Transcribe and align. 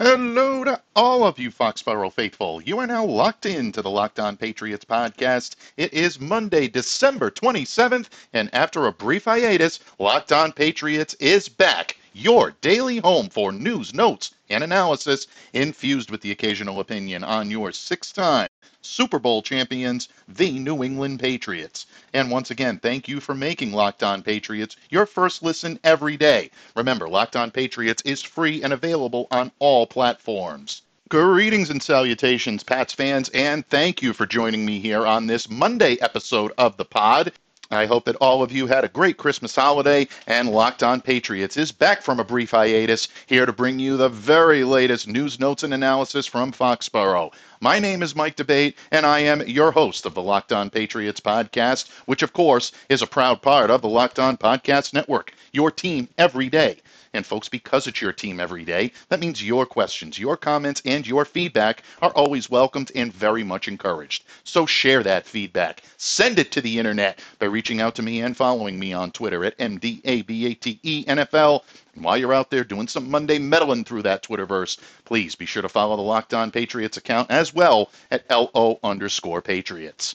Hello 0.00 0.62
to 0.62 0.80
all 0.94 1.24
of 1.24 1.40
you 1.40 1.50
Foxborough 1.50 2.12
faithful. 2.12 2.62
You 2.62 2.78
are 2.78 2.86
now 2.86 3.04
locked 3.04 3.46
into 3.46 3.82
the 3.82 3.90
Locked 3.90 4.20
On 4.20 4.36
Patriots 4.36 4.84
podcast. 4.84 5.56
It 5.76 5.92
is 5.92 6.20
Monday, 6.20 6.68
December 6.68 7.32
27th, 7.32 8.06
and 8.32 8.48
after 8.54 8.86
a 8.86 8.92
brief 8.92 9.24
hiatus, 9.24 9.80
Locked 9.98 10.30
On 10.30 10.52
Patriots 10.52 11.14
is 11.14 11.48
back. 11.48 11.96
Your 12.20 12.56
daily 12.62 12.98
home 12.98 13.28
for 13.28 13.52
news, 13.52 13.94
notes, 13.94 14.32
and 14.50 14.64
analysis 14.64 15.28
infused 15.52 16.10
with 16.10 16.20
the 16.20 16.32
occasional 16.32 16.80
opinion 16.80 17.22
on 17.22 17.48
your 17.48 17.70
six 17.70 18.10
time 18.10 18.48
Super 18.82 19.20
Bowl 19.20 19.40
champions, 19.40 20.08
the 20.26 20.58
New 20.58 20.82
England 20.82 21.20
Patriots. 21.20 21.86
And 22.12 22.28
once 22.28 22.50
again, 22.50 22.80
thank 22.80 23.06
you 23.06 23.20
for 23.20 23.36
making 23.36 23.72
Locked 23.72 24.02
On 24.02 24.20
Patriots 24.20 24.74
your 24.90 25.06
first 25.06 25.44
listen 25.44 25.78
every 25.84 26.16
day. 26.16 26.50
Remember, 26.74 27.08
Locked 27.08 27.36
On 27.36 27.52
Patriots 27.52 28.02
is 28.04 28.20
free 28.20 28.64
and 28.64 28.72
available 28.72 29.28
on 29.30 29.52
all 29.60 29.86
platforms. 29.86 30.82
Greetings 31.08 31.70
and 31.70 31.80
salutations, 31.80 32.64
Pats 32.64 32.92
fans, 32.92 33.28
and 33.28 33.64
thank 33.68 34.02
you 34.02 34.12
for 34.12 34.26
joining 34.26 34.66
me 34.66 34.80
here 34.80 35.06
on 35.06 35.28
this 35.28 35.48
Monday 35.48 35.96
episode 36.00 36.50
of 36.58 36.76
the 36.78 36.84
pod. 36.84 37.32
I 37.70 37.84
hope 37.84 38.06
that 38.06 38.16
all 38.16 38.42
of 38.42 38.50
you 38.50 38.66
had 38.66 38.84
a 38.84 38.88
great 38.88 39.18
Christmas 39.18 39.54
holiday, 39.54 40.08
and 40.26 40.50
Locked 40.50 40.82
On 40.82 41.02
Patriots 41.02 41.58
is 41.58 41.70
back 41.70 42.00
from 42.00 42.18
a 42.18 42.24
brief 42.24 42.52
hiatus, 42.52 43.08
here 43.26 43.44
to 43.44 43.52
bring 43.52 43.78
you 43.78 43.98
the 43.98 44.08
very 44.08 44.64
latest 44.64 45.06
news, 45.06 45.38
notes, 45.38 45.62
and 45.62 45.74
analysis 45.74 46.26
from 46.26 46.50
Foxborough. 46.50 47.30
My 47.60 47.78
name 47.78 48.02
is 48.02 48.16
Mike 48.16 48.36
D'Abate, 48.36 48.74
and 48.90 49.04
I 49.04 49.18
am 49.18 49.46
your 49.46 49.70
host 49.70 50.06
of 50.06 50.14
the 50.14 50.22
Locked 50.22 50.50
On 50.50 50.70
Patriots 50.70 51.20
podcast, 51.20 51.90
which, 52.06 52.22
of 52.22 52.32
course, 52.32 52.72
is 52.88 53.02
a 53.02 53.06
proud 53.06 53.42
part 53.42 53.70
of 53.70 53.82
the 53.82 53.88
Locked 53.90 54.18
On 54.18 54.38
Podcast 54.38 54.94
Network, 54.94 55.34
your 55.52 55.70
team 55.70 56.08
every 56.16 56.48
day. 56.48 56.78
And 57.14 57.24
folks, 57.24 57.48
because 57.48 57.86
it's 57.86 58.02
your 58.02 58.12
team 58.12 58.40
every 58.40 58.64
day, 58.64 58.92
that 59.08 59.20
means 59.20 59.42
your 59.42 59.66
questions, 59.66 60.18
your 60.18 60.36
comments, 60.36 60.82
and 60.84 61.06
your 61.06 61.24
feedback 61.24 61.82
are 62.02 62.10
always 62.10 62.50
welcomed 62.50 62.92
and 62.94 63.12
very 63.12 63.42
much 63.42 63.68
encouraged. 63.68 64.24
So 64.44 64.66
share 64.66 65.02
that 65.02 65.26
feedback. 65.26 65.82
Send 65.96 66.38
it 66.38 66.52
to 66.52 66.60
the 66.60 66.78
internet 66.78 67.20
by 67.38 67.46
reaching 67.46 67.80
out 67.80 67.94
to 67.96 68.02
me 68.02 68.20
and 68.20 68.36
following 68.36 68.78
me 68.78 68.92
on 68.92 69.10
Twitter 69.10 69.44
at 69.44 69.58
MDABATENFL. 69.58 71.62
And 71.94 72.04
while 72.04 72.16
you're 72.16 72.34
out 72.34 72.50
there 72.50 72.64
doing 72.64 72.86
some 72.86 73.10
Monday 73.10 73.38
meddling 73.38 73.84
through 73.84 74.02
that 74.02 74.22
Twitterverse, 74.22 74.78
please 75.04 75.34
be 75.34 75.46
sure 75.46 75.62
to 75.62 75.68
follow 75.68 75.96
the 75.96 76.02
Locked 76.02 76.34
On 76.34 76.50
Patriots 76.50 76.96
account 76.96 77.30
as 77.30 77.54
well 77.54 77.90
at 78.10 78.28
LO 78.30 78.78
underscore 78.84 79.42
Patriots. 79.42 80.14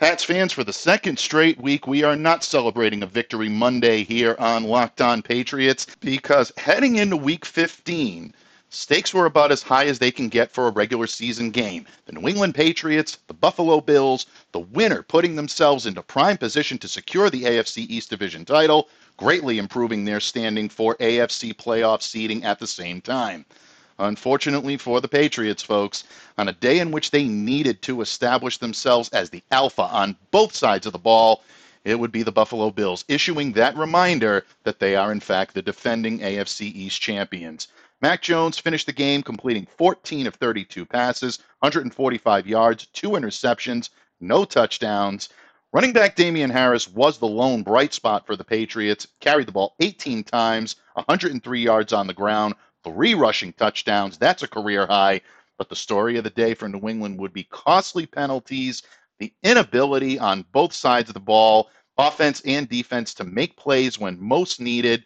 Pats 0.00 0.24
fans, 0.24 0.50
for 0.50 0.64
the 0.64 0.72
second 0.72 1.18
straight 1.18 1.60
week, 1.60 1.86
we 1.86 2.02
are 2.04 2.16
not 2.16 2.42
celebrating 2.42 3.02
a 3.02 3.06
victory 3.06 3.50
Monday 3.50 4.02
here 4.02 4.34
on 4.38 4.64
Locked 4.64 5.02
On 5.02 5.20
Patriots 5.20 5.88
because 6.00 6.50
heading 6.56 6.96
into 6.96 7.18
week 7.18 7.44
15, 7.44 8.32
stakes 8.70 9.12
were 9.12 9.26
about 9.26 9.52
as 9.52 9.62
high 9.62 9.84
as 9.84 9.98
they 9.98 10.10
can 10.10 10.30
get 10.30 10.50
for 10.50 10.66
a 10.66 10.72
regular 10.72 11.06
season 11.06 11.50
game. 11.50 11.84
The 12.06 12.12
New 12.12 12.26
England 12.26 12.54
Patriots, 12.54 13.18
the 13.26 13.34
Buffalo 13.34 13.82
Bills, 13.82 14.24
the 14.52 14.60
winner 14.60 15.02
putting 15.02 15.36
themselves 15.36 15.84
into 15.84 16.00
prime 16.00 16.38
position 16.38 16.78
to 16.78 16.88
secure 16.88 17.28
the 17.28 17.42
AFC 17.42 17.84
East 17.90 18.08
Division 18.08 18.46
title, 18.46 18.88
greatly 19.18 19.58
improving 19.58 20.06
their 20.06 20.20
standing 20.20 20.70
for 20.70 20.96
AFC 20.96 21.52
playoff 21.52 22.00
seeding 22.00 22.42
at 22.42 22.58
the 22.58 22.66
same 22.66 23.02
time. 23.02 23.44
Unfortunately 24.00 24.78
for 24.78 25.02
the 25.02 25.08
Patriots, 25.08 25.62
folks, 25.62 26.04
on 26.38 26.48
a 26.48 26.54
day 26.54 26.78
in 26.78 26.90
which 26.90 27.10
they 27.10 27.28
needed 27.28 27.82
to 27.82 28.00
establish 28.00 28.56
themselves 28.56 29.10
as 29.10 29.28
the 29.28 29.42
alpha 29.50 29.82
on 29.82 30.16
both 30.30 30.54
sides 30.54 30.86
of 30.86 30.92
the 30.92 30.98
ball, 30.98 31.42
it 31.84 31.98
would 31.98 32.10
be 32.10 32.22
the 32.22 32.32
Buffalo 32.32 32.70
Bills 32.70 33.04
issuing 33.08 33.52
that 33.52 33.76
reminder 33.76 34.46
that 34.64 34.78
they 34.78 34.96
are, 34.96 35.12
in 35.12 35.20
fact, 35.20 35.52
the 35.52 35.60
defending 35.60 36.18
AFC 36.20 36.74
East 36.74 37.00
champions. 37.02 37.68
Mac 38.00 38.22
Jones 38.22 38.58
finished 38.58 38.86
the 38.86 38.92
game 38.92 39.22
completing 39.22 39.66
14 39.76 40.26
of 40.26 40.34
32 40.34 40.86
passes, 40.86 41.38
145 41.58 42.46
yards, 42.46 42.86
two 42.94 43.10
interceptions, 43.10 43.90
no 44.18 44.46
touchdowns. 44.46 45.28
Running 45.72 45.92
back 45.92 46.16
Damien 46.16 46.50
Harris 46.50 46.88
was 46.88 47.18
the 47.18 47.28
lone 47.28 47.62
bright 47.62 47.92
spot 47.92 48.26
for 48.26 48.34
the 48.34 48.44
Patriots, 48.44 49.06
carried 49.20 49.46
the 49.46 49.52
ball 49.52 49.74
18 49.80 50.24
times, 50.24 50.76
103 50.94 51.60
yards 51.60 51.92
on 51.92 52.06
the 52.06 52.14
ground, 52.14 52.54
three 52.84 53.14
rushing 53.14 53.52
touchdowns. 53.52 54.18
That's 54.18 54.42
a 54.42 54.48
career 54.48 54.86
high. 54.86 55.20
But 55.58 55.68
the 55.68 55.76
story 55.76 56.16
of 56.16 56.24
the 56.24 56.30
day 56.30 56.54
for 56.54 56.68
New 56.68 56.88
England 56.88 57.18
would 57.20 57.32
be 57.32 57.44
costly 57.44 58.06
penalties, 58.06 58.82
the 59.18 59.32
inability 59.42 60.18
on 60.18 60.46
both 60.52 60.72
sides 60.72 61.10
of 61.10 61.14
the 61.14 61.20
ball, 61.20 61.70
offense 61.98 62.40
and 62.46 62.68
defense, 62.68 63.12
to 63.14 63.24
make 63.24 63.56
plays 63.56 63.98
when 63.98 64.18
most 64.18 64.60
needed. 64.60 65.04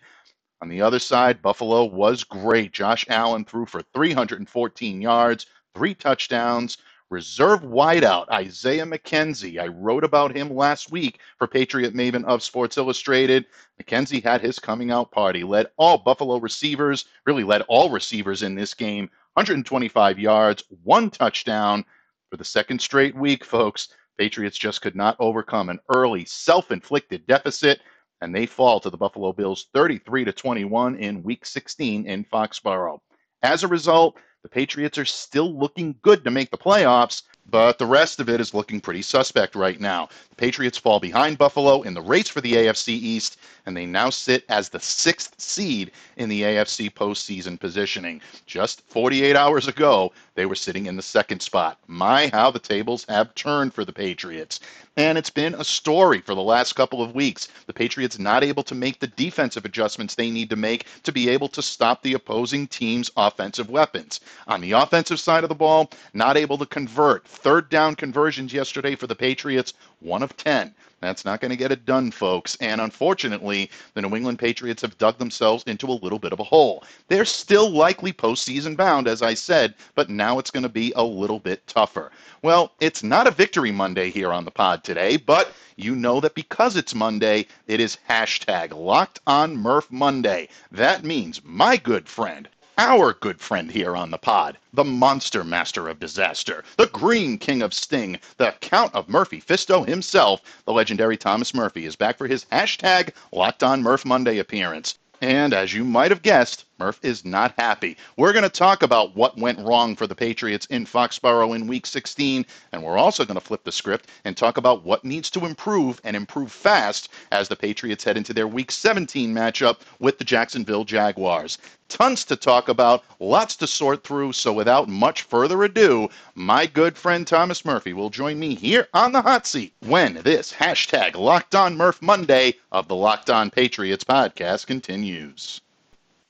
On 0.63 0.69
the 0.69 0.81
other 0.81 1.01
side, 1.01 1.43
Buffalo 1.43 1.85
was 1.85 2.23
great. 2.23 2.73
Josh 2.73 3.05
Allen 3.09 3.45
threw 3.45 3.67
for 3.67 3.83
314 3.95 5.03
yards, 5.03 5.47
three 5.75 5.95
touchdowns. 5.95 6.79
Reserve 7.11 7.63
wideout 7.63 8.29
Isaiah 8.31 8.87
McKenzie. 8.87 9.61
I 9.61 9.69
wrote 9.69 10.05
about 10.05 10.35
him 10.35 10.55
last 10.55 10.91
week 10.91 11.21
for 11.39 11.47
Patriot 11.47 11.95
Maven 11.95 12.25
of 12.25 12.43
Sports 12.43 12.79
Illustrated. 12.79 13.47
McKenzie 13.81 14.23
had 14.23 14.41
his 14.41 14.59
coming 14.59 14.91
out 14.91 15.11
party, 15.11 15.45
led 15.45 15.69
all 15.77 15.99
Buffalo 15.99 16.39
receivers, 16.39 17.05
really 17.27 17.45
led 17.45 17.63
all 17.63 17.91
receivers 17.91 18.43
in 18.43 18.55
this 18.55 18.75
game, 18.75 19.11
125 19.35 20.19
yards, 20.19 20.65
one 20.83 21.11
touchdown 21.11 21.85
for 22.31 22.37
the 22.37 22.45
second 22.45 22.81
straight 22.81 23.15
week, 23.15 23.45
folks. 23.45 23.89
Patriots 24.17 24.57
just 24.57 24.81
could 24.81 24.97
not 24.97 25.17
overcome 25.19 25.69
an 25.69 25.81
early 25.95 26.25
self-inflicted 26.25 27.27
deficit 27.27 27.81
and 28.21 28.35
they 28.35 28.47
fall 28.47 28.81
to 28.81 28.89
the 28.89 28.97
Buffalo 28.97 29.33
Bills 29.33 29.67
33 29.75 30.25
to 30.25 30.33
21 30.33 30.97
in 30.97 31.23
week 31.23 31.45
16 31.45 32.07
in 32.07 32.25
Foxborough. 32.25 32.99
As 33.43 33.63
a 33.63 33.69
result, 33.69 34.17
the 34.45 34.49
Patriots 34.51 34.99
are 34.99 35.07
still 35.07 35.59
looking 35.59 35.97
good 36.03 36.23
to 36.23 36.31
make 36.31 36.51
the 36.51 36.59
playoffs, 36.59 37.23
but 37.51 37.79
the 37.79 37.87
rest 37.87 38.21
of 38.21 38.29
it 38.29 38.41
is 38.41 38.55
looking 38.55 38.81
pretty 38.81 39.03
suspect 39.03 39.55
right 39.55 39.81
now. 39.81 40.09
The 40.31 40.37
Patriots 40.37 40.79
fall 40.79 40.99
behind 40.99 41.39
Buffalo 41.39 41.83
in 41.83 41.95
the 41.95 42.03
race 42.03 42.29
for 42.29 42.41
the 42.41 42.55
AFC 42.55 42.89
East, 42.89 43.39
and 43.67 43.77
they 43.77 43.87
now 43.87 44.11
sit 44.11 44.45
as 44.49 44.69
the 44.69 44.81
sixth 44.81 45.41
seed 45.41 45.93
in 46.17 46.29
the 46.29 46.43
AFC 46.43 46.93
postseason 46.93 47.59
positioning. 47.61 48.21
Just 48.47 48.83
48 48.89 49.37
hours 49.37 49.69
ago, 49.69 50.13
they 50.35 50.47
were 50.47 50.55
sitting 50.55 50.87
in 50.87 50.97
the 50.97 51.03
second 51.03 51.41
spot. 51.41 51.79
My, 51.87 52.29
how 52.33 52.51
the 52.51 52.59
tables 52.59 53.05
have 53.09 53.35
turned 53.35 53.73
for 53.73 53.85
the 53.85 53.93
Patriots. 53.93 54.59
And 54.97 55.19
it's 55.19 55.31
been 55.31 55.55
a 55.55 55.65
story 55.65 56.21
for 56.21 56.35
the 56.35 56.43
last 56.43 56.75
couple 56.75 57.03
of 57.03 57.15
weeks. 57.15 57.49
The 57.67 57.73
Patriots 57.73 58.19
not 58.19 58.45
able 58.45 58.63
to 58.65 58.75
make 58.75 59.01
the 59.01 59.09
defensive 59.09 59.65
adjustments 59.65 60.15
they 60.15 60.31
need 60.31 60.51
to 60.51 60.57
make 60.57 60.87
to 61.03 61.13
be 61.13 61.29
able 61.29 61.49
to 61.49 61.63
stop 61.63 62.03
the 62.03 62.15
opposing 62.15 62.67
team's 62.69 63.11
offensive 63.17 63.71
weapons. 63.71 64.21
On 64.47 64.61
the 64.61 64.73
offensive 64.73 65.19
side 65.19 65.43
of 65.43 65.49
the 65.49 65.55
ball, 65.55 65.91
not 66.13 66.37
able 66.37 66.59
to 66.59 66.67
convert. 66.67 67.27
Third 67.35 67.69
down 67.69 67.95
conversions 67.95 68.53
yesterday 68.53 68.95
for 68.95 69.07
the 69.07 69.15
Patriots, 69.15 69.75
one 70.01 70.23
of 70.23 70.37
10. 70.37 70.75
That's 71.01 71.27
not 71.27 71.43
going 71.43 71.51
to 71.51 71.57
get 71.57 71.73
it 71.73 71.85
done, 71.85 72.11
folks. 72.11 72.57
And 72.61 72.81
unfortunately, 72.81 73.71
the 73.93 74.01
New 74.01 74.17
England 74.17 74.39
Patriots 74.39 74.81
have 74.81 74.97
dug 74.97 75.19
themselves 75.19 75.63
into 75.65 75.89
a 75.89 76.01
little 76.01 76.19
bit 76.19 76.33
of 76.33 76.41
a 76.41 76.45
hole. 76.45 76.83
They're 77.09 77.27
still 77.27 77.69
likely 77.69 78.13
postseason 78.13 78.75
bound, 78.77 79.07
as 79.07 79.21
I 79.21 79.35
said, 79.35 79.75
but 79.95 80.09
now 80.09 80.39
it's 80.39 80.51
going 80.51 80.63
to 80.63 80.71
be 80.71 80.95
a 80.97 81.05
little 81.05 81.41
bit 81.41 81.67
tougher. 81.67 82.11
Well, 82.41 82.73
it's 82.81 83.03
not 83.03 83.27
a 83.27 83.33
victory 83.33 83.71
Monday 83.71 84.11
here 84.11 84.33
on 84.33 84.47
the 84.47 84.51
pod 84.51 84.83
today, 84.83 85.19
but 85.19 85.53
you 85.77 85.95
know 85.95 86.21
that 86.21 86.35
because 86.35 86.77
it's 86.77 86.95
Monday, 86.95 87.47
it 87.67 87.81
is 87.81 87.99
hashtag 88.09 88.73
locked 88.75 89.21
on 89.27 89.57
Murph 89.57 89.91
Monday. 89.91 90.49
That 90.73 91.05
means 91.05 91.43
my 91.45 91.77
good 91.77 92.09
friend, 92.09 92.49
our 92.77 93.13
good 93.13 93.41
friend 93.41 93.71
here 93.71 93.97
on 93.97 94.11
the 94.11 94.19
pod, 94.19 94.59
the 94.73 94.85
monster 94.85 95.45
master 95.45 95.89
of 95.89 96.01
disaster, 96.01 96.65
the 96.77 96.89
green 96.89 97.39
king 97.39 97.63
of 97.63 97.73
sting, 97.73 98.19
the 98.37 98.55
Count 98.61 98.95
of 98.95 99.09
Murphy 99.09 99.41
Fisto 99.41 99.87
himself, 99.87 100.41
the 100.65 100.73
legendary 100.73 101.17
Thomas 101.17 101.55
Murphy, 101.55 101.87
is 101.87 101.97
back 101.97 102.19
for 102.19 102.27
his 102.27 102.47
hashtag 102.47 103.11
Locked 103.33 103.63
on 103.63 103.83
Murph 103.83 104.05
Monday 104.05 104.39
appearance. 104.39 104.99
And 105.21 105.55
as 105.55 105.73
you 105.73 105.85
might 105.85 106.11
have 106.11 106.23
guessed, 106.23 106.65
Murph 106.79 106.99
is 107.03 107.25
not 107.25 107.55
happy. 107.57 107.97
We're 108.17 108.33
going 108.33 108.43
to 108.43 108.49
talk 108.49 108.83
about 108.83 109.15
what 109.15 109.39
went 109.39 109.61
wrong 109.61 109.95
for 109.95 110.09
the 110.09 110.15
Patriots 110.15 110.67
in 110.67 110.85
Foxborough 110.85 111.55
in 111.55 111.69
Week 111.69 111.87
16, 111.87 112.45
and 112.73 112.83
we're 112.83 112.99
also 112.99 113.25
going 113.25 113.39
to 113.39 113.41
flip 113.41 113.63
the 113.63 113.71
script 113.71 114.09
and 114.25 114.37
talk 114.37 114.57
about 114.57 114.85
what 114.85 115.05
needs 115.05 115.31
to 115.31 115.47
improve 115.47 116.01
and 116.03 116.17
improve 116.17 116.51
fast 116.51 117.11
as 117.31 117.49
the 117.49 117.55
Patriots 117.55 118.03
head 118.03 118.17
into 118.17 118.35
their 118.35 118.49
Week 118.49 118.73
17 118.73 119.33
matchup 119.33 119.83
with 120.01 120.19
the 120.19 120.25
Jacksonville 120.25 120.85
Jaguars. 120.85 121.59
Tons 121.89 122.25
to 122.25 122.35
talk 122.35 122.69
about, 122.69 123.05
lots 123.21 123.55
to 123.57 123.69
sort 123.69 124.03
through, 124.03 124.33
so 124.33 124.53
without 124.53 124.89
much 124.89 125.23
further 125.23 125.63
ado, 125.63 126.09
my 126.35 126.67
good 126.67 126.99
friend 126.99 127.25
Thomas 127.25 127.65
Murphy 127.65 127.93
will 127.93 128.11
join 128.11 128.39
me 128.41 128.57
here 128.57 128.89
on 128.93 129.13
the 129.13 129.23
hot 129.23 129.47
seat 129.47 129.75
when 129.81 130.15
this 130.15 130.53
hashtag 130.53 131.15
Locked 131.15 131.55
On 131.55 131.77
Murph 131.77 132.03
Monday 132.03 132.55
of 132.73 132.89
the 132.89 132.97
Locked 132.97 133.31
On 133.31 133.49
Patriots 133.49 134.03
podcast 134.03 134.67
continues. 134.67 135.61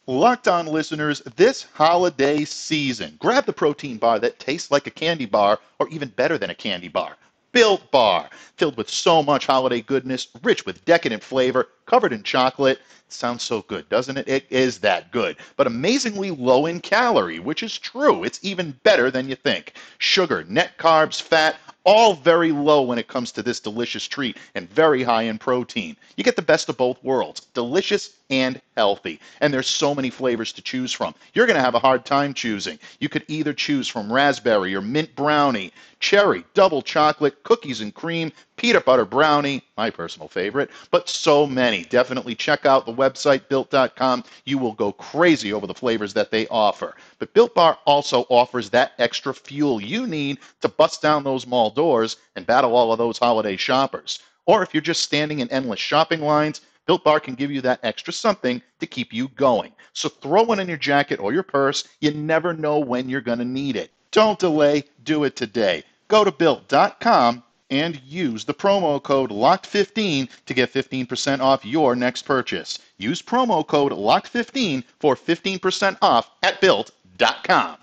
Locked 0.06 0.48
on 0.48 0.66
listeners, 0.66 1.22
this 1.36 1.66
holiday 1.72 2.44
season, 2.44 3.16
grab 3.18 3.46
the 3.46 3.54
protein 3.54 3.96
bar 3.96 4.18
that 4.18 4.38
tastes 4.38 4.70
like 4.70 4.86
a 4.86 4.90
candy 4.90 5.24
bar 5.24 5.58
or 5.78 5.88
even 5.88 6.10
better 6.10 6.36
than 6.36 6.50
a 6.50 6.54
candy 6.54 6.88
bar. 6.88 7.16
Built 7.52 7.90
Bar, 7.90 8.28
filled 8.56 8.76
with 8.76 8.90
so 8.90 9.22
much 9.22 9.46
holiday 9.46 9.80
goodness, 9.80 10.28
rich 10.42 10.66
with 10.66 10.84
decadent 10.84 11.22
flavor, 11.22 11.68
covered 11.86 12.12
in 12.12 12.22
chocolate. 12.22 12.80
Sounds 13.08 13.42
so 13.42 13.62
good, 13.62 13.88
doesn't 13.88 14.18
it? 14.18 14.28
It 14.28 14.44
is 14.50 14.78
that 14.80 15.10
good, 15.10 15.38
but 15.56 15.66
amazingly 15.66 16.30
low 16.30 16.66
in 16.66 16.80
calorie, 16.80 17.38
which 17.38 17.62
is 17.62 17.78
true. 17.78 18.24
It's 18.24 18.40
even 18.42 18.78
better 18.82 19.10
than 19.10 19.26
you 19.26 19.36
think. 19.36 19.72
Sugar, 19.96 20.44
net 20.48 20.76
carbs, 20.76 21.22
fat, 21.22 21.56
all 21.84 22.14
very 22.14 22.50
low 22.50 22.82
when 22.82 22.98
it 22.98 23.08
comes 23.08 23.30
to 23.32 23.42
this 23.42 23.60
delicious 23.60 24.08
treat 24.08 24.36
and 24.54 24.68
very 24.70 25.02
high 25.02 25.22
in 25.22 25.38
protein. 25.38 25.96
You 26.16 26.24
get 26.24 26.36
the 26.36 26.42
best 26.42 26.68
of 26.68 26.76
both 26.76 27.02
worlds 27.04 27.40
delicious 27.52 28.08
and 28.34 28.60
healthy. 28.76 29.20
And 29.40 29.54
there's 29.54 29.68
so 29.68 29.94
many 29.94 30.10
flavors 30.10 30.52
to 30.54 30.62
choose 30.62 30.92
from. 30.92 31.14
You're 31.34 31.46
going 31.46 31.56
to 31.56 31.62
have 31.62 31.76
a 31.76 31.78
hard 31.78 32.04
time 32.04 32.34
choosing. 32.34 32.80
You 32.98 33.08
could 33.08 33.24
either 33.28 33.52
choose 33.52 33.86
from 33.86 34.12
raspberry 34.12 34.74
or 34.74 34.80
mint 34.80 35.14
brownie, 35.14 35.72
cherry, 36.00 36.44
double 36.52 36.82
chocolate, 36.82 37.40
cookies 37.44 37.80
and 37.80 37.94
cream, 37.94 38.32
peanut 38.56 38.84
butter 38.84 39.04
brownie, 39.04 39.62
my 39.76 39.88
personal 39.88 40.26
favorite, 40.26 40.70
but 40.90 41.08
so 41.08 41.46
many. 41.46 41.84
Definitely 41.84 42.34
check 42.34 42.66
out 42.66 42.86
the 42.86 42.92
website 42.92 43.48
built.com. 43.48 44.24
You 44.44 44.58
will 44.58 44.72
go 44.72 44.90
crazy 44.90 45.52
over 45.52 45.68
the 45.68 45.74
flavors 45.74 46.12
that 46.14 46.32
they 46.32 46.48
offer. 46.48 46.96
But 47.20 47.32
Built 47.34 47.54
Bar 47.54 47.78
also 47.84 48.26
offers 48.30 48.68
that 48.70 48.94
extra 48.98 49.32
fuel 49.32 49.80
you 49.80 50.08
need 50.08 50.38
to 50.60 50.68
bust 50.68 51.00
down 51.02 51.22
those 51.22 51.46
mall 51.46 51.70
doors 51.70 52.16
and 52.34 52.44
battle 52.44 52.74
all 52.74 52.90
of 52.90 52.98
those 52.98 53.18
holiday 53.18 53.56
shoppers. 53.56 54.18
Or 54.46 54.62
if 54.62 54.74
you're 54.74 54.80
just 54.80 55.02
standing 55.02 55.38
in 55.38 55.48
endless 55.50 55.80
shopping 55.80 56.20
lines, 56.20 56.60
Built 56.86 57.04
Bar 57.04 57.20
can 57.20 57.34
give 57.34 57.50
you 57.50 57.60
that 57.62 57.80
extra 57.82 58.12
something 58.12 58.60
to 58.80 58.86
keep 58.86 59.12
you 59.12 59.28
going. 59.28 59.72
So 59.92 60.08
throw 60.08 60.42
one 60.42 60.60
in 60.60 60.68
your 60.68 60.76
jacket 60.76 61.18
or 61.18 61.32
your 61.32 61.42
purse. 61.42 61.84
You 62.00 62.10
never 62.12 62.52
know 62.52 62.78
when 62.78 63.08
you're 63.08 63.20
going 63.20 63.38
to 63.38 63.44
need 63.44 63.76
it. 63.76 63.90
Don't 64.10 64.38
delay, 64.38 64.84
do 65.02 65.24
it 65.24 65.34
today. 65.36 65.82
Go 66.08 66.24
to 66.24 66.30
built.com 66.30 67.42
and 67.70 68.00
use 68.02 68.44
the 68.44 68.54
promo 68.54 69.02
code 69.02 69.30
LOCKED15 69.30 70.28
to 70.46 70.54
get 70.54 70.72
15% 70.72 71.40
off 71.40 71.64
your 71.64 71.96
next 71.96 72.22
purchase. 72.22 72.78
Use 72.98 73.22
promo 73.22 73.66
code 73.66 73.92
LOCKED15 73.92 74.84
for 75.00 75.16
15% 75.16 75.96
off 76.02 76.30
at 76.42 76.60
built.com. 76.60 77.78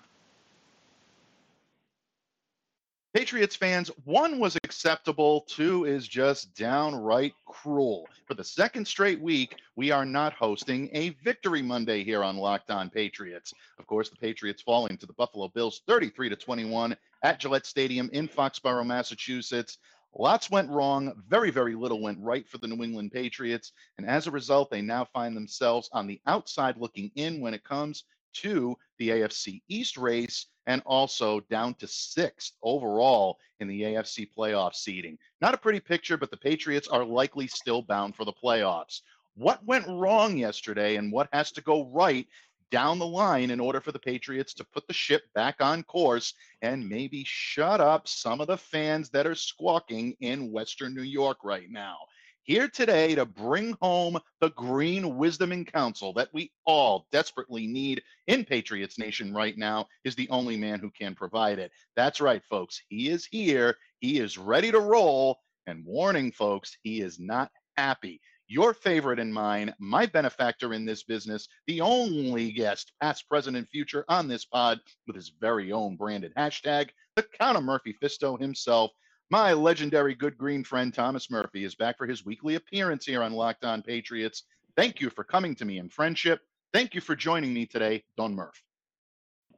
Patriots 3.13 3.57
fans, 3.57 3.91
one 4.05 4.39
was 4.39 4.55
acceptable, 4.63 5.41
two 5.41 5.83
is 5.83 6.07
just 6.07 6.55
downright 6.55 7.33
cruel. 7.45 8.07
For 8.25 8.35
the 8.35 8.43
second 8.43 8.87
straight 8.87 9.19
week, 9.19 9.57
we 9.75 9.91
are 9.91 10.05
not 10.05 10.31
hosting 10.31 10.89
a 10.93 11.09
Victory 11.21 11.61
Monday 11.61 12.05
here 12.05 12.23
on 12.23 12.37
Locked 12.37 12.71
On 12.71 12.89
Patriots. 12.89 13.53
Of 13.77 13.85
course, 13.85 14.09
the 14.09 14.15
Patriots 14.15 14.61
falling 14.61 14.95
to 14.95 15.05
the 15.05 15.11
Buffalo 15.11 15.49
Bills 15.49 15.81
33 15.87 16.29
to 16.29 16.37
21 16.37 16.95
at 17.21 17.37
Gillette 17.37 17.65
Stadium 17.65 18.09
in 18.13 18.29
Foxborough, 18.29 18.85
Massachusetts. 18.85 19.77
Lots 20.17 20.49
went 20.49 20.69
wrong. 20.69 21.11
Very, 21.27 21.51
very 21.51 21.75
little 21.75 22.01
went 22.01 22.19
right 22.21 22.47
for 22.47 22.59
the 22.59 22.67
New 22.67 22.81
England 22.81 23.11
Patriots. 23.11 23.73
And 23.97 24.07
as 24.07 24.27
a 24.27 24.31
result, 24.31 24.71
they 24.71 24.81
now 24.81 25.03
find 25.03 25.35
themselves 25.35 25.89
on 25.91 26.07
the 26.07 26.21
outside 26.27 26.77
looking 26.77 27.11
in 27.15 27.41
when 27.41 27.53
it 27.53 27.65
comes 27.65 28.05
to 28.33 28.75
the 28.97 29.09
AFC 29.09 29.61
East 29.67 29.97
race 29.97 30.47
and 30.67 30.81
also 30.85 31.39
down 31.49 31.73
to 31.75 31.87
sixth 31.87 32.53
overall 32.63 33.37
in 33.59 33.67
the 33.67 33.81
AFC 33.81 34.27
playoff 34.37 34.75
seeding. 34.75 35.17
Not 35.41 35.53
a 35.53 35.57
pretty 35.57 35.79
picture, 35.79 36.17
but 36.17 36.31
the 36.31 36.37
Patriots 36.37 36.87
are 36.87 37.05
likely 37.05 37.47
still 37.47 37.81
bound 37.81 38.15
for 38.15 38.25
the 38.25 38.33
playoffs. 38.33 39.01
What 39.35 39.65
went 39.65 39.87
wrong 39.87 40.37
yesterday 40.37 40.97
and 40.97 41.11
what 41.11 41.29
has 41.33 41.51
to 41.53 41.61
go 41.61 41.85
right 41.91 42.27
down 42.69 42.99
the 42.99 43.05
line 43.05 43.51
in 43.51 43.59
order 43.59 43.81
for 43.81 43.91
the 43.91 43.99
Patriots 43.99 44.53
to 44.53 44.63
put 44.63 44.87
the 44.87 44.93
ship 44.93 45.23
back 45.35 45.57
on 45.59 45.83
course 45.83 46.33
and 46.61 46.87
maybe 46.87 47.23
shut 47.25 47.81
up 47.81 48.07
some 48.07 48.39
of 48.39 48.47
the 48.47 48.57
fans 48.57 49.09
that 49.09 49.27
are 49.27 49.35
squawking 49.35 50.15
in 50.21 50.51
Western 50.51 50.95
New 50.95 51.01
York 51.01 51.37
right 51.43 51.69
now? 51.69 51.97
Here 52.43 52.67
today 52.67 53.15
to 53.15 53.25
bring 53.25 53.75
home 53.81 54.19
the 54.39 54.49
green 54.51 55.17
wisdom 55.17 55.51
and 55.51 55.71
counsel 55.71 56.13
that 56.13 56.29
we 56.33 56.51
all 56.65 57.07
desperately 57.11 57.67
need 57.67 58.01
in 58.27 58.43
Patriots 58.43 58.97
Nation 58.97 59.33
right 59.33 59.57
now 59.57 59.88
is 60.03 60.15
the 60.15 60.29
only 60.29 60.57
man 60.57 60.79
who 60.79 60.89
can 60.91 61.15
provide 61.15 61.59
it. 61.59 61.71
That's 61.95 62.21
right, 62.21 62.43
folks. 62.49 62.81
He 62.89 63.09
is 63.09 63.25
here. 63.25 63.75
He 63.99 64.19
is 64.19 64.38
ready 64.38 64.71
to 64.71 64.79
roll. 64.79 65.39
And 65.67 65.85
warning, 65.85 66.31
folks, 66.31 66.75
he 66.83 67.01
is 67.01 67.19
not 67.19 67.51
happy. 67.77 68.19
Your 68.47 68.73
favorite 68.73 69.19
and 69.19 69.33
mine, 69.33 69.73
my 69.79 70.05
benefactor 70.05 70.73
in 70.73 70.83
this 70.83 71.03
business, 71.03 71.47
the 71.67 71.79
only 71.79 72.51
guest, 72.51 72.91
past, 73.01 73.29
present, 73.29 73.55
and 73.55 73.69
future 73.69 74.03
on 74.09 74.27
this 74.27 74.43
pod 74.43 74.79
with 75.07 75.15
his 75.15 75.31
very 75.39 75.71
own 75.71 75.95
branded 75.95 76.33
hashtag, 76.38 76.89
the 77.15 77.23
Count 77.39 77.57
of 77.57 77.63
Murphy 77.63 77.95
Fisto 78.03 78.38
himself. 78.38 78.91
My 79.31 79.53
legendary 79.53 80.13
good 80.13 80.37
green 80.37 80.61
friend 80.61 80.93
Thomas 80.93 81.31
Murphy 81.31 81.63
is 81.63 81.73
back 81.73 81.97
for 81.97 82.05
his 82.05 82.25
weekly 82.25 82.55
appearance 82.55 83.05
here 83.05 83.23
on 83.23 83.31
Locked 83.31 83.63
On 83.63 83.81
Patriots. 83.81 84.43
Thank 84.75 84.99
you 84.99 85.09
for 85.09 85.23
coming 85.23 85.55
to 85.55 85.63
me 85.63 85.77
in 85.77 85.87
friendship. 85.87 86.41
Thank 86.73 86.93
you 86.93 86.99
for 86.99 87.15
joining 87.15 87.53
me 87.53 87.65
today, 87.65 88.03
Don 88.17 88.35
Murph. 88.35 88.61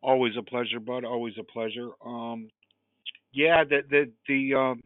Always 0.04 0.34
a 0.38 0.44
pleasure, 0.44 0.80
bud. 0.80 1.06
Always 1.06 1.34
a 1.40 1.44
pleasure. 1.44 1.90
Um, 2.06 2.50
yeah, 3.32 3.64
the 3.64 3.82
the 3.90 4.12
the 4.28 4.54
um, 4.54 4.84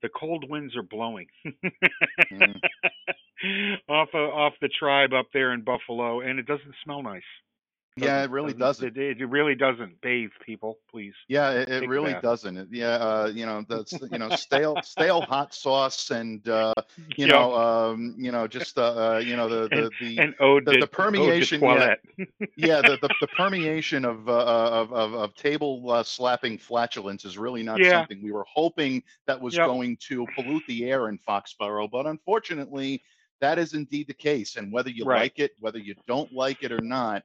the 0.00 0.08
cold 0.08 0.48
winds 0.48 0.74
are 0.74 0.82
blowing 0.82 1.26
mm. 1.44 2.60
off 3.90 4.08
of, 4.14 4.30
off 4.30 4.54
the 4.62 4.68
tribe 4.68 5.12
up 5.12 5.26
there 5.34 5.52
in 5.52 5.64
Buffalo, 5.64 6.20
and 6.22 6.38
it 6.38 6.46
doesn't 6.46 6.74
smell 6.82 7.02
nice. 7.02 7.20
Yeah, 7.96 8.24
it 8.24 8.30
really 8.30 8.54
doesn't. 8.54 8.96
It, 8.96 9.20
it, 9.20 9.28
really 9.28 9.54
doesn't. 9.54 10.00
Bathe 10.00 10.30
people, 10.44 10.78
please. 10.90 11.12
Yeah, 11.28 11.50
it, 11.50 11.68
it 11.68 11.88
really 11.88 12.14
doesn't. 12.22 12.72
Yeah, 12.72 12.86
uh, 12.86 13.30
you 13.34 13.44
know 13.44 13.64
the 13.68 14.08
you 14.10 14.18
know 14.18 14.30
stale 14.30 14.76
stale 14.82 15.20
hot 15.20 15.52
sauce 15.52 16.10
and 16.10 16.46
uh, 16.48 16.72
you 17.16 17.26
yeah. 17.26 17.32
know 17.32 17.54
um, 17.54 18.14
you 18.16 18.32
know 18.32 18.46
just 18.46 18.78
uh, 18.78 19.16
uh 19.16 19.18
you 19.18 19.36
know 19.36 19.46
the 19.46 19.68
the 19.68 19.90
the, 20.00 20.18
and, 20.18 20.34
and 20.38 20.66
the, 20.66 20.78
the, 20.80 20.86
permeation. 20.86 21.60
Yeah, 21.60 21.94
yeah, 22.56 22.80
the, 22.80 22.98
the, 23.02 23.10
the 23.20 23.26
permeation 23.26 24.06
of, 24.06 24.26
uh, 24.26 24.42
of 24.42 24.92
of 24.94 25.12
of 25.12 25.34
table 25.34 25.90
uh, 25.90 26.02
slapping 26.02 26.56
flatulence 26.56 27.26
is 27.26 27.36
really 27.36 27.62
not 27.62 27.78
yeah. 27.78 27.90
something 27.90 28.22
we 28.22 28.32
were 28.32 28.46
hoping 28.50 29.02
that 29.26 29.38
was 29.38 29.54
yep. 29.54 29.66
going 29.66 29.98
to 30.08 30.26
pollute 30.34 30.62
the 30.66 30.90
air 30.90 31.08
in 31.08 31.18
Foxborough, 31.18 31.90
but 31.90 32.06
unfortunately. 32.06 33.02
That 33.40 33.58
is 33.58 33.74
indeed 33.74 34.06
the 34.06 34.14
case, 34.14 34.54
and 34.54 34.72
whether 34.72 34.88
you 34.88 35.04
right. 35.04 35.22
like 35.22 35.40
it, 35.40 35.50
whether 35.58 35.80
you 35.80 35.96
don't 36.06 36.32
like 36.32 36.62
it 36.62 36.70
or 36.70 36.80
not, 36.80 37.24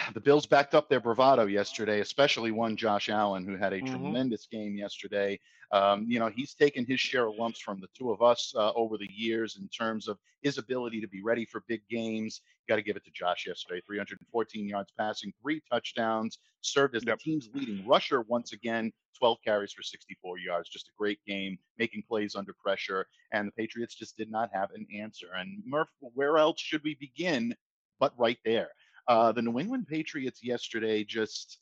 the 0.14 0.20
Bills 0.20 0.46
backed 0.46 0.74
up 0.74 0.88
their 0.88 1.00
bravado 1.00 1.46
yesterday, 1.46 2.00
especially 2.00 2.50
one 2.50 2.76
Josh 2.76 3.08
Allen, 3.08 3.44
who 3.44 3.56
had 3.56 3.72
a 3.72 3.80
mm-hmm. 3.80 3.94
tremendous 3.94 4.46
game 4.46 4.76
yesterday. 4.76 5.38
Um, 5.72 6.06
you 6.08 6.18
know, 6.18 6.28
he's 6.28 6.54
taken 6.54 6.84
his 6.84 6.98
share 6.98 7.28
of 7.28 7.36
lumps 7.36 7.60
from 7.60 7.80
the 7.80 7.88
two 7.96 8.10
of 8.10 8.22
us 8.22 8.52
uh, 8.56 8.72
over 8.72 8.98
the 8.98 9.08
years 9.10 9.56
in 9.60 9.68
terms 9.68 10.08
of 10.08 10.18
his 10.42 10.58
ability 10.58 11.00
to 11.00 11.08
be 11.08 11.22
ready 11.22 11.44
for 11.44 11.62
big 11.68 11.82
games. 11.88 12.40
You 12.44 12.72
got 12.72 12.76
to 12.76 12.82
give 12.82 12.96
it 12.96 13.04
to 13.04 13.10
Josh 13.12 13.46
yesterday 13.46 13.80
314 13.86 14.66
yards 14.66 14.92
passing, 14.98 15.32
three 15.40 15.62
touchdowns, 15.70 16.38
served 16.62 16.96
as 16.96 17.04
yep. 17.04 17.18
the 17.18 17.24
team's 17.24 17.48
leading 17.54 17.86
rusher 17.86 18.22
once 18.22 18.52
again, 18.52 18.92
12 19.18 19.38
carries 19.44 19.72
for 19.72 19.82
64 19.82 20.38
yards. 20.38 20.68
Just 20.68 20.88
a 20.88 20.92
great 20.98 21.20
game, 21.24 21.58
making 21.78 22.02
plays 22.08 22.34
under 22.34 22.52
pressure. 22.52 23.06
And 23.32 23.46
the 23.46 23.52
Patriots 23.52 23.94
just 23.94 24.16
did 24.16 24.30
not 24.30 24.50
have 24.52 24.70
an 24.72 24.86
answer. 24.94 25.28
And 25.36 25.62
Murph, 25.64 25.88
where 26.00 26.38
else 26.38 26.60
should 26.60 26.82
we 26.82 26.94
begin 26.94 27.54
but 28.00 28.12
right 28.18 28.38
there? 28.44 28.70
Uh, 29.10 29.32
the 29.32 29.42
New 29.42 29.58
England 29.58 29.88
Patriots 29.88 30.40
yesterday 30.40 31.02
just 31.02 31.58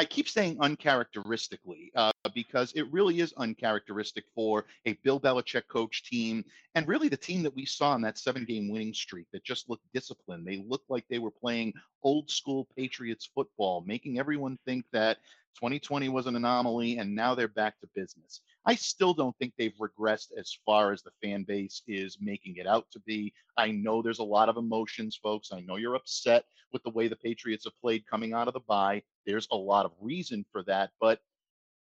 I 0.00 0.04
keep 0.04 0.28
saying 0.28 0.58
uncharacteristically 0.60 1.90
uh, 1.96 2.12
because 2.32 2.72
it 2.76 2.90
really 2.92 3.18
is 3.18 3.34
uncharacteristic 3.36 4.24
for 4.32 4.64
a 4.86 4.92
Bill 5.02 5.18
Belichick 5.18 5.66
coach 5.66 6.04
team 6.04 6.44
and 6.76 6.86
really 6.86 7.08
the 7.08 7.16
team 7.16 7.42
that 7.42 7.56
we 7.56 7.64
saw 7.66 7.96
in 7.96 8.02
that 8.02 8.16
seven 8.16 8.44
game 8.44 8.70
winning 8.70 8.94
streak 8.94 9.26
that 9.32 9.42
just 9.42 9.68
looked 9.68 9.82
disciplined. 9.92 10.46
They 10.46 10.64
looked 10.68 10.88
like 10.88 11.04
they 11.10 11.18
were 11.18 11.32
playing 11.32 11.72
old 12.04 12.30
school 12.30 12.68
Patriots 12.76 13.28
football, 13.34 13.82
making 13.88 14.20
everyone 14.20 14.56
think 14.64 14.84
that 14.92 15.18
2020 15.56 16.08
was 16.10 16.28
an 16.28 16.36
anomaly 16.36 16.98
and 16.98 17.12
now 17.12 17.34
they're 17.34 17.48
back 17.48 17.80
to 17.80 17.88
business. 17.96 18.42
I 18.64 18.76
still 18.76 19.12
don't 19.12 19.36
think 19.38 19.54
they've 19.58 19.74
regressed 19.80 20.28
as 20.38 20.56
far 20.64 20.92
as 20.92 21.02
the 21.02 21.10
fan 21.20 21.42
base 21.42 21.82
is 21.88 22.18
making 22.20 22.56
it 22.58 22.68
out 22.68 22.86
to 22.92 23.00
be. 23.00 23.32
I 23.56 23.72
know 23.72 24.00
there's 24.00 24.20
a 24.20 24.24
lot 24.24 24.48
of 24.48 24.58
emotions, 24.58 25.18
folks. 25.20 25.50
I 25.52 25.60
know 25.60 25.74
you're 25.74 25.96
upset 25.96 26.44
with 26.72 26.84
the 26.84 26.90
way 26.90 27.08
the 27.08 27.16
Patriots 27.16 27.64
have 27.64 27.80
played 27.80 28.06
coming 28.06 28.32
out 28.32 28.46
of 28.46 28.54
the 28.54 28.60
bye. 28.60 29.02
There's 29.28 29.46
a 29.52 29.56
lot 29.56 29.84
of 29.84 29.92
reason 30.00 30.46
for 30.50 30.62
that, 30.62 30.88
but 31.00 31.20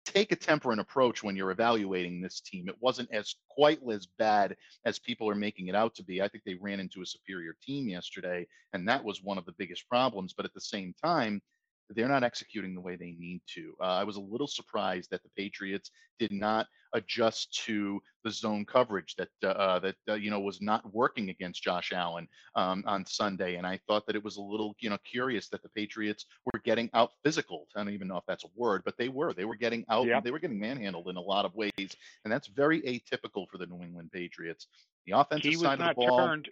take 0.06 0.32
a 0.32 0.36
temperate 0.36 0.78
approach 0.78 1.24
when 1.24 1.36
you're 1.36 1.50
evaluating 1.50 2.22
this 2.22 2.42
team. 2.42 2.70
It 2.70 2.75
wasn't 2.80 3.12
as 3.12 3.36
quite 3.50 3.80
as 3.92 4.06
bad 4.06 4.56
as 4.86 5.00
people 5.00 5.28
are 5.30 5.36
making 5.36 5.68
it 5.68 5.75
out 5.75 5.96
to 5.96 6.04
be. 6.04 6.22
I 6.22 6.28
think 6.28 6.44
they 6.44 6.60
ran 6.62 6.80
into 6.80 7.02
a 7.02 7.08
superior 7.08 7.56
team 7.66 7.88
yesterday, 7.88 8.46
and 8.74 8.88
that 8.88 9.04
was 9.04 9.24
one 9.24 9.40
of 9.40 9.46
the 9.46 9.56
biggest 9.58 9.90
problems. 9.90 10.34
But 10.34 10.46
at 10.46 10.54
the 10.54 10.62
same 10.62 10.94
time, 11.04 11.42
they're 11.90 12.08
not 12.08 12.24
executing 12.24 12.74
the 12.74 12.82
way 12.82 12.96
they 12.96 13.16
need 13.18 13.42
to. 13.56 13.74
Uh, 13.82 13.86
I 13.86 14.04
was 14.04 14.16
a 14.16 14.22
little 14.22 14.48
surprised 14.48 15.10
that 15.12 15.24
the 15.24 15.30
Patriots 15.38 15.92
did 16.20 16.32
not 16.32 16.68
adjust 16.94 17.54
to 17.66 18.00
the 18.24 18.32
zone 18.32 18.66
coverage 18.66 19.16
that 19.16 19.30
uh, 19.44 19.48
uh, 19.48 19.80
that 19.80 19.96
uh, 20.10 20.13
you 20.13 20.30
know 20.30 20.40
was 20.40 20.62
not 20.62 20.94
working 20.94 21.30
against 21.30 21.63
Josh 21.63 21.92
Allen 21.92 22.28
um, 22.56 22.84
on 22.88 23.06
Sunday, 23.06 23.56
and 23.56 23.66
I 23.66 23.80
thought 23.88 24.06
that 24.08 24.16
it 24.16 24.24
was 24.24 24.38
a 24.38 24.42
little 24.42 24.75
you 24.80 24.90
know 24.90 24.98
curious 25.04 25.50
that 25.50 25.62
the 25.63 25.70
Patriots 25.70 26.25
were 26.46 26.62
getting 26.63 26.90
out 26.94 27.12
physical. 27.24 27.68
I 27.75 27.84
don't 27.84 27.94
even 27.94 28.08
know 28.08 28.18
if 28.18 28.24
that's 28.28 28.46
a 28.46 28.50
word, 28.56 28.84
but 28.86 28.96
they 28.98 29.10
were. 29.10 29.34
They 29.34 29.46
were 29.46 29.56
getting 29.56 29.86
out. 29.90 30.08
Yeah. 30.08 30.22
They 30.22 30.32
were 30.32 30.40
getting 30.40 30.60
manhandled 30.60 31.10
in 31.10 31.18
a 31.18 31.22
lot 31.22 31.46
of 31.46 31.54
ways, 31.56 31.72
and 31.78 32.32
that's 32.32 32.48
very 32.48 32.82
atypical 32.82 33.48
for 33.50 33.58
the 33.58 33.66
New 33.66 33.82
England 33.82 34.12
Patriots. 34.12 34.68
The 35.06 35.13
offensive 35.13 35.56
side 35.56 35.82
of 35.82 35.88
the 35.88 35.94
ball. 35.96 36.18
Turned. 36.18 36.50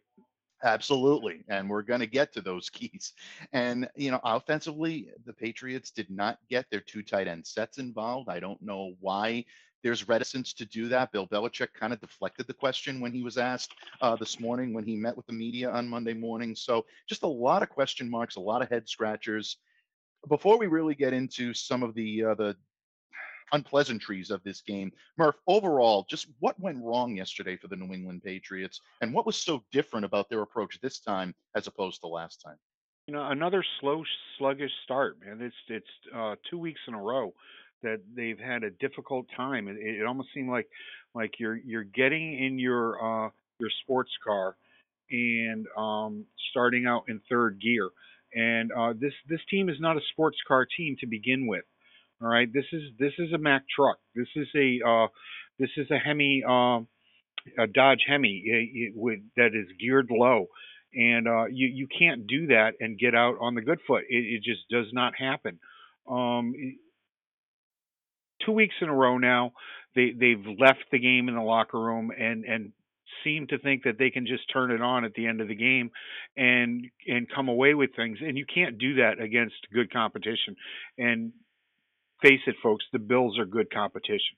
Absolutely. 0.64 1.44
And 1.48 1.70
we're 1.70 1.82
going 1.82 2.00
to 2.02 2.08
get 2.08 2.34
to 2.34 2.42
those 2.42 2.70
keys. 2.72 3.14
And, 3.54 3.90
you 3.96 4.12
know, 4.12 4.20
offensively, 4.24 5.10
the 5.26 5.34
Patriots 5.34 5.92
did 5.92 6.10
not 6.10 6.40
get 6.50 6.70
their 6.70 6.82
two 6.82 7.02
tight 7.02 7.28
end 7.28 7.46
sets 7.46 7.78
involved. 7.78 8.30
I 8.30 8.40
don't 8.40 8.62
know 8.62 8.94
why 9.00 9.46
there's 9.84 10.08
reticence 10.08 10.54
to 10.54 10.66
do 10.66 10.88
that. 10.90 11.12
Bill 11.12 11.28
Belichick 11.28 11.74
kind 11.74 11.94
of 11.94 12.00
deflected 12.00 12.48
the 12.48 12.54
question 12.54 13.00
when 13.00 13.12
he 13.12 13.24
was 13.24 13.38
asked 13.38 13.74
uh, 14.02 14.16
this 14.16 14.40
morning 14.40 14.74
when 14.74 14.84
he 14.84 14.96
met 14.96 15.18
with 15.18 15.26
the 15.26 15.34
media 15.34 15.72
on 15.72 15.88
Monday 15.88 16.14
morning. 16.14 16.56
So 16.56 16.86
just 17.08 17.24
a 17.24 17.28
lot 17.28 17.64
of 17.64 17.70
question 17.70 18.10
marks, 18.10 18.36
a 18.36 18.42
lot 18.42 18.62
of 18.62 18.70
head 18.70 18.88
scratchers. 18.88 19.58
Before 20.28 20.60
we 20.60 20.68
really 20.68 20.94
get 20.94 21.14
into 21.14 21.54
some 21.54 21.82
of 21.82 21.96
the 21.96 22.26
uh, 22.26 22.36
the 22.36 22.56
unpleasantries 23.52 24.32
of 24.32 24.44
this 24.44 24.62
game. 24.62 24.92
Murph, 25.18 25.36
overall, 25.48 26.06
just 26.10 26.28
what 26.40 26.60
went 26.60 26.84
wrong 26.84 27.16
yesterday 27.16 27.58
for 27.58 27.68
the 27.68 27.76
New 27.76 27.94
England 27.94 28.24
Patriots, 28.24 28.82
and 29.02 29.14
what 29.14 29.26
was 29.26 29.36
so 29.36 29.64
different 29.72 30.06
about 30.06 30.30
their 30.30 30.42
approach 30.42 30.80
this 30.82 31.00
time 31.00 31.34
as 31.56 31.68
opposed 31.68 32.02
to 32.02 32.08
last 32.08 32.42
time? 32.42 32.58
You 33.08 33.14
know, 33.16 33.28
another 33.28 33.64
slow, 33.80 34.04
sluggish 34.38 34.72
start, 34.84 35.18
man. 35.26 35.42
It's 35.42 35.56
it's 35.68 36.16
uh, 36.16 36.36
two 36.50 36.58
weeks 36.58 36.80
in 36.88 36.94
a 36.94 37.02
row 37.02 37.34
that 37.84 38.00
they've 38.16 38.40
had 38.40 38.64
a 38.64 38.70
difficult 38.70 39.26
time. 39.36 39.68
It, 39.68 39.78
it 39.78 40.06
almost 40.06 40.30
seemed 40.34 40.50
like 40.50 40.68
like 41.14 41.40
you're 41.40 41.58
you're 41.58 41.84
getting 41.84 42.44
in 42.44 42.60
your 42.60 43.26
uh, 43.26 43.30
your 43.60 43.70
sports 43.84 44.12
car 44.24 44.56
and 45.10 45.68
um, 45.78 46.26
starting 46.52 46.86
out 46.86 47.04
in 47.08 47.22
third 47.30 47.60
gear. 47.62 47.90
And 48.34 48.72
uh, 48.72 48.94
this 48.94 49.14
this 49.28 49.42
team 49.50 49.70
is 49.70 49.78
not 49.80 49.98
a 49.98 50.02
sports 50.12 50.38
car 50.48 50.66
team 50.66 50.96
to 51.02 51.08
begin 51.08 51.48
with. 51.48 51.64
All 52.22 52.28
right, 52.28 52.52
this 52.52 52.66
is 52.72 52.84
this 53.00 53.14
is 53.18 53.34
a 53.34 53.38
Mack 53.38 53.64
truck. 53.76 53.98
This 54.16 54.28
is 54.36 54.48
a 54.56 54.80
uh, 54.88 55.08
this 55.58 55.70
is 55.78 55.90
a 55.90 55.98
Hemi, 55.98 56.44
uh, 56.48 56.82
a 57.58 57.68
Dodge 57.74 58.04
Hemi 58.08 58.44
it, 58.46 58.94
it, 58.96 59.22
that 59.38 59.56
is 59.56 59.68
geared 59.80 60.10
low, 60.12 60.48
and 60.94 61.28
uh, 61.28 61.46
you 61.46 61.68
you 61.68 61.88
can't 61.88 62.28
do 62.28 62.48
that 62.48 62.74
and 62.80 63.00
get 63.00 63.16
out 63.16 63.38
on 63.42 63.56
the 63.56 63.62
good 63.62 63.80
foot. 63.88 64.04
It, 64.08 64.18
it 64.18 64.44
just 64.44 64.70
does 64.70 64.86
not 64.94 65.14
happen. 65.18 65.60
Um, 66.08 66.54
two 68.46 68.52
weeks 68.52 68.76
in 68.82 68.90
a 68.90 68.96
row 68.96 69.18
now, 69.18 69.54
they 69.96 70.12
they've 70.12 70.46
left 70.60 70.84
the 70.92 71.00
game 71.00 71.28
in 71.28 71.34
the 71.34 71.42
locker 71.42 71.80
room 71.80 72.12
and 72.12 72.46
and 72.46 72.72
seem 73.24 73.48
to 73.48 73.58
think 73.60 73.84
that 73.84 73.98
they 73.98 74.10
can 74.10 74.26
just 74.26 74.44
turn 74.52 74.72
it 74.72 74.82
on 74.82 75.06
at 75.06 75.14
the 75.14 75.28
end 75.28 75.42
of 75.42 75.48
the 75.48 75.56
game 75.56 75.92
and 76.38 76.86
and 77.08 77.28
come 77.34 77.50
away 77.50 77.74
with 77.74 77.96
things 77.96 78.18
and 78.22 78.38
you 78.38 78.46
can't 78.52 78.78
do 78.78 78.96
that 78.96 79.20
against 79.20 79.56
good 79.74 79.92
competition 79.92 80.56
and 80.98 81.32
face 82.22 82.42
it, 82.48 82.56
folks, 82.64 82.86
the 82.94 83.00
Bills 83.00 83.40
are 83.40 83.46
good 83.46 83.72
competition. 83.74 84.38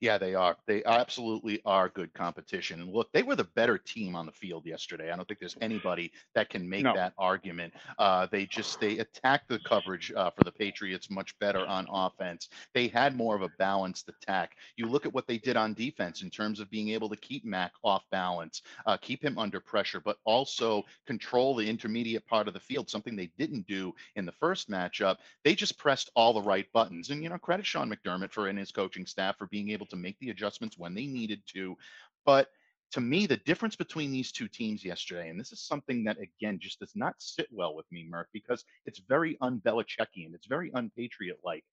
Yeah, 0.00 0.18
they 0.18 0.34
are. 0.34 0.56
They 0.66 0.84
absolutely 0.84 1.60
are 1.64 1.88
good 1.88 2.12
competition. 2.14 2.80
And 2.80 2.92
look, 2.92 3.12
they 3.12 3.22
were 3.22 3.36
the 3.36 3.44
better 3.44 3.78
team 3.78 4.14
on 4.14 4.26
the 4.26 4.32
field 4.32 4.66
yesterday. 4.66 5.10
I 5.10 5.16
don't 5.16 5.26
think 5.26 5.40
there's 5.40 5.56
anybody 5.60 6.12
that 6.34 6.50
can 6.50 6.68
make 6.68 6.84
no. 6.84 6.94
that 6.94 7.12
argument. 7.18 7.74
Uh, 7.98 8.26
they 8.30 8.46
just 8.46 8.80
they 8.80 8.98
attacked 8.98 9.48
the 9.48 9.58
coverage 9.60 10.12
uh, 10.16 10.30
for 10.30 10.44
the 10.44 10.52
Patriots 10.52 11.10
much 11.10 11.38
better 11.38 11.66
on 11.66 11.86
offense. 11.90 12.48
They 12.74 12.88
had 12.88 13.16
more 13.16 13.34
of 13.34 13.42
a 13.42 13.50
balanced 13.58 14.08
attack. 14.08 14.56
You 14.76 14.86
look 14.86 15.06
at 15.06 15.12
what 15.12 15.26
they 15.26 15.38
did 15.38 15.56
on 15.56 15.74
defense 15.74 16.22
in 16.22 16.30
terms 16.30 16.60
of 16.60 16.70
being 16.70 16.90
able 16.90 17.08
to 17.08 17.16
keep 17.16 17.44
Mack 17.44 17.72
off 17.82 18.04
balance, 18.10 18.62
uh, 18.86 18.96
keep 18.96 19.22
him 19.24 19.38
under 19.38 19.60
pressure, 19.60 20.00
but 20.00 20.18
also 20.24 20.84
control 21.06 21.54
the 21.54 21.68
intermediate 21.68 22.26
part 22.26 22.48
of 22.48 22.54
the 22.54 22.60
field. 22.60 22.88
Something 22.88 23.16
they 23.16 23.30
didn't 23.38 23.66
do 23.66 23.94
in 24.16 24.24
the 24.24 24.32
first 24.32 24.70
matchup. 24.70 25.16
They 25.44 25.54
just 25.54 25.78
pressed 25.78 26.10
all 26.14 26.32
the 26.32 26.42
right 26.42 26.66
buttons. 26.72 27.10
And 27.10 27.22
you 27.22 27.28
know, 27.28 27.38
credit 27.38 27.66
Sean 27.66 27.90
McDermott 27.90 28.32
for 28.32 28.48
and 28.52 28.58
his 28.58 28.70
coaching 28.70 29.06
staff 29.06 29.38
for 29.38 29.46
being 29.46 29.70
able 29.72 29.86
to 29.86 29.96
make 29.96 30.18
the 30.18 30.30
adjustments 30.30 30.78
when 30.78 30.94
they 30.94 31.06
needed 31.06 31.42
to. 31.54 31.76
But 32.24 32.48
to 32.92 33.00
me, 33.00 33.26
the 33.26 33.38
difference 33.38 33.74
between 33.74 34.12
these 34.12 34.32
two 34.32 34.48
teams 34.48 34.84
yesterday, 34.84 35.30
and 35.30 35.40
this 35.40 35.52
is 35.52 35.60
something 35.60 36.04
that 36.04 36.18
again 36.18 36.58
just 36.60 36.78
does 36.78 36.92
not 36.94 37.14
sit 37.18 37.48
well 37.50 37.74
with 37.74 37.86
me, 37.90 38.06
Murph, 38.08 38.28
because 38.32 38.64
it's 38.84 39.00
very 39.08 39.38
un-Belichickian, 39.40 40.34
it's 40.34 40.46
very 40.46 40.70
unpatriot-like. 40.74 41.64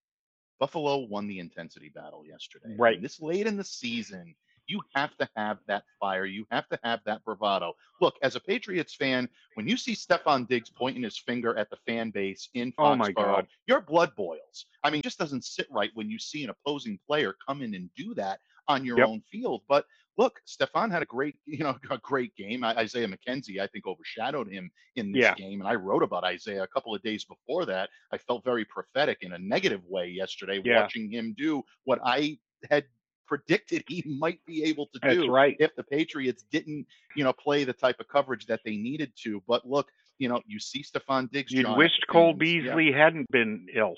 Buffalo 0.60 0.98
won 1.10 1.28
the 1.28 1.40
intensity 1.40 1.90
battle 1.94 2.26
yesterday. 2.26 2.76
Right. 2.78 2.96
And 2.96 3.04
this 3.04 3.22
late 3.22 3.48
in 3.48 3.58
the 3.58 3.64
season, 3.64 4.36
you 4.70 4.82
have 4.96 5.18
to 5.18 5.28
have 5.36 5.58
that 5.68 5.84
fire. 6.00 6.26
You 6.26 6.46
have 6.52 6.70
to 6.70 6.80
have 6.84 7.00
that 7.06 7.24
bravado. 7.26 7.74
Look, 8.00 8.16
as 8.22 8.36
a 8.36 8.40
Patriots 8.40 8.96
fan, 8.96 9.28
when 9.56 9.68
you 9.68 9.76
see 9.76 9.96
Stefon 9.96 10.48
Diggs 10.48 10.70
pointing 10.70 11.04
his 11.04 11.18
finger 11.18 11.58
at 11.58 11.70
the 11.70 11.78
fan 11.88 12.12
base 12.12 12.50
in 12.54 12.72
Foxborough, 12.74 12.92
oh 12.92 12.96
my 12.96 13.12
God. 13.12 13.48
your 13.68 13.82
blood 13.82 14.16
boils. 14.16 14.66
I 14.84 14.90
mean, 14.90 15.00
it 15.00 15.04
just 15.04 15.18
doesn't 15.18 15.44
sit 15.44 15.68
right 15.72 15.90
when 15.96 16.10
you 16.10 16.20
see 16.20 16.44
an 16.44 16.52
opposing 16.52 17.00
player 17.08 17.36
come 17.48 17.62
in 17.62 17.74
and 17.74 17.90
do 17.98 18.14
that 18.16 18.40
on 18.68 18.86
your 18.86 19.00
yep. 19.00 19.08
own 19.08 19.22
field. 19.32 19.64
But 19.68 19.86
look, 20.18 20.40
Stefon 20.48 20.92
had 20.92 21.02
a 21.02 21.06
great, 21.06 21.36
you 21.46 21.64
know, 21.64 21.76
a 21.90 21.98
great 21.98 22.36
game. 22.36 22.64
Isaiah 22.64 23.08
McKenzie, 23.08 23.60
I 23.60 23.68
think, 23.68 23.88
overshadowed 23.88 24.52
him 24.52 24.70
in 24.96 25.12
this 25.12 25.24
yeah. 25.24 25.34
game. 25.34 25.62
And 25.62 25.68
I 25.68 25.76
wrote 25.76 26.04
about 26.04 26.24
Isaiah 26.24 26.64
a 26.64 26.68
couple 26.68 26.94
of 26.94 27.02
days 27.02 27.26
before 27.26 27.66
that. 27.66 27.90
I 28.14 28.18
felt 28.20 28.44
very 28.44 28.66
prophetic 28.66 29.20
in 29.22 29.34
a 29.34 29.40
negative 29.40 29.82
way 29.88 30.08
yesterday, 30.08 30.62
yeah. 30.64 30.82
watching 30.82 31.12
him 31.12 31.34
do 31.38 31.64
what 31.86 32.00
I 32.04 32.38
had 32.70 32.86
predicted 33.30 33.84
he 33.88 34.04
might 34.06 34.44
be 34.46 34.64
able 34.66 34.88
to 34.88 35.00
do 35.00 35.16
That's 35.16 35.30
right. 35.30 35.56
if 35.60 35.74
the 35.76 35.84
Patriots 35.84 36.44
didn't, 36.52 36.86
you 37.16 37.24
know, 37.24 37.32
play 37.32 37.64
the 37.64 37.74
type 37.74 38.02
of 38.02 38.10
coverage 38.10 38.48
that 38.48 38.62
they 38.66 38.76
needed 38.76 39.14
to. 39.24 39.42
But 39.48 39.70
look, 39.70 39.88
you 40.18 40.28
know, 40.28 40.42
you 40.46 40.60
see 40.60 40.84
Stefon 40.84 41.32
Diggs. 41.32 41.54
You 41.54 41.66
wished 41.78 42.06
Cole 42.10 42.34
Beasley 42.34 42.90
yeah. 42.90 42.98
hadn't 42.98 43.32
been 43.32 43.68
ill. 43.74 43.96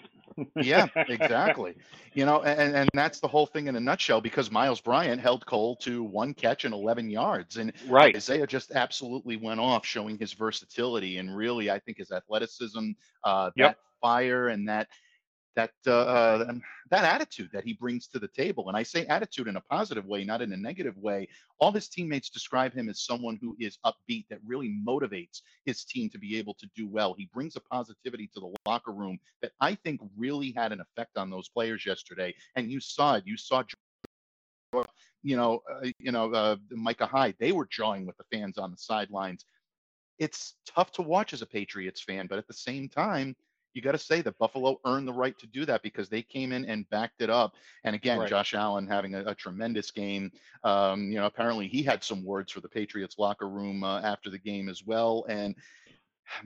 yeah, 0.56 0.86
exactly. 0.96 1.74
You 2.14 2.26
know, 2.26 2.44
and, 2.44 2.76
and 2.76 2.90
that's 2.94 3.20
the 3.20 3.28
whole 3.28 3.48
thing 3.48 3.66
in 3.66 3.76
a 3.76 3.80
nutshell 3.80 4.22
because 4.22 4.52
Myles 4.52 4.80
Bryant 4.80 5.20
held 5.20 5.46
Cole 5.48 5.78
to 5.78 6.04
one 6.04 6.36
catch 6.36 6.64
and 6.64 6.76
11 6.76 7.10
yards. 7.10 7.58
And 7.58 7.74
right. 7.88 8.16
Isaiah 8.16 8.46
just 8.46 8.72
absolutely 8.72 9.36
went 9.36 9.60
off, 9.60 9.84
showing 9.84 10.20
his 10.20 10.34
versatility 10.34 11.18
and 11.18 11.36
really, 11.36 11.72
I 11.72 11.80
think, 11.80 11.98
his 11.98 12.12
athleticism, 12.12 12.92
uh, 13.24 13.50
yep. 13.56 13.72
that 13.72 13.78
fire 14.00 14.50
and 14.50 14.70
that 14.70 14.90
that 15.56 15.72
uh, 15.86 15.92
uh 15.92 16.54
that 16.90 17.06
attitude 17.06 17.50
that 17.54 17.64
he 17.64 17.74
brings 17.74 18.08
to 18.08 18.20
the 18.20 18.28
table. 18.28 18.68
And 18.68 18.78
I 18.78 18.84
say 18.84 19.06
attitude 19.06 19.48
in 19.48 19.56
a 19.56 19.62
positive 19.62 20.06
way, 20.06 20.24
not 20.24 20.42
in 20.42 20.52
a 20.52 20.58
negative 20.58 20.98
way. 20.98 21.28
All 21.60 21.72
his 21.72 21.88
teammates 21.88 22.30
describe 22.30 22.74
him 22.74 22.90
as 22.90 23.02
someone 23.02 23.38
who 23.42 23.56
is 23.60 23.78
upbeat, 23.86 24.26
that 24.30 24.40
really 24.46 24.76
motivates 24.86 25.42
his 25.66 25.86
team 25.86 26.10
to 26.10 26.20
be 26.20 26.38
able 26.38 26.54
to 26.56 26.68
do 26.76 26.88
well. 26.88 27.14
He 27.14 27.30
brings 27.34 27.56
a 27.56 27.62
positivity 27.62 28.30
to 28.34 28.40
the 28.42 28.54
locker 28.66 28.92
room 28.92 29.20
that 29.42 29.54
I 29.62 29.76
think 29.76 30.02
really 30.18 30.52
had 30.52 30.74
an 30.74 30.82
effect 30.82 31.18
on 31.18 31.30
those 31.30 31.48
players 31.48 31.86
yesterday. 31.86 32.36
And 32.56 32.70
you 32.70 32.82
saw 32.82 33.16
it. 33.16 33.24
You 33.26 33.38
saw 33.38 33.64
you 35.24 35.38
know, 35.38 35.62
uh, 35.72 35.88
you 36.00 36.12
know, 36.12 36.32
uh, 36.34 36.56
Micah 36.72 37.06
Hyde, 37.06 37.36
they 37.40 37.52
were 37.52 37.68
jawing 37.68 38.06
with 38.06 38.18
the 38.18 38.24
fans 38.32 38.58
on 38.58 38.72
the 38.72 38.78
sidelines. 38.78 39.46
It's 40.20 40.56
tough 40.66 40.92
to 40.94 41.02
watch 41.02 41.34
as 41.34 41.42
a 41.42 41.46
Patriots 41.46 42.02
fan, 42.02 42.28
but 42.28 42.38
at 42.38 42.48
the 42.48 42.54
same 42.54 42.90
time, 42.90 43.36
you 43.74 43.82
got 43.82 43.94
to 43.94 43.98
say 43.98 44.22
that 44.22 44.38
Buffalo 44.38 44.80
earned 44.86 45.08
the 45.08 45.14
right 45.14 45.38
to 45.40 45.48
do 45.48 45.66
that 45.66 45.82
because 45.82 46.10
they 46.10 46.22
came 46.22 46.52
in 46.52 46.66
and 46.66 46.90
backed 46.90 47.22
it 47.22 47.30
up. 47.30 47.56
And 47.84 47.96
again, 47.96 48.20
right. 48.20 48.30
Josh 48.30 48.54
Allen 48.54 48.88
having 48.88 49.16
a, 49.16 49.24
a 49.26 49.36
tremendous 49.36 49.92
game. 49.92 50.32
Um, 50.64 51.12
you 51.12 51.20
know, 51.20 51.26
apparently 51.26 51.68
he 51.68 51.84
had 51.84 52.04
some 52.04 52.24
words 52.24 52.52
for 52.52 52.62
the 52.62 52.70
Patriots 52.70 53.18
locker 53.18 53.48
room 53.48 53.84
uh, 53.84 54.02
after 54.02 54.30
the 54.30 54.40
game 54.40 54.70
as 54.70 54.84
well. 54.86 55.26
And 55.30 55.56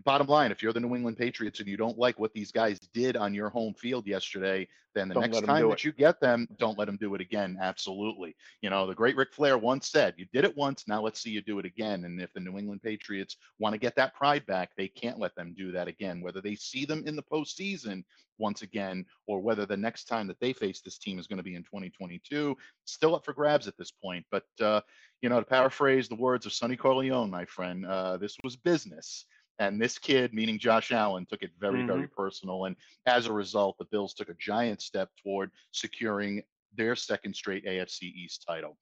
bottom 0.04 0.28
line, 0.28 0.52
if 0.52 0.62
you're 0.62 0.74
the 0.74 0.80
New 0.80 0.96
England 0.96 1.18
Patriots 1.18 1.60
and 1.60 1.68
you 1.68 1.78
don't 1.78 1.98
like 1.98 2.20
what 2.20 2.34
these 2.34 2.52
guys 2.52 2.80
did 2.94 3.16
on 3.18 3.34
your 3.34 3.50
home 3.50 3.74
field 3.74 4.08
yesterday, 4.08 4.68
then 4.96 5.10
the 5.10 5.14
Don't 5.14 5.30
next 5.30 5.46
time 5.46 5.70
that 5.70 5.84
you 5.84 5.92
get 5.92 6.20
them, 6.22 6.48
don't 6.58 6.80
let 6.80 6.86
them 6.86 6.98
do 6.98 7.14
it 7.14 7.22
again. 7.22 7.58
Absolutely. 7.62 8.36
You 8.62 8.70
know, 8.70 8.88
the 8.88 8.96
great 8.96 9.18
Ric 9.18 9.34
Flair 9.34 9.58
once 9.58 9.90
said, 9.90 10.16
You 10.18 10.26
did 10.34 10.46
it 10.46 10.56
once, 10.56 10.86
now 10.88 11.02
let's 11.02 11.22
see 11.22 11.30
you 11.30 11.42
do 11.42 11.60
it 11.60 11.66
again. 11.66 12.06
And 12.06 12.20
if 12.20 12.32
the 12.34 12.40
New 12.40 12.58
England 12.58 12.82
Patriots 12.82 13.36
want 13.60 13.74
to 13.74 13.80
get 13.80 13.96
that 13.98 14.16
pride 14.16 14.46
back, 14.46 14.72
they 14.76 14.88
can't 14.88 15.20
let 15.20 15.36
them 15.36 15.54
do 15.56 15.72
that 15.74 15.88
again, 15.88 16.22
whether 16.22 16.42
they 16.42 16.56
see 16.56 16.86
them 16.86 17.04
in 17.06 17.16
the 17.16 17.24
postseason 17.24 18.04
once 18.38 18.62
again 18.62 19.06
or 19.28 19.40
whether 19.40 19.66
the 19.66 19.78
next 19.78 20.06
time 20.06 20.28
that 20.28 20.40
they 20.40 20.54
face 20.54 20.82
this 20.82 20.98
team 20.98 21.20
is 21.20 21.28
going 21.28 21.38
to 21.38 21.44
be 21.44 21.56
in 21.56 21.64
2022. 21.64 22.56
Still 22.86 23.16
up 23.16 23.26
for 23.26 23.34
grabs 23.34 23.68
at 23.68 23.78
this 23.78 23.92
point. 23.92 24.26
But, 24.32 24.46
uh, 24.62 24.82
you 25.22 25.30
know, 25.30 25.40
to 25.40 25.46
paraphrase 25.46 26.08
the 26.08 26.16
words 26.16 26.46
of 26.46 26.54
Sonny 26.54 26.76
Corleone, 26.76 27.30
my 27.30 27.46
friend, 27.46 27.86
uh, 27.86 28.18
this 28.18 28.38
was 28.44 28.56
business. 28.56 29.26
And 29.60 29.82
this 29.82 29.98
kid, 29.98 30.34
meaning 30.34 30.60
Josh 30.60 30.92
Allen, 30.92 31.26
took 31.26 31.42
it 31.42 31.52
very, 31.60 31.80
Mm-hmm. 31.80 31.88
very 31.88 32.08
personal. 32.08 32.66
And 32.66 32.76
as 33.06 33.28
a 33.28 33.34
result, 33.34 33.78
the 33.78 33.86
Bills 33.86 34.14
took 34.14 34.30
a 34.30 34.36
giant 34.40 34.82
step 34.82 35.10
toward 35.24 35.52
securing 35.72 36.44
their 36.76 36.96
second 36.96 37.36
straight 37.36 37.66
AFC 37.66 38.04
East 38.04 38.44
title. 38.48 38.78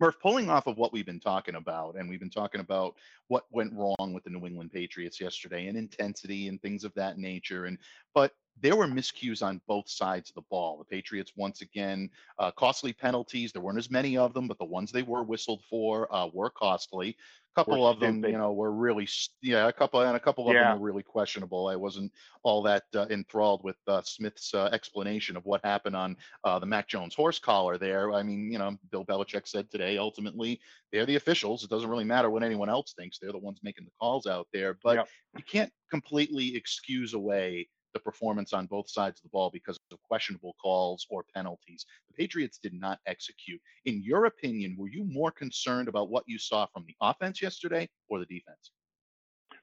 Murph, 0.00 0.20
pulling 0.20 0.48
off 0.48 0.68
of 0.68 0.76
what 0.78 0.92
we've 0.92 1.06
been 1.06 1.18
talking 1.18 1.56
about, 1.56 1.96
and 1.96 2.08
we've 2.08 2.20
been 2.20 2.30
talking 2.30 2.60
about 2.60 2.94
what 3.26 3.46
went 3.50 3.72
wrong 3.72 4.12
with 4.14 4.22
the 4.22 4.30
New 4.30 4.46
England 4.46 4.70
Patriots 4.72 5.20
yesterday 5.20 5.66
and 5.66 5.76
intensity 5.76 6.46
and 6.46 6.62
things 6.62 6.84
of 6.84 6.94
that 6.94 7.18
nature. 7.18 7.64
And 7.64 7.78
but 8.14 8.32
there 8.60 8.76
were 8.76 8.86
miscues 8.86 9.46
on 9.46 9.60
both 9.66 9.88
sides 9.88 10.30
of 10.30 10.34
the 10.34 10.42
ball. 10.50 10.78
The 10.78 10.84
Patriots 10.84 11.32
once 11.36 11.60
again 11.60 12.10
uh, 12.38 12.50
costly 12.52 12.92
penalties. 12.92 13.52
There 13.52 13.62
weren't 13.62 13.78
as 13.78 13.90
many 13.90 14.16
of 14.16 14.34
them, 14.34 14.48
but 14.48 14.58
the 14.58 14.64
ones 14.64 14.92
they 14.92 15.02
were 15.02 15.22
whistled 15.22 15.64
for 15.68 16.12
uh, 16.14 16.28
were 16.32 16.50
costly. 16.50 17.16
A 17.56 17.60
couple 17.60 17.86
Were 17.86 17.86
of 17.86 17.98
them, 17.98 18.24
you 18.24 18.38
know, 18.38 18.52
were 18.52 18.70
really 18.70 19.08
yeah, 19.42 19.66
a 19.66 19.72
couple 19.72 20.00
and 20.00 20.16
a 20.16 20.20
couple 20.20 20.48
of 20.48 20.58
Yeah. 20.58 20.58
them 20.58 20.70
were 20.70 20.78
really 20.78 21.02
questionable. 21.02 21.66
I 21.66 21.74
wasn't 21.76 22.12
all 22.44 22.62
that 22.62 22.84
uh, 22.94 23.06
enthralled 23.10 23.64
with 23.64 23.76
uh, 23.88 24.02
Smith's 24.02 24.54
uh, 24.54 24.66
explanation 24.66 25.36
of 25.36 25.44
what 25.44 25.64
happened 25.64 25.96
on 25.96 26.16
uh, 26.44 26.58
the 26.60 26.66
Mac 26.66 26.86
Jones 26.88 27.14
horse 27.16 27.40
collar 27.40 27.76
there. 27.76 28.12
I 28.12 28.22
mean, 28.22 28.52
you 28.52 28.58
know, 28.58 28.76
Bill 28.90 29.04
Belichick 29.04 29.48
said 29.48 29.70
today, 29.70 29.98
ultimately, 29.98 30.60
they're 30.92 31.06
the 31.06 31.16
officials. 31.16 31.64
It 31.64 31.70
doesn't 31.70 31.90
really 31.90 32.04
matter 32.04 32.30
what 32.30 32.44
anyone 32.44 32.68
else 32.68 32.92
thinks. 32.94 33.18
They're 33.18 33.32
the 33.32 33.38
ones 33.38 33.58
making 33.62 33.84
the 33.86 33.92
calls 34.00 34.26
out 34.26 34.46
there. 34.52 34.78
But 34.82 35.00
Yep. 35.00 35.08
you 35.36 35.42
can't 35.44 35.72
completely 35.90 36.54
excuse 36.54 37.14
away 37.14 37.68
the 37.94 38.00
performance 38.00 38.52
on 38.52 38.66
both 38.66 38.88
sides 38.90 39.18
of 39.18 39.24
the 39.24 39.28
ball 39.30 39.50
because 39.50 39.78
of 39.90 40.02
questionable 40.02 40.54
calls 40.60 41.06
or 41.10 41.24
penalties. 41.34 41.86
The 42.08 42.14
Patriots 42.14 42.58
did 42.58 42.74
not 42.74 42.98
execute. 43.06 43.60
In 43.84 44.02
your 44.02 44.26
opinion, 44.26 44.76
were 44.78 44.88
you 44.88 45.04
more 45.04 45.30
concerned 45.30 45.88
about 45.88 46.10
what 46.10 46.24
you 46.26 46.38
saw 46.38 46.66
from 46.66 46.84
the 46.86 46.94
offense 47.00 47.40
yesterday 47.40 47.88
or 48.08 48.18
the 48.18 48.26
defense? 48.26 48.70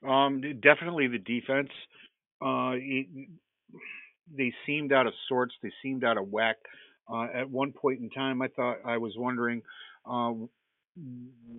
Um, 0.08 0.41
definitely 0.62 1.08
the 1.08 1.20
defense. 1.20 1.70
Uh, 2.41 2.74
they 4.36 4.53
seemed 4.65 4.91
out 4.91 5.08
of 5.08 5.13
sorts. 5.29 5.53
They 5.62 5.72
seemed 5.82 6.03
out 6.03 6.17
of 6.17 6.29
whack. 6.29 6.58
Uh, 7.12 7.27
at 7.34 7.50
one 7.50 7.72
point 7.72 8.00
in 8.00 8.10
time, 8.10 8.41
I 8.41 8.48
thought 8.48 8.77
I 8.84 8.98
was 8.98 9.13
wondering 9.15 9.62
uh, 10.10 10.34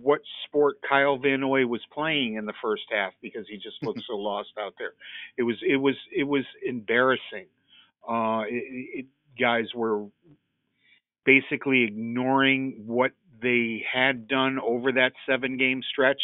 what 0.01 0.21
sport 0.45 0.77
Kyle 0.87 1.17
Van 1.17 1.41
Noy 1.41 1.65
was 1.65 1.81
playing 1.93 2.35
in 2.35 2.45
the 2.45 2.53
first 2.61 2.83
half 2.89 3.13
because 3.21 3.45
he 3.49 3.57
just 3.57 3.77
looked 3.83 4.01
so 4.07 4.15
lost 4.15 4.49
out 4.59 4.73
there. 4.77 4.93
It 5.37 5.43
was 5.43 5.57
it 5.67 5.77
was 5.77 5.95
it 6.15 6.23
was 6.23 6.43
embarrassing. 6.65 7.47
Uh, 8.07 8.43
it, 8.47 8.99
it, 8.99 9.05
guys 9.39 9.65
were 9.75 10.05
basically 11.25 11.83
ignoring 11.83 12.83
what 12.87 13.11
they 13.41 13.83
had 13.91 14.27
done 14.27 14.59
over 14.59 14.91
that 14.93 15.11
seven 15.29 15.57
game 15.57 15.81
stretch 15.91 16.21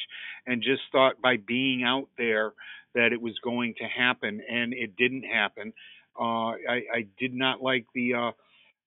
and 0.48 0.64
just 0.64 0.82
thought 0.92 1.22
by 1.22 1.38
being 1.38 1.84
out 1.84 2.08
there 2.18 2.54
that 2.96 3.12
it 3.12 3.22
was 3.22 3.34
going 3.44 3.76
to 3.78 3.84
happen 3.84 4.42
and 4.50 4.74
it 4.74 4.96
didn't 4.96 5.24
happen. 5.24 5.74
Uh, 6.20 6.52
I, 6.70 6.82
I 6.94 7.08
did 7.20 7.34
not 7.34 7.62
like 7.62 7.86
the 7.94 8.14
uh, 8.14 8.32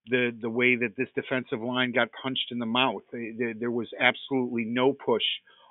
the 0.09 0.37
the 0.41 0.51
way 0.51 0.77
that 0.77 0.97
this 0.97 1.09
defensive 1.15 1.61
line 1.61 1.93
got 1.93 2.09
punched 2.23 2.51
in 2.51 2.59
the 2.59 2.67
mouth. 2.67 3.03
There, 3.13 3.71
was 3.71 3.89
absolutely 4.01 4.65
no 4.65 4.93
push 4.93 5.25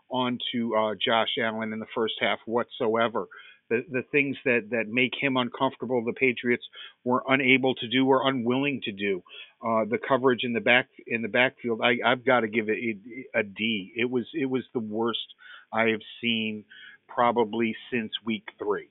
onto 0.10 0.76
uh, 0.76 0.96
Josh 0.96 1.38
Allen 1.42 1.74
in 1.74 1.80
the 1.80 1.88
first 1.96 2.16
half 2.20 2.40
whatsoever. 2.46 3.28
The 3.70 3.84
the 3.90 4.04
things 4.12 4.38
that 4.46 4.70
that 4.72 4.88
make 4.88 5.14
him 5.20 5.38
uncomfortable, 5.38 6.04
the 6.04 6.14
Patriots 6.14 6.66
were 7.04 7.24
unable 7.28 7.76
to 7.76 7.88
do 7.88 8.06
or 8.06 8.28
unwilling 8.28 8.82
to 8.84 8.92
do. 8.92 9.24
Uh, 9.66 9.86
the 9.86 9.98
coverage 9.98 10.44
in 10.44 10.54
the 10.54 10.60
back 10.60 10.88
in 11.08 11.22
the 11.22 11.28
backfield, 11.28 11.82
I, 11.84 11.98
I've 12.06 12.26
got 12.26 12.42
to 12.42 12.48
give 12.48 12.70
it 12.70 12.78
a, 13.34 13.40
a 13.40 13.44
D. 13.44 13.94
It 13.96 14.10
was 14.10 14.26
it 14.34 14.46
was 14.46 14.64
the 14.74 14.80
worst 14.80 15.34
I 15.74 15.90
have 15.90 16.02
seen 16.22 16.66
probably 17.08 17.76
since 17.92 18.12
week 18.24 18.50
three. 18.60 18.90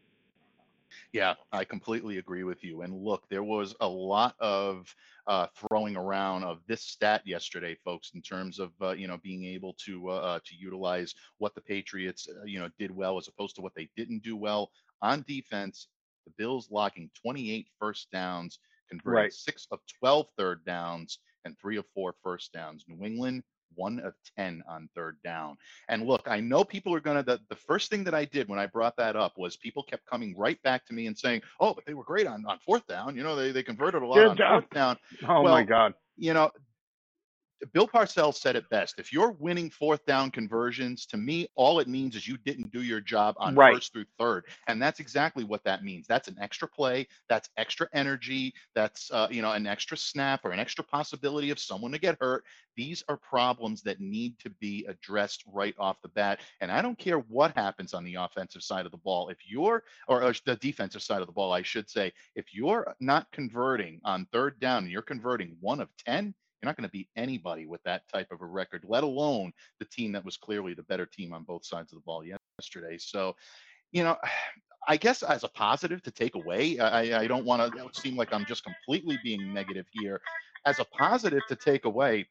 Yeah, 1.12 1.34
I 1.52 1.64
completely 1.64 2.18
agree 2.18 2.44
with 2.44 2.62
you. 2.64 2.82
And 2.82 2.94
look, 2.94 3.28
there 3.28 3.42
was 3.44 3.74
a 3.80 3.88
lot 3.88 4.34
of 4.40 4.94
uh, 5.26 5.46
throwing 5.54 5.96
around 5.96 6.44
of 6.44 6.60
this 6.66 6.82
stat 6.82 7.22
yesterday, 7.26 7.74
folks, 7.84 8.12
in 8.14 8.22
terms 8.22 8.58
of 8.58 8.72
uh, 8.82 8.90
you 8.92 9.08
know 9.08 9.18
being 9.18 9.44
able 9.44 9.74
to 9.84 10.10
uh, 10.10 10.14
uh, 10.14 10.40
to 10.44 10.54
utilize 10.56 11.14
what 11.38 11.54
the 11.54 11.60
Patriots 11.60 12.28
uh, 12.28 12.44
you 12.44 12.58
know 12.58 12.68
did 12.78 12.90
well 12.90 13.16
as 13.18 13.28
opposed 13.28 13.56
to 13.56 13.62
what 13.62 13.74
they 13.74 13.88
didn't 13.96 14.22
do 14.22 14.36
well 14.36 14.70
on 15.02 15.22
defense. 15.26 15.88
The 16.26 16.32
Bills 16.36 16.70
locking 16.70 17.10
28 17.20 17.68
first 17.78 18.10
downs, 18.10 18.58
converting 18.88 19.26
Right. 19.26 19.30
six 19.30 19.66
of 19.70 19.80
12 20.00 20.28
third 20.36 20.64
downs, 20.64 21.18
and 21.44 21.58
three 21.58 21.76
of 21.76 21.86
four 21.94 22.14
first 22.22 22.52
downs. 22.52 22.84
New 22.88 23.04
England 23.04 23.42
one 23.76 24.00
of 24.00 24.14
10 24.36 24.62
on 24.68 24.88
third 24.94 25.18
down. 25.24 25.56
And 25.88 26.06
look, 26.06 26.22
I 26.26 26.40
know 26.40 26.64
people 26.64 26.94
are 26.94 27.00
going 27.00 27.16
to, 27.16 27.22
the, 27.22 27.40
the 27.48 27.56
first 27.56 27.90
thing 27.90 28.04
that 28.04 28.14
I 28.14 28.24
did 28.24 28.48
when 28.48 28.58
I 28.58 28.66
brought 28.66 28.96
that 28.98 29.16
up 29.16 29.34
was 29.38 29.56
people 29.56 29.82
kept 29.84 30.06
coming 30.06 30.36
right 30.36 30.60
back 30.62 30.86
to 30.86 30.94
me 30.94 31.06
and 31.06 31.16
saying, 31.18 31.42
oh, 31.60 31.74
but 31.74 31.84
they 31.86 31.94
were 31.94 32.04
great 32.04 32.26
on, 32.26 32.44
on 32.46 32.58
fourth 32.60 32.86
down. 32.86 33.16
You 33.16 33.22
know, 33.22 33.36
they, 33.36 33.52
they 33.52 33.62
converted 33.62 34.02
a 34.02 34.06
lot 34.06 34.26
Yeah, 34.26 34.28
on 34.28 34.38
uh, 34.40 34.60
fourth 34.60 34.70
down. 34.72 34.98
Oh 35.28 35.42
Well, 35.42 35.54
my 35.54 35.64
God! 35.64 35.94
You 36.16 36.34
know, 36.34 36.50
Bill 37.72 37.88
Parcells 37.88 38.34
said 38.36 38.56
it 38.56 38.68
best. 38.68 38.98
If 38.98 39.12
you're 39.12 39.32
winning 39.32 39.70
fourth 39.70 40.04
down 40.04 40.30
conversions, 40.30 41.06
to 41.06 41.16
me, 41.16 41.48
all 41.54 41.78
it 41.78 41.88
means 41.88 42.14
is 42.16 42.28
you 42.28 42.36
didn't 42.36 42.72
do 42.72 42.82
your 42.82 43.00
job 43.00 43.36
on 43.38 43.56
Right. 43.56 43.66
first 43.66 43.92
through 43.92 44.04
third, 44.18 44.46
and 44.66 44.82
that's 44.82 45.00
exactly 45.00 45.44
what 45.44 45.64
that 45.64 45.82
means. 45.82 46.06
That's 46.06 46.28
an 46.28 46.36
extra 46.40 46.68
play. 46.68 47.06
That's 47.28 47.48
extra 47.56 47.88
energy. 47.94 48.52
That's 48.74 49.10
uh, 49.10 49.28
you 49.30 49.40
know 49.40 49.52
an 49.52 49.66
extra 49.66 49.96
snap 49.96 50.44
or 50.44 50.50
an 50.50 50.58
extra 50.58 50.84
possibility 50.84 51.50
of 51.50 51.58
someone 51.58 51.92
to 51.92 51.98
get 51.98 52.18
hurt. 52.20 52.44
These 52.76 53.02
are 53.08 53.16
problems 53.16 53.82
that 53.82 54.00
need 54.00 54.38
to 54.40 54.50
be 54.50 54.84
addressed 54.88 55.44
right 55.46 55.74
off 55.78 56.02
the 56.02 56.08
bat. 56.08 56.40
And 56.60 56.70
I 56.70 56.82
don't 56.82 56.98
care 56.98 57.18
what 57.20 57.56
happens 57.56 57.94
on 57.94 58.04
the 58.04 58.16
offensive 58.16 58.62
side 58.62 58.84
of 58.84 58.92
the 58.92 58.98
ball. 58.98 59.28
If 59.28 59.38
you're 59.46 59.84
or, 60.08 60.22
or 60.22 60.34
the 60.44 60.56
defensive 60.56 61.02
side 61.02 61.20
of 61.20 61.26
the 61.26 61.32
ball, 61.32 61.52
I 61.52 61.62
should 61.62 61.88
say, 61.88 62.12
if 62.34 62.52
you're 62.54 62.94
not 63.00 63.30
converting 63.32 64.00
on 64.04 64.26
third 64.32 64.58
down 64.60 64.84
and 64.84 64.92
you're 64.92 65.02
converting 65.02 65.56
one 65.60 65.80
of 65.80 65.88
ten 65.96 66.34
you're 66.64 66.70
not 66.70 66.78
going 66.78 66.88
to 66.88 66.92
beat 66.92 67.10
anybody 67.14 67.66
with 67.66 67.82
that 67.82 68.08
type 68.08 68.28
of 68.32 68.40
a 68.40 68.46
record, 68.46 68.84
let 68.88 69.04
alone 69.04 69.52
the 69.80 69.84
team 69.84 70.12
that 70.12 70.24
was 70.24 70.38
clearly 70.38 70.72
the 70.72 70.82
better 70.84 71.04
team 71.04 71.34
on 71.34 71.44
both 71.44 71.66
sides 71.66 71.92
of 71.92 71.98
the 71.98 72.02
ball 72.06 72.24
yesterday. 72.24 72.96
So, 72.96 73.36
you 73.92 74.02
know, 74.02 74.16
I 74.88 74.98
guess 74.98 75.22
as 75.22 75.44
a 75.44 75.48
positive 75.48 76.02
to 76.02 76.10
take 76.10 76.34
away, 76.34 76.78
I, 76.78 77.20
I 77.20 77.26
don't 77.26 77.46
want 77.46 77.74
to 77.74 78.00
seem 78.00 78.16
like 78.16 78.34
I'm 78.34 78.44
just 78.44 78.64
completely 78.64 79.18
being 79.24 79.54
negative 79.54 79.86
here. 79.92 80.20
As 80.66 80.78
a 80.78 80.84
positive 80.84 81.40
to 81.48 81.56
take 81.56 81.86
away, 81.86 82.26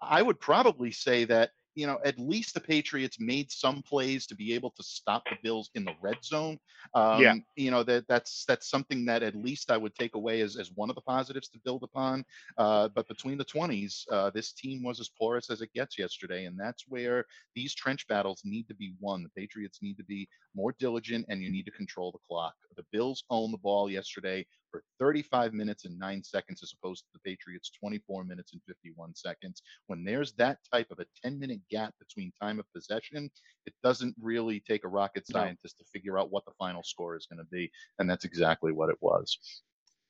I 0.00 0.22
would 0.22 0.38
probably 0.38 0.92
say 0.92 1.24
that 1.24 1.50
you 1.76 1.86
know 1.86 2.00
at 2.04 2.18
least 2.18 2.54
the 2.54 2.60
Patriots 2.60 3.18
made 3.20 3.52
some 3.52 3.82
plays 3.82 4.26
to 4.28 4.34
be 4.34 4.54
able 4.54 4.70
to 4.72 4.82
stop 4.82 5.28
the 5.30 5.36
Bills 5.42 5.70
in 5.74 5.84
the 5.84 5.94
red 6.02 6.24
zone. 6.24 6.58
Um, 6.94 7.20
Yeah. 7.20 7.34
You 7.56 7.70
know 7.70 7.82
that 7.84 8.06
that's 8.08 8.44
that's 8.46 8.68
something 8.68 9.04
that 9.06 9.22
at 9.22 9.36
least 9.36 9.70
I 9.70 9.76
would 9.76 9.94
take 9.94 10.14
away 10.14 10.40
as 10.40 10.56
as 10.56 10.72
one 10.72 10.90
of 10.90 10.96
the 10.96 11.02
positives 11.02 11.48
to 11.50 11.60
build 11.64 11.84
upon. 11.84 12.24
Uh, 12.58 12.88
but 12.88 13.08
between 13.08 13.38
the 13.38 13.44
20s, 13.44 14.06
uh, 14.10 14.30
this 14.30 14.52
team 14.52 14.82
was 14.82 15.00
as 15.00 15.08
porous 15.08 15.50
as 15.50 15.62
it 15.62 15.72
gets 15.74 15.98
yesterday, 15.98 16.46
and 16.46 16.58
that's 16.58 16.84
where 16.88 17.24
these 17.54 17.74
trench 17.74 18.06
battles 18.08 18.42
need 18.44 18.68
to 18.68 18.74
be 18.74 18.94
won. 19.00 19.22
The 19.22 19.30
Patriots 19.40 19.80
need 19.82 19.96
to 19.98 20.04
be 20.04 20.28
more 20.54 20.74
diligent, 20.78 21.26
and 21.28 21.42
you 21.42 21.50
need 21.50 21.66
to 21.66 21.72
control 21.72 22.12
the 22.12 22.18
clock. 22.28 22.54
The 22.76 22.84
Bills 22.92 23.24
owned 23.30 23.52
the 23.52 23.58
ball 23.58 23.90
yesterday 23.90 24.46
for 24.70 24.82
35 24.98 25.54
minutes 25.54 25.84
and 25.84 25.98
nine 25.98 26.22
seconds, 26.22 26.62
as 26.62 26.72
opposed 26.72 27.04
to 27.04 27.10
the 27.14 27.20
Patriots 27.20 27.70
24 27.78 28.24
minutes 28.24 28.52
and 28.52 28.62
51 28.66 29.14
seconds. 29.14 29.62
When 29.86 30.04
there's 30.04 30.32
that 30.34 30.58
type 30.72 30.90
of 30.90 30.98
a 30.98 31.06
10 31.22 31.38
minute 31.38 31.60
gap 31.70 31.94
between 31.98 32.32
time 32.40 32.58
of 32.58 32.70
possession, 32.72 33.30
it 33.66 33.74
doesn't 33.82 34.14
really 34.20 34.60
take 34.60 34.84
a 34.84 34.88
rocket 34.88 35.24
No. 35.28 35.40
scientist 35.40 35.78
to 35.78 35.84
figure 35.84 36.18
out 36.18 36.30
what 36.30 36.44
the 36.44 36.52
final 36.58 36.82
score 36.82 37.16
is 37.16 37.26
going 37.26 37.38
to 37.38 37.50
be, 37.50 37.70
and 37.98 38.08
that's 38.08 38.24
exactly 38.24 38.72
what 38.72 38.90
it 38.90 38.98
was. 39.00 39.38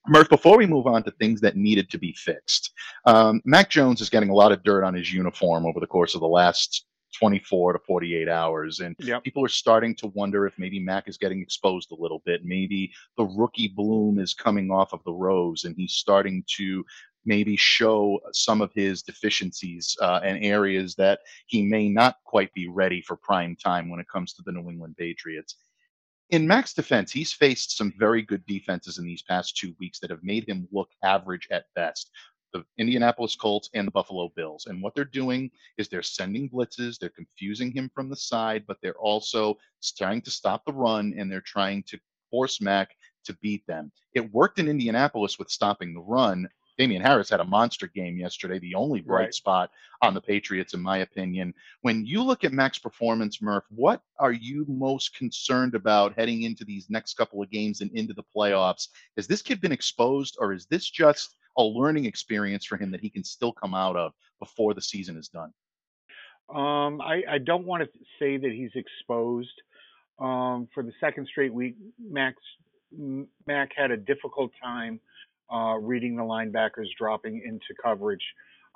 Murph, 0.08 0.28
before 0.28 0.56
we 0.56 0.66
move 0.66 0.86
on 0.86 1.02
to 1.02 1.10
things 1.12 1.40
that 1.40 1.56
needed 1.56 1.90
to 1.90 1.98
be 1.98 2.12
fixed, 2.12 2.72
um, 3.06 3.40
Mac 3.44 3.68
Jones 3.68 4.00
is 4.00 4.08
getting 4.08 4.30
a 4.30 4.34
lot 4.34 4.52
of 4.52 4.62
dirt 4.62 4.84
on 4.84 4.94
his 4.94 5.12
uniform 5.12 5.66
over 5.66 5.80
the 5.80 5.86
course 5.86 6.14
of 6.14 6.20
the 6.20 6.28
last 6.28 6.86
24 7.18 7.74
to 7.74 7.78
48 7.80 8.28
hours. 8.28 8.80
And 8.80 8.94
Yep. 8.98 9.24
people 9.24 9.44
are 9.44 9.48
starting 9.48 9.94
to 9.96 10.08
wonder 10.08 10.46
if 10.46 10.54
maybe 10.58 10.78
Mac 10.78 11.08
is 11.08 11.16
getting 11.18 11.40
exposed 11.40 11.90
a 11.92 11.94
little 12.00 12.22
bit. 12.24 12.44
Maybe 12.44 12.92
the 13.16 13.24
rookie 13.24 13.68
bloom 13.68 14.18
is 14.18 14.34
coming 14.34 14.70
off 14.70 14.92
of 14.92 15.02
the 15.04 15.12
rose 15.12 15.64
and 15.64 15.74
he's 15.76 15.92
starting 15.94 16.44
to 16.56 16.84
maybe 17.24 17.56
show 17.56 18.20
some 18.32 18.60
of 18.60 18.72
his 18.72 19.02
deficiencies 19.02 19.96
uh, 20.00 20.20
and 20.22 20.44
areas 20.44 20.94
that 20.94 21.20
he 21.46 21.62
may 21.62 21.88
not 21.88 22.16
quite 22.24 22.52
be 22.54 22.68
ready 22.68 23.00
for 23.02 23.16
prime 23.16 23.56
time 23.56 23.88
when 23.88 23.98
it 23.98 24.06
comes 24.08 24.32
to 24.34 24.42
the 24.44 24.52
New 24.52 24.70
England 24.70 24.96
Patriots. 24.96 25.56
in 26.30 26.46
Mac's 26.46 26.74
defense, 26.74 27.12
he's 27.12 27.32
faced 27.32 27.76
some 27.76 27.92
very 27.98 28.20
good 28.22 28.44
defenses 28.46 28.98
in 28.98 29.04
these 29.04 29.22
past 29.22 29.56
two 29.56 29.74
weeks 29.78 30.00
that 30.00 30.10
have 30.10 30.22
made 30.24 30.44
him 30.48 30.66
look 30.72 30.88
average 31.04 31.46
at 31.52 31.66
best. 31.76 32.10
The 32.58 32.64
Indianapolis 32.78 33.36
Colts 33.36 33.70
and 33.74 33.86
the 33.86 33.90
Buffalo 33.92 34.30
Bills. 34.34 34.66
And 34.66 34.82
what 34.82 34.94
they're 34.94 35.04
doing 35.04 35.50
is 35.76 35.88
they're 35.88 36.02
sending 36.02 36.48
blitzes, 36.48 36.98
they're 36.98 37.08
confusing 37.10 37.70
him 37.72 37.90
from 37.94 38.08
the 38.08 38.16
side, 38.16 38.64
but 38.66 38.78
they're 38.82 38.98
also 38.98 39.58
trying 39.96 40.22
to 40.22 40.30
stop 40.30 40.64
the 40.64 40.72
run 40.72 41.14
and 41.18 41.30
they're 41.30 41.40
trying 41.40 41.82
to 41.84 41.98
force 42.30 42.60
Mac 42.60 42.90
to 43.24 43.34
beat 43.42 43.66
them. 43.66 43.92
It 44.14 44.32
worked 44.32 44.58
in 44.58 44.68
Indianapolis 44.68 45.38
with 45.38 45.50
stopping 45.50 45.92
the 45.94 46.00
run. 46.00 46.48
Damien 46.78 47.00
Harris 47.02 47.30
had 47.30 47.40
a 47.40 47.44
monster 47.44 47.86
game 47.86 48.18
yesterday, 48.18 48.58
the 48.58 48.74
only 48.74 49.00
bright 49.00 49.24
Right. 49.24 49.34
spot 49.34 49.70
on 50.02 50.12
the 50.12 50.20
Patriots, 50.20 50.74
in 50.74 50.80
my 50.82 50.98
opinion. 50.98 51.54
When 51.80 52.04
you 52.04 52.22
look 52.22 52.44
at 52.44 52.52
Mac's 52.52 52.78
performance, 52.78 53.40
Murph, 53.40 53.64
what 53.70 54.02
are 54.18 54.32
you 54.32 54.66
most 54.68 55.14
concerned 55.16 55.74
about 55.74 56.14
heading 56.14 56.42
into 56.42 56.64
these 56.64 56.90
next 56.90 57.14
couple 57.14 57.42
of 57.42 57.50
games 57.50 57.80
and 57.80 57.90
into 57.92 58.12
the 58.12 58.24
playoffs? 58.34 58.88
Has 59.16 59.26
this 59.26 59.40
kid 59.40 59.60
been 59.62 59.72
exposed, 59.72 60.36
or 60.38 60.52
is 60.52 60.66
this 60.66 60.88
just 60.90 61.36
a 61.58 61.62
learning 61.62 62.04
experience 62.04 62.64
for 62.64 62.76
him 62.76 62.90
that 62.90 63.00
he 63.00 63.10
can 63.10 63.24
still 63.24 63.52
come 63.52 63.74
out 63.74 63.96
of 63.96 64.12
before 64.38 64.74
the 64.74 64.82
season 64.82 65.16
is 65.16 65.28
done? 65.28 65.52
Um, 66.48 67.00
I, 67.00 67.22
I 67.28 67.38
don't 67.38 67.66
want 67.66 67.82
to 67.82 67.88
say 68.18 68.36
that 68.36 68.52
he's 68.52 68.70
exposed. 68.74 69.50
Um, 70.18 70.68
for 70.72 70.82
the 70.82 70.92
second 71.00 71.26
straight 71.30 71.52
week, 71.52 71.76
Max 71.98 72.36
Mac 73.46 73.70
had 73.76 73.90
a 73.90 73.96
difficult 73.96 74.52
time 74.62 75.00
uh, 75.52 75.74
reading 75.74 76.16
the 76.16 76.22
linebackers 76.22 76.86
dropping 76.98 77.42
into 77.44 77.74
coverage. 77.82 78.22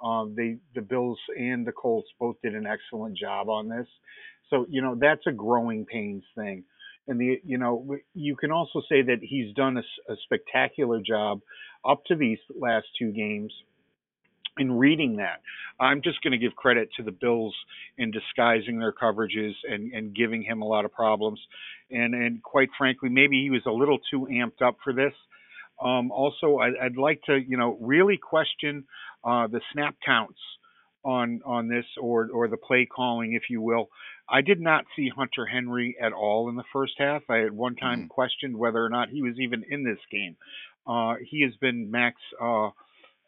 Um, 0.05 0.35
they 0.37 0.57
the 0.75 0.83
Bills 0.83 1.19
and 1.39 1.67
the 1.67 1.73
Colts 1.73 2.09
both 2.19 2.37
did 2.43 2.55
an 2.55 2.67
excellent 2.67 3.17
job 3.17 3.49
on 3.49 3.69
this. 3.69 3.87
So 4.51 4.67
you 4.69 4.83
know 4.83 4.97
that's 4.99 5.27
a 5.27 5.33
growing 5.33 5.87
pains 5.87 6.25
thing. 6.37 6.65
And 7.09 7.21
the 7.21 7.41
you 7.45 7.59
know 7.59 7.97
you 8.15 8.37
can 8.37 8.51
also 8.53 8.83
say 8.89 9.03
that 9.03 9.19
he's 9.21 9.55
done 9.55 9.79
a 9.79 10.15
spectacular 10.25 11.01
job 11.01 11.41
up 11.85 12.05
to 12.07 12.15
these 12.15 12.39
last 12.59 12.87
two 12.99 13.11
games 13.11 13.53
in 14.59 14.73
reading 14.79 15.17
that. 15.17 15.41
I'm 15.79 16.03
just 16.03 16.23
going 16.23 16.33
to 16.33 16.39
give 16.39 16.55
credit 16.55 16.91
to 16.97 17.03
the 17.03 17.13
Bills 17.13 17.55
in 17.97 18.11
disguising 18.11 18.79
their 18.79 18.93
coverages 18.93 19.53
and, 19.69 19.93
and 19.93 20.15
giving 20.15 20.43
him 20.43 20.63
a 20.63 20.67
lot 20.67 20.85
of 20.85 20.93
problems. 20.93 21.41
And 21.91 22.15
and 22.15 22.43
quite 22.43 22.69
frankly, 22.77 23.09
maybe 23.09 23.43
he 23.43 23.51
was 23.51 23.63
a 23.67 23.73
little 23.73 23.99
too 24.11 24.29
amped 24.31 24.63
up 24.65 24.77
for 24.85 24.93
this. 24.93 25.15
Um, 25.83 26.13
also, 26.13 26.59
I, 26.59 26.85
I'd 26.85 26.97
like 26.97 27.23
to 27.25 27.39
you 27.39 27.57
know 27.57 27.79
really 27.81 28.19
question 28.19 28.85
uh, 29.25 29.47
the 29.47 29.61
snap 29.73 29.97
counts 30.05 30.39
on 31.05 31.41
on 31.45 31.69
this 31.69 31.87
or 32.01 32.29
or 32.33 32.49
the 32.49 32.57
play 32.57 32.87
calling, 32.87 33.33
if 33.33 33.45
you 33.49 33.63
will. 33.63 33.89
I 34.31 34.43
did 34.43 34.61
not 34.61 34.85
see 34.95 35.09
Hunter 35.09 35.47
Henry 35.47 35.97
at 36.01 36.13
all 36.13 36.49
in 36.49 36.57
the 36.57 36.65
first 36.73 36.95
half. 36.99 37.23
I 37.29 37.45
at 37.45 37.53
one 37.53 37.77
time 37.77 38.05
Mhm. 38.05 38.09
questioned 38.09 38.57
whether 38.57 38.85
or 38.85 38.89
not 38.89 39.09
he 39.11 39.23
was 39.23 39.39
even 39.39 39.65
in 39.69 39.83
this 39.85 39.99
game. 40.11 40.37
Uh, 40.87 41.17
he 41.17 41.43
has 41.43 41.57
been 41.57 41.91
Max. 41.91 42.21
Uh, 42.41 42.71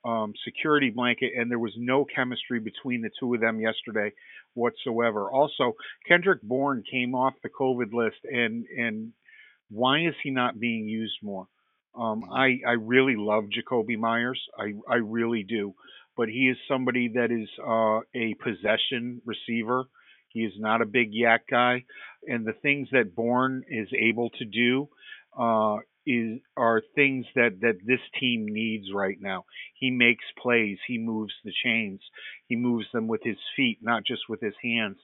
um, 0.05 0.35
security 0.45 0.91
blanket, 0.91 1.33
and 1.37 1.51
there 1.51 1.59
was 1.59 1.75
no 1.77 2.05
chemistry 2.05 2.59
between 2.59 3.03
the 3.03 3.11
two 3.21 3.35
of 3.35 3.41
them 3.41 3.61
yesterday 3.61 4.13
whatsoever. 4.55 5.31
Also, 5.31 5.77
Kendrick 6.07 6.43
Bourne 6.43 6.83
came 6.91 7.15
off 7.15 7.35
the 7.43 7.49
COVID 7.49 7.93
list, 7.93 8.19
and 8.25 8.67
and 8.67 9.13
why 9.71 10.01
is 10.01 10.15
he 10.23 10.31
not 10.31 10.59
being 10.59 10.89
used 10.89 11.19
more? 11.23 11.47
Um, 11.95 12.25
I 12.33 12.61
I 12.67 12.73
really 12.73 13.17
love 13.17 13.45
Jakobi 13.45 13.97
Meyers, 13.99 14.43
I 14.59 14.75
I 14.89 14.97
really 14.97 15.45
do, 15.45 15.75
but 16.17 16.29
he 16.29 16.49
is 16.49 16.57
somebody 16.67 17.09
that 17.15 17.31
is 17.31 17.49
uh, 17.65 18.01
a 18.15 18.35
possession 18.35 19.23
receiver. 19.25 19.85
He 20.33 20.41
is 20.41 20.53
not 20.59 20.83
a 20.83 20.87
big 20.87 21.13
YAC 21.13 21.41
guy, 21.51 21.85
and 22.27 22.47
the 22.47 22.55
things 22.63 22.89
that 22.93 23.15
Bourne 23.15 23.65
is 23.69 23.89
able 23.99 24.31
to 24.31 24.45
do 24.45 24.89
uh, 25.39 25.77
is 26.07 26.41
are 26.57 26.83
things 26.95 27.27
that 27.35 27.61
that 27.61 27.79
this 27.85 28.01
team 28.19 28.47
needs 28.49 28.87
right 28.93 29.19
now. 29.21 29.45
He 29.75 29.91
makes 29.91 30.25
plays. 30.41 30.79
He 30.87 30.99
moves 30.99 31.33
the 31.45 31.53
chains. 31.65 32.01
He 32.47 32.57
moves 32.57 32.87
them 32.93 33.09
with 33.09 33.23
his 33.23 33.39
feet, 33.57 33.79
not 33.83 34.05
just 34.05 34.23
with 34.29 34.41
his 34.41 34.55
hands. 34.63 34.99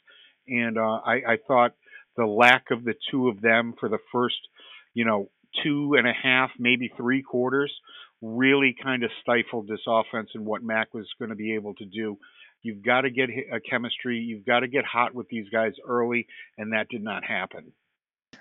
And 0.49 0.79
uh, 0.79 1.01
I, 1.05 1.15
I 1.15 1.37
thought 1.47 1.75
the 2.17 2.27
lack 2.27 2.71
of 2.71 2.85
the 2.85 2.95
two 3.11 3.29
of 3.29 3.41
them 3.41 3.75
for 3.79 3.89
the 3.89 3.99
first, 4.11 4.39
you 4.95 5.05
know, 5.05 5.31
two 5.63 5.95
and 5.95 6.07
a 6.07 6.13
half, 6.13 6.51
maybe 6.59 6.91
three 6.97 7.23
quarters, 7.23 7.73
really 8.21 8.75
kind 8.83 9.05
of 9.05 9.11
stifled 9.23 9.69
this 9.69 9.81
offense 9.87 10.31
and 10.35 10.45
what 10.45 10.63
Mac 10.63 10.93
was 10.93 11.07
going 11.19 11.31
to 11.31 11.37
be 11.37 11.55
able 11.55 11.75
to 11.75 11.85
do. 11.85 12.19
You've 12.63 12.85
got 12.85 13.03
to 13.03 13.11
get 13.11 13.31
a 13.31 13.61
chemistry. 13.61 14.19
You've 14.19 14.45
got 14.45 14.61
to 14.61 14.69
get 14.69 14.85
hot 14.85 15.15
with 15.15 15.29
these 15.29 15.49
guys 15.51 15.73
early, 15.87 16.27
and 16.57 16.73
that 16.73 16.89
did 16.89 17.03
not 17.03 17.25
happen. 17.25 17.73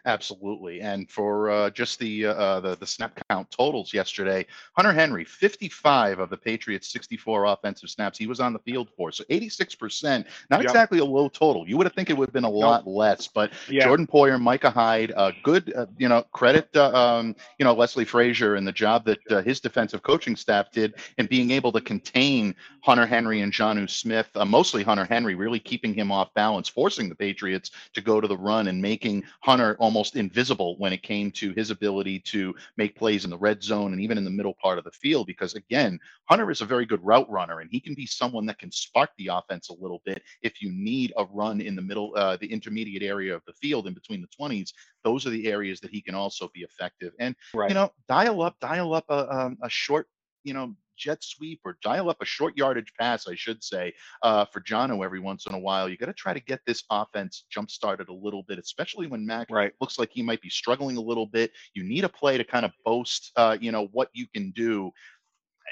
Absolutely. 0.07 0.79
And 0.79 1.09
for 1.11 1.49
uh, 1.49 1.69
just 1.69 1.99
the, 1.99 2.27
uh, 2.27 2.33
uh, 2.33 2.59
the 2.61 2.75
the 2.77 2.87
snap 2.87 3.19
count 3.29 3.51
totals 3.51 3.93
yesterday, 3.93 4.45
Hunter 4.77 4.93
Henry, 4.93 5.25
55 5.25 6.19
of 6.19 6.29
the 6.29 6.37
Patriots' 6.37 6.87
64 6.93 7.43
offensive 7.43 7.89
snaps, 7.89 8.17
he 8.17 8.25
was 8.25 8.39
on 8.39 8.53
the 8.53 8.59
field 8.59 8.87
for. 8.95 9.11
So 9.11 9.25
86%, 9.29 10.25
not 10.49 10.61
Yep. 10.61 10.63
exactly 10.63 10.99
a 10.99 11.05
low 11.05 11.27
total. 11.27 11.67
You 11.67 11.75
would 11.75 11.85
have 11.85 11.93
think 11.93 12.09
it 12.09 12.17
would 12.17 12.29
have 12.29 12.33
been 12.33 12.45
a 12.45 12.49
lot 12.49 12.87
less, 12.87 13.27
but 13.27 13.51
Yeah. 13.69 13.83
Jordan 13.83 14.07
Poyer, 14.07 14.39
Micah 14.39 14.69
Hyde, 14.69 15.11
uh, 15.17 15.33
good, 15.43 15.73
uh, 15.75 15.87
you 15.97 16.07
know, 16.07 16.21
credit, 16.31 16.69
uh, 16.73 16.93
um, 16.93 17.35
you 17.59 17.65
know, 17.65 17.73
Leslie 17.73 18.05
Frazier 18.05 18.55
and 18.55 18.65
the 18.65 18.71
job 18.71 19.03
that 19.05 19.19
uh, 19.29 19.41
his 19.41 19.59
defensive 19.59 20.03
coaching 20.03 20.37
staff 20.37 20.71
did 20.71 20.93
in 21.17 21.25
being 21.25 21.51
able 21.51 21.73
to 21.73 21.81
contain 21.81 22.55
Hunter 22.81 23.05
Henry 23.05 23.41
and 23.41 23.51
Jonnu 23.51 23.89
Smith, 23.89 24.29
uh, 24.35 24.45
mostly 24.45 24.83
Hunter 24.83 25.03
Henry, 25.03 25.35
really 25.35 25.59
keeping 25.59 25.93
him 25.93 26.13
off 26.13 26.33
balance, 26.33 26.69
forcing 26.69 27.09
the 27.09 27.15
Patriots 27.15 27.71
to 27.93 27.99
go 27.99 28.21
to 28.21 28.27
the 28.27 28.37
run 28.37 28.69
and 28.69 28.81
making 28.81 29.25
Hunter 29.41 29.75
almost 29.79 29.96
invisible 30.15 30.77
when 30.77 30.93
it 30.93 31.03
came 31.03 31.31
to 31.31 31.53
his 31.53 31.71
ability 31.71 32.19
to 32.19 32.53
make 32.77 32.95
plays 32.95 33.23
in 33.23 33.29
the 33.29 33.37
red 33.37 33.63
zone 33.63 33.93
and 33.93 34.01
even 34.01 34.17
in 34.17 34.23
the 34.23 34.29
middle 34.29 34.53
part 34.61 34.77
of 34.77 34.83
the 34.83 34.91
field. 34.91 35.27
Because 35.27 35.53
again, 35.55 35.99
Hunter 36.25 36.49
is 36.51 36.61
a 36.61 36.65
very 36.65 36.85
good 36.85 37.03
route 37.03 37.29
runner 37.29 37.59
and 37.59 37.69
he 37.71 37.79
can 37.79 37.93
be 37.93 38.05
someone 38.05 38.45
that 38.45 38.59
can 38.59 38.71
spark 38.71 39.09
the 39.17 39.27
offense 39.27 39.69
a 39.69 39.73
little 39.73 40.01
bit 40.05 40.21
if 40.41 40.61
you 40.61 40.71
need 40.71 41.13
a 41.17 41.25
run 41.25 41.61
in 41.61 41.75
the 41.75 41.81
middle, 41.81 42.13
uh, 42.15 42.37
the 42.37 42.51
intermediate 42.51 43.03
area 43.03 43.35
of 43.35 43.43
the 43.45 43.53
field 43.53 43.87
in 43.87 43.93
between 43.93 44.21
the 44.21 44.27
20s. 44.27 44.71
Those 45.03 45.25
are 45.25 45.31
the 45.31 45.47
areas 45.47 45.79
that 45.81 45.91
he 45.91 46.01
can 46.01 46.15
also 46.15 46.49
be 46.53 46.61
effective. 46.61 47.13
And 47.19 47.35
Right. 47.53 47.69
you 47.69 47.75
know, 47.75 47.91
dial 48.07 48.41
up, 48.41 48.59
dial 48.59 48.93
up 48.93 49.05
a, 49.09 49.33
um, 49.33 49.57
a 49.61 49.69
short, 49.69 50.07
you 50.43 50.53
know, 50.53 50.75
jet 50.97 51.23
sweep 51.23 51.61
or 51.63 51.77
dial 51.81 52.09
up 52.09 52.17
a 52.21 52.25
short 52.25 52.57
yardage 52.57 52.91
pass, 52.99 53.27
I 53.27 53.35
should 53.35 53.63
say, 53.63 53.93
uh, 54.23 54.45
for 54.45 54.59
Jonnu 54.61 55.03
every 55.05 55.19
once 55.19 55.45
in 55.45 55.53
a 55.53 55.59
while. 55.59 55.87
You 55.87 55.97
got 55.97 56.07
to 56.07 56.13
try 56.13 56.33
to 56.33 56.39
get 56.39 56.59
this 56.65 56.83
offense 56.89 57.45
jump 57.49 57.69
started 57.71 58.09
a 58.09 58.13
little 58.13 58.43
bit, 58.43 58.59
especially 58.59 59.07
when 59.07 59.25
Mac 59.25 59.47
Right. 59.49 59.71
looks 59.79 59.97
like 59.99 60.09
he 60.11 60.21
might 60.21 60.41
be 60.41 60.49
struggling 60.49 60.97
a 60.97 61.01
little 61.01 61.25
bit. 61.27 61.51
You 61.73 61.83
need 61.83 62.03
a 62.03 62.09
play 62.09 62.37
to 62.37 62.43
kind 62.43 62.65
of 62.65 62.71
boast, 62.83 63.31
uh, 63.35 63.57
you 63.61 63.71
know, 63.71 63.85
what 63.93 64.09
you 64.13 64.27
can 64.27 64.51
do. 64.51 64.91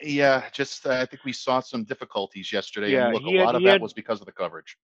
Yeah, 0.01 0.43
just 0.51 0.85
uh, 0.85 0.91
I 0.91 1.05
think 1.05 1.23
we 1.23 1.31
saw 1.33 1.61
some 1.61 1.83
difficulties 1.85 2.51
yesterday, 2.51 2.91
Yeah, 2.91 3.05
and 3.05 3.13
look, 3.13 3.23
a 3.23 3.37
had- 3.37 3.45
lot 3.45 3.55
of 3.55 3.63
that 3.63 3.69
had- 3.73 3.81
was 3.81 3.93
because 3.93 4.19
of 4.19 4.25
the 4.25 4.31
coverage. 4.33 4.77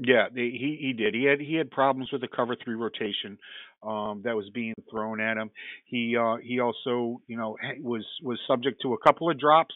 Yeah, 0.00 0.26
the, 0.32 0.42
he 0.50 0.76
he 0.80 0.92
did. 0.92 1.14
He 1.14 1.24
had 1.24 1.40
he 1.40 1.54
had 1.54 1.70
problems 1.70 2.10
with 2.12 2.20
the 2.20 2.28
cover 2.28 2.56
three 2.62 2.74
rotation 2.74 3.38
um, 3.82 4.22
that 4.24 4.36
was 4.36 4.48
being 4.52 4.74
thrown 4.90 5.20
at 5.20 5.36
him. 5.38 5.50
He 5.86 6.16
uh, 6.16 6.36
he 6.36 6.60
also 6.60 7.22
you 7.26 7.36
know 7.36 7.56
was 7.80 8.04
was 8.22 8.38
subject 8.46 8.82
to 8.82 8.92
a 8.94 8.98
couple 8.98 9.30
of 9.30 9.38
drops 9.38 9.74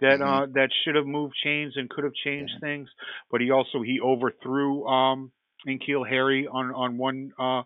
that 0.00 0.20
Mhm. 0.20 0.42
uh, 0.42 0.46
that 0.54 0.70
should 0.84 0.94
have 0.96 1.06
moved 1.06 1.34
chains 1.42 1.74
and 1.76 1.90
could 1.90 2.04
have 2.04 2.14
changed 2.14 2.52
things. 2.60 2.88
But 3.30 3.40
he 3.40 3.50
also 3.50 3.82
he 3.82 4.00
overthrew 4.00 4.86
um, 4.86 5.32
N'Keal 5.66 6.08
Harry 6.08 6.46
on 6.46 6.72
on 6.74 6.96
one 6.96 7.32
uh, 7.38 7.62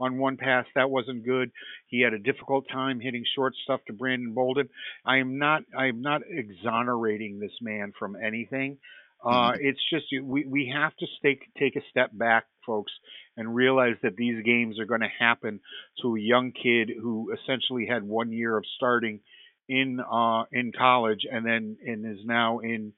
on 0.00 0.18
one 0.18 0.36
pass 0.36 0.66
that 0.74 0.90
wasn't 0.90 1.24
good. 1.24 1.50
He 1.88 2.00
had 2.02 2.12
a 2.12 2.18
difficult 2.18 2.66
time 2.68 3.00
hitting 3.00 3.24
short 3.34 3.54
stuff 3.64 3.80
to 3.86 3.92
Brandon 3.92 4.32
Bolden. 4.34 4.68
I 5.04 5.18
am 5.18 5.38
not 5.38 5.62
I 5.76 5.86
am 5.86 6.02
not 6.02 6.22
exonerating 6.28 7.38
this 7.38 7.56
man 7.62 7.92
from 7.98 8.16
anything. 8.16 8.78
Uh, 9.24 9.52
it's 9.60 9.80
just 9.90 10.06
we 10.24 10.44
we 10.44 10.72
have 10.74 10.94
to 10.96 11.06
take 11.22 11.42
take 11.58 11.76
a 11.76 11.82
step 11.90 12.10
back, 12.12 12.44
folks, 12.66 12.92
and 13.36 13.54
realize 13.54 13.94
that 14.02 14.16
these 14.16 14.42
games 14.44 14.80
are 14.80 14.84
going 14.84 15.00
to 15.00 15.08
happen 15.18 15.60
to 16.02 16.16
a 16.16 16.20
young 16.20 16.52
kid 16.52 16.90
who 17.00 17.32
essentially 17.32 17.86
had 17.86 18.02
one 18.02 18.32
year 18.32 18.56
of 18.56 18.64
starting 18.76 19.20
in 19.68 20.00
uh, 20.00 20.44
in 20.50 20.72
college 20.76 21.20
and 21.30 21.46
then 21.46 21.76
and 21.86 22.04
is 22.04 22.24
now 22.24 22.58
in 22.58 22.92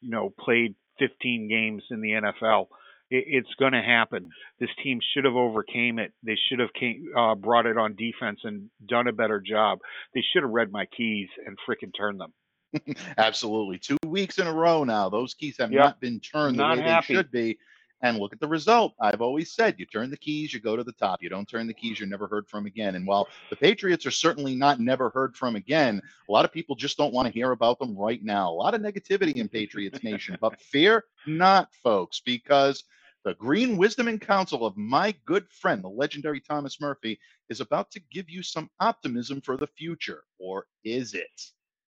you 0.00 0.10
know 0.10 0.32
played 0.38 0.74
15 0.98 1.48
games 1.48 1.82
in 1.90 2.00
the 2.02 2.10
NFL. 2.10 2.66
It, 3.10 3.24
it's 3.26 3.54
going 3.58 3.72
to 3.72 3.82
happen. 3.82 4.28
This 4.58 4.68
team 4.84 5.00
should 5.14 5.24
have 5.24 5.34
overcame 5.34 5.98
it. 5.98 6.12
They 6.22 6.36
should 6.48 6.60
have 6.60 6.72
came, 6.78 7.06
uh, 7.16 7.34
brought 7.34 7.66
it 7.66 7.78
on 7.78 7.96
defense 7.96 8.40
and 8.44 8.68
done 8.86 9.08
a 9.08 9.12
better 9.12 9.40
job. 9.40 9.78
They 10.14 10.22
should 10.32 10.42
have 10.42 10.52
read 10.52 10.70
my 10.70 10.84
keys 10.94 11.28
and 11.46 11.56
frickin' 11.66 11.92
turned 11.96 12.20
them. 12.20 12.32
Absolutely. 13.18 13.78
Two 13.78 13.96
weeks 14.06 14.38
in 14.38 14.46
a 14.46 14.52
row 14.52 14.84
now. 14.84 15.08
Those 15.08 15.34
keys 15.34 15.56
have 15.58 15.72
Yep. 15.72 15.80
not 15.82 16.00
been 16.00 16.20
turned 16.20 16.56
Not 16.56 16.76
the 16.76 16.82
way 16.82 16.88
happy. 16.88 17.14
they 17.14 17.18
should 17.18 17.30
be. 17.30 17.58
And 18.02 18.16
look 18.18 18.32
at 18.32 18.40
the 18.40 18.48
result. 18.48 18.94
I've 18.98 19.20
always 19.20 19.52
said 19.52 19.74
you 19.78 19.84
turn 19.84 20.08
the 20.10 20.16
keys, 20.16 20.54
you 20.54 20.60
go 20.60 20.74
to 20.74 20.82
the 20.82 20.92
top. 20.92 21.22
You 21.22 21.28
don't 21.28 21.46
turn 21.46 21.66
the 21.66 21.74
keys, 21.74 22.00
you're 22.00 22.08
never 22.08 22.26
heard 22.26 22.48
from 22.48 22.64
again. 22.64 22.94
And 22.94 23.06
while 23.06 23.28
the 23.50 23.56
Patriots 23.56 24.06
are 24.06 24.10
certainly 24.10 24.54
not 24.54 24.80
never 24.80 25.10
heard 25.10 25.36
from 25.36 25.54
again, 25.54 26.00
a 26.26 26.32
lot 26.32 26.46
of 26.46 26.52
people 26.52 26.74
just 26.74 26.96
don't 26.96 27.12
want 27.12 27.26
to 27.26 27.32
hear 27.34 27.50
about 27.50 27.78
them 27.78 27.94
right 27.94 28.22
now. 28.24 28.50
A 28.50 28.54
lot 28.54 28.72
of 28.74 28.80
negativity 28.80 29.34
in 29.36 29.48
Patriots 29.48 30.02
Nation, 30.02 30.38
but 30.40 30.58
fear 30.60 31.04
not, 31.26 31.74
folks, 31.82 32.20
because 32.20 32.84
The 33.22 33.34
green 33.34 33.76
wisdom 33.76 34.08
and 34.08 34.18
counsel 34.18 34.64
of 34.64 34.78
my 34.78 35.14
good 35.26 35.46
friend, 35.50 35.84
the 35.84 35.88
legendary 35.90 36.40
Thomas 36.40 36.80
Murphy, 36.80 37.20
is 37.50 37.60
about 37.60 37.90
to 37.90 38.00
give 38.10 38.30
you 38.30 38.42
some 38.42 38.70
optimism 38.80 39.42
for 39.42 39.58
the 39.58 39.66
future. 39.66 40.24
Or 40.38 40.64
is 40.84 41.12
it? 41.12 41.52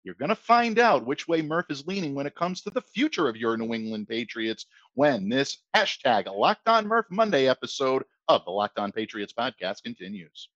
You're 0.04 0.16
going 0.16 0.30
to 0.30 0.36
find 0.36 0.80
out 0.80 1.06
which 1.06 1.28
way 1.28 1.44
Murph 1.44 1.68
is 1.70 1.86
leaning 1.86 2.16
when 2.16 2.26
it 2.26 2.34
comes 2.34 2.62
to 2.62 2.72
the 2.72 2.82
future 2.82 3.30
of 3.30 3.38
your 3.38 3.56
New 3.56 3.72
England 3.72 4.08
Patriots 4.08 4.66
when 4.96 5.30
this 5.30 5.60
hashtag 5.76 6.26
Locked 6.26 6.68
On 6.68 6.88
Murph 6.88 7.06
Monday 7.12 7.48
episode 7.48 8.04
of 8.28 8.44
the 8.44 8.50
Locked 8.50 8.80
On 8.80 8.92
Patriots 8.92 9.32
podcast 9.32 9.84
continues. 9.84 10.50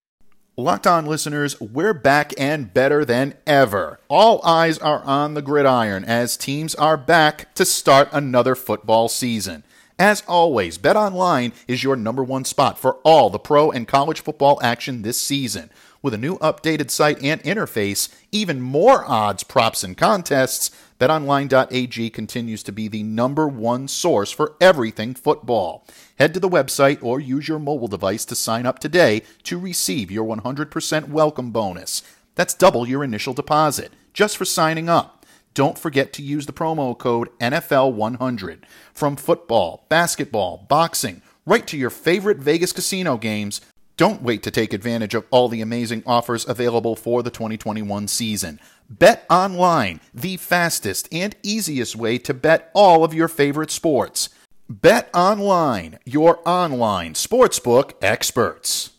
Locked 0.58 0.88
On 0.88 1.05
listeners, 1.05 1.62
we're 1.62 1.93
back 1.93 2.34
and 2.39 2.73
better 2.73 3.05
than 3.05 3.36
ever. 3.45 3.99
All 4.08 4.43
eyes 4.43 4.79
are 4.79 5.03
on 5.03 5.36
the 5.36 5.43
gridiron 5.43 6.05
as 6.05 6.38
teams 6.38 6.73
are 6.73 6.97
back 6.97 7.53
to 7.53 7.65
start 7.65 8.10
another 8.12 8.55
football 8.55 9.10
season. 9.10 9.63
As 9.99 10.23
always, 10.27 10.77
BetOnline 10.77 11.53
is 11.67 11.84
your 11.84 11.95
number 11.95 12.23
one 12.23 12.45
spot 12.45 12.79
for 12.79 12.95
all 13.03 13.29
the 13.29 13.39
pro 13.39 13.69
and 13.69 13.88
college 13.88 14.21
football 14.21 14.60
action 14.63 15.03
this 15.03 15.19
season. 15.19 15.69
With 16.06 16.13
a 16.13 16.20
new 16.20 16.38
updated 16.38 16.91
site 16.91 17.20
and 17.24 17.41
interface, 17.41 18.13
even 18.32 18.62
more 18.62 19.04
odds, 19.08 19.41
props, 19.41 19.84
and 19.84 19.98
contests, 19.98 20.70
BetOnline.ag 21.00 22.12
continues 22.12 22.62
to 22.62 22.72
be 22.72 22.88
the 22.88 23.02
number 23.02 23.48
one 23.48 23.88
source 23.88 24.30
for 24.30 24.56
everything 24.62 25.15
football. 25.15 25.84
Head 26.20 26.36
to 26.36 26.39
the 26.39 26.48
website 26.48 27.02
or 27.02 27.20
use 27.20 27.48
your 27.48 27.58
mobile 27.58 27.88
device 27.88 28.24
to 28.26 28.36
sign 28.36 28.68
up 28.68 28.78
today 28.78 29.24
to 29.46 29.58
receive 29.58 30.12
your 30.12 30.26
100% 30.26 31.10
welcome 31.10 31.50
bonus. 31.50 32.04
That's 32.36 32.54
double 32.54 32.88
your 32.88 33.04
initial 33.04 33.34
deposit 33.34 33.91
just 34.13 34.38
for 34.38 34.46
signing 34.46 34.88
up. 34.88 35.26
Don't 35.56 35.80
forget 35.80 36.13
to 36.13 36.22
use 36.22 36.46
the 36.46 36.54
promo 36.54 36.96
code 36.96 37.30
NFL100. 37.39 38.60
From 38.94 39.15
football, 39.15 39.88
basketball, 39.89 40.68
boxing, 40.70 41.24
right 41.48 41.65
to 41.65 41.78
your 41.78 41.89
favorite 41.89 42.38
Vegas 42.38 42.74
casino 42.74 43.18
games, 43.18 43.60
don't 43.97 44.21
wait 44.21 44.43
to 44.43 44.51
take 44.51 44.73
advantage 44.73 45.15
of 45.15 45.25
all 45.31 45.47
the 45.47 45.62
amazing 45.62 46.03
offers 46.05 46.47
available 46.47 46.95
for 46.95 47.23
the 47.23 47.29
2021 47.29 48.08
season. 48.08 48.60
Bet 48.89 49.25
online, 49.29 50.01
the 50.13 50.38
fastest 50.38 51.08
and 51.12 51.36
easiest 51.43 51.95
way 51.95 52.17
to 52.19 52.34
bet 52.34 52.71
all 52.73 53.03
of 53.03 53.13
your 53.13 53.27
favorite 53.27 53.71
sports. 53.71 54.29
Bet 54.67 55.10
online, 55.13 55.99
your 56.05 56.39
online 56.47 57.13
sportsbook 57.13 57.93
experts. 58.01 58.91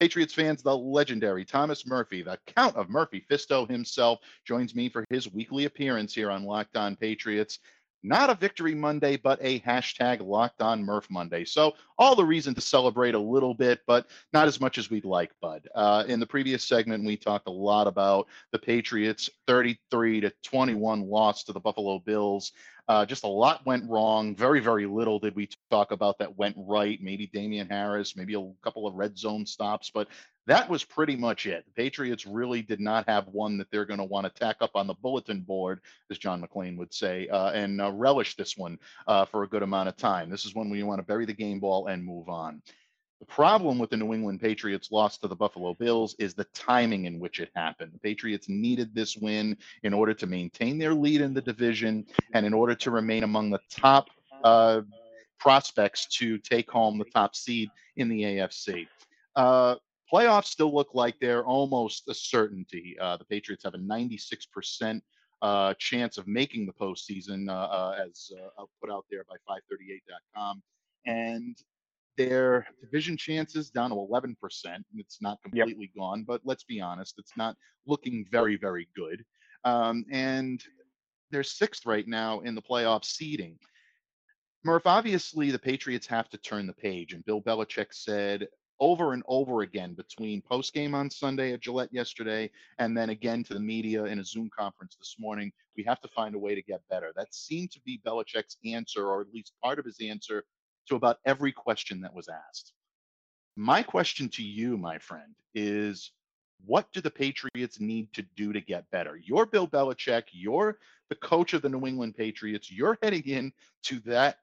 Patriots 0.00 0.34
fans, 0.34 0.62
the 0.62 0.76
legendary 0.76 1.44
Thomas 1.44 1.86
Murphy, 1.86 2.22
the 2.22 2.38
Count 2.46 2.76
of 2.76 2.90
Murphy 2.90 3.24
Fisto 3.30 3.68
himself, 3.70 4.18
joins 4.44 4.74
me 4.74 4.90
for 4.90 5.04
his 5.08 5.32
weekly 5.32 5.64
appearance 5.64 6.14
here 6.14 6.30
on 6.30 6.44
Locked 6.44 6.76
On 6.76 6.96
Patriots. 6.96 7.60
Not 8.02 8.28
a 8.28 8.34
victory 8.34 8.74
Monday, 8.74 9.16
but 9.16 9.38
a 9.40 9.60
hashtag 9.60 10.20
Locked 10.20 10.60
On 10.60 10.84
Murph 10.84 11.10
Monday. 11.10 11.44
So 11.44 11.74
all 11.98 12.14
the 12.14 12.24
reason 12.24 12.54
to 12.54 12.60
celebrate 12.60 13.14
a 13.14 13.18
little 13.18 13.54
bit, 13.54 13.80
but 13.86 14.06
not 14.32 14.46
as 14.46 14.60
much 14.60 14.78
as 14.78 14.90
we'd 14.90 15.04
like, 15.04 15.32
Bud. 15.40 15.68
Uh, 15.74 16.04
in 16.06 16.20
the 16.20 16.26
previous 16.26 16.64
segment, 16.64 17.04
we 17.04 17.16
talked 17.16 17.48
a 17.48 17.52
lot 17.52 17.86
about 17.86 18.26
the 18.52 18.58
Patriots' 18.58 19.30
33 19.46 20.20
to 20.20 20.32
21 20.42 21.08
loss 21.08 21.44
to 21.44 21.52
the 21.52 21.60
Buffalo 21.60 21.98
Bills. 21.98 22.52
Uh, 22.88 23.04
just 23.04 23.24
a 23.24 23.28
lot 23.28 23.66
went 23.66 23.88
wrong. 23.90 24.36
Very, 24.36 24.60
very 24.60 24.86
little 24.86 25.18
did 25.18 25.34
we 25.34 25.48
talk 25.70 25.90
about 25.90 26.18
that 26.18 26.36
went 26.36 26.54
right. 26.56 27.02
Maybe 27.02 27.26
Damien 27.26 27.68
Harris, 27.68 28.16
maybe 28.16 28.34
a 28.34 28.52
couple 28.62 28.86
of 28.86 28.94
red 28.94 29.18
zone 29.18 29.44
stops, 29.44 29.90
but 29.92 30.08
that 30.46 30.68
was 30.68 30.84
pretty 30.84 31.16
much 31.16 31.46
it. 31.46 31.64
The 31.66 31.72
Patriots 31.72 32.24
really 32.24 32.62
did 32.62 32.80
not 32.80 33.08
have 33.08 33.26
one 33.28 33.58
that 33.58 33.68
they're 33.70 33.84
going 33.84 33.98
to 33.98 34.04
want 34.04 34.26
to 34.26 34.40
tack 34.40 34.56
up 34.60 34.70
on 34.74 34.86
the 34.86 34.94
bulletin 34.94 35.40
board, 35.40 35.80
as 36.10 36.18
John 36.18 36.40
McLean 36.40 36.76
would 36.76 36.94
say, 36.94 37.26
uh, 37.28 37.50
and 37.50 37.80
uh, 37.80 37.90
relish 37.90 38.36
this 38.36 38.56
one 38.56 38.78
uh, 39.08 39.24
for 39.24 39.42
a 39.42 39.48
good 39.48 39.64
amount 39.64 39.88
of 39.88 39.96
time. 39.96 40.30
This 40.30 40.44
is 40.44 40.54
when 40.54 40.70
we 40.70 40.82
want 40.84 41.00
to 41.00 41.06
bury 41.06 41.26
the 41.26 41.34
game 41.34 41.58
ball 41.58 41.85
and 41.86 42.04
move 42.04 42.28
on. 42.28 42.62
The 43.20 43.26
problem 43.26 43.78
with 43.78 43.90
the 43.90 43.96
New 43.96 44.12
England 44.12 44.40
Patriots' 44.40 44.92
loss 44.92 45.16
to 45.18 45.28
the 45.28 45.34
Buffalo 45.34 45.72
Bills 45.74 46.14
is 46.18 46.34
the 46.34 46.44
timing 46.52 47.06
in 47.06 47.18
which 47.18 47.40
it 47.40 47.50
happened. 47.54 47.92
The 47.94 47.98
Patriots 47.98 48.48
needed 48.48 48.94
this 48.94 49.16
win 49.16 49.56
in 49.84 49.94
order 49.94 50.12
to 50.12 50.26
maintain 50.26 50.78
their 50.78 50.92
lead 50.92 51.22
in 51.22 51.32
the 51.32 51.40
division 51.40 52.04
and 52.34 52.44
in 52.44 52.52
order 52.52 52.74
to 52.74 52.90
remain 52.90 53.22
among 53.22 53.50
the 53.50 53.60
top 53.70 54.08
uh, 54.44 54.82
prospects 55.38 56.06
to 56.18 56.36
take 56.38 56.70
home 56.70 56.98
the 56.98 57.06
top 57.06 57.34
seed 57.34 57.70
in 57.96 58.08
the 58.08 58.22
AFC. 58.22 58.86
Uh, 59.34 59.76
playoffs 60.12 60.46
still 60.46 60.74
look 60.74 60.88
like 60.92 61.18
they're 61.18 61.44
almost 61.44 62.08
a 62.08 62.14
certainty. 62.14 62.96
Uh, 63.00 63.16
the 63.16 63.24
Patriots 63.24 63.64
have 63.64 63.74
a 63.74 63.78
96% 63.78 65.00
uh, 65.42 65.74
chance 65.78 66.18
of 66.18 66.26
making 66.26 66.66
the 66.66 66.72
postseason, 66.72 67.48
uh, 67.48 67.52
uh, 67.52 68.04
as 68.06 68.30
put 68.80 68.90
out 68.90 69.06
there 69.10 69.24
by 69.28 69.36
538.com. 69.48 70.62
And 71.06 71.56
their 72.16 72.66
division 72.80 73.16
chances 73.16 73.70
down 73.70 73.90
to 73.90 73.96
11%. 73.96 74.34
It's 74.96 75.20
not 75.20 75.42
completely 75.42 75.90
yep. 75.94 76.02
gone, 76.02 76.24
but 76.26 76.40
let's 76.44 76.64
be 76.64 76.80
honest, 76.80 77.14
it's 77.18 77.36
not 77.36 77.56
looking 77.86 78.26
very, 78.30 78.56
very 78.56 78.88
good. 78.94 79.24
Um, 79.64 80.04
and 80.10 80.62
they're 81.30 81.42
sixth 81.42 81.86
right 81.86 82.06
now 82.06 82.40
in 82.40 82.54
the 82.54 82.62
playoff 82.62 83.04
seeding. 83.04 83.58
Murph, 84.64 84.86
obviously 84.86 85.50
the 85.50 85.58
Patriots 85.58 86.06
have 86.06 86.28
to 86.30 86.38
turn 86.38 86.66
the 86.66 86.72
page, 86.72 87.12
and 87.12 87.24
Bill 87.24 87.40
Belichick 87.40 87.92
said 87.92 88.48
over 88.80 89.12
and 89.12 89.22
over 89.26 89.62
again 89.62 89.94
between 89.94 90.42
post 90.42 90.74
game 90.74 90.94
on 90.94 91.08
Sunday 91.08 91.52
at 91.52 91.60
Gillette 91.60 91.92
yesterday 91.92 92.50
and 92.78 92.96
then 92.96 93.10
again 93.10 93.42
to 93.44 93.54
the 93.54 93.60
media 93.60 94.04
in 94.04 94.18
a 94.18 94.24
Zoom 94.24 94.50
conference 94.56 94.96
this 94.96 95.16
morning. 95.18 95.50
We 95.76 95.84
have 95.84 96.00
to 96.00 96.08
find 96.08 96.34
a 96.34 96.38
way 96.38 96.54
to 96.54 96.62
get 96.62 96.82
better. 96.90 97.12
That 97.16 97.32
seemed 97.34 97.70
to 97.72 97.80
be 97.86 98.00
Belichick's 98.06 98.58
answer, 98.64 99.06
or 99.06 99.22
at 99.22 99.32
least 99.32 99.52
part 99.62 99.78
of 99.78 99.84
his 99.84 99.98
answer 100.00 100.44
to 100.86 100.96
about 100.96 101.18
every 101.24 101.52
question 101.52 102.00
that 102.02 102.14
was 102.14 102.28
asked. 102.28 102.72
My 103.56 103.82
question 103.82 104.28
to 104.30 104.42
you, 104.42 104.76
my 104.76 104.98
friend, 104.98 105.34
is 105.54 106.12
what 106.64 106.90
do 106.92 107.00
the 107.00 107.10
Patriots 107.10 107.80
need 107.80 108.12
to 108.14 108.22
do 108.36 108.52
to 108.52 108.60
get 108.60 108.90
better? 108.90 109.16
You're 109.22 109.46
Bill 109.46 109.68
Belichick, 109.68 110.24
you're 110.32 110.78
the 111.08 111.14
coach 111.16 111.54
of 111.54 111.62
the 111.62 111.68
New 111.68 111.86
England 111.86 112.16
Patriots, 112.16 112.70
you're 112.70 112.98
heading 113.02 113.22
in 113.26 113.52
to 113.84 114.00
that 114.00 114.38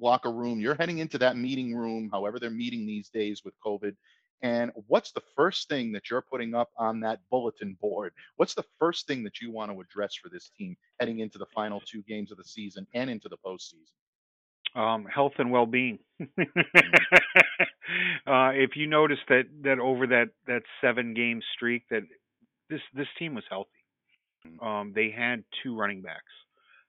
locker 0.00 0.32
room, 0.32 0.60
you're 0.60 0.74
heading 0.74 0.98
into 0.98 1.18
that 1.18 1.36
meeting 1.36 1.74
room, 1.74 2.08
however 2.10 2.38
they're 2.38 2.50
meeting 2.50 2.86
these 2.86 3.08
days 3.08 3.42
with 3.44 3.54
COVID. 3.64 3.94
And 4.42 4.72
what's 4.88 5.12
the 5.12 5.22
first 5.36 5.68
thing 5.68 5.92
that 5.92 6.10
you're 6.10 6.20
putting 6.20 6.52
up 6.54 6.70
on 6.76 6.98
that 7.00 7.20
bulletin 7.30 7.76
board? 7.80 8.12
What's 8.36 8.54
the 8.54 8.64
first 8.78 9.06
thing 9.06 9.22
that 9.22 9.40
you 9.40 9.52
want 9.52 9.70
to 9.70 9.80
address 9.80 10.16
for 10.16 10.28
this 10.28 10.50
team 10.58 10.76
heading 10.98 11.20
into 11.20 11.38
the 11.38 11.46
final 11.46 11.80
two 11.80 12.02
games 12.02 12.32
of 12.32 12.38
the 12.38 12.44
season 12.44 12.86
and 12.92 13.08
into 13.08 13.28
the 13.28 13.38
postseason? 13.38 13.92
Um, 14.74 15.04
health 15.04 15.32
and 15.38 15.50
well-being. 15.50 15.98
uh, 16.20 16.24
if 18.26 18.76
you 18.76 18.86
notice 18.86 19.18
that 19.28 19.44
that 19.62 19.78
over 19.80 20.06
that 20.06 20.30
that 20.46 20.62
seven 20.80 21.14
game 21.14 21.40
streak 21.54 21.82
that 21.90 22.02
this 22.70 22.80
this 22.94 23.08
team 23.18 23.34
was 23.34 23.44
healthy. 23.50 23.70
Um, 24.60 24.92
they 24.94 25.12
had 25.16 25.44
two 25.62 25.76
running 25.76 26.02
backs 26.02 26.22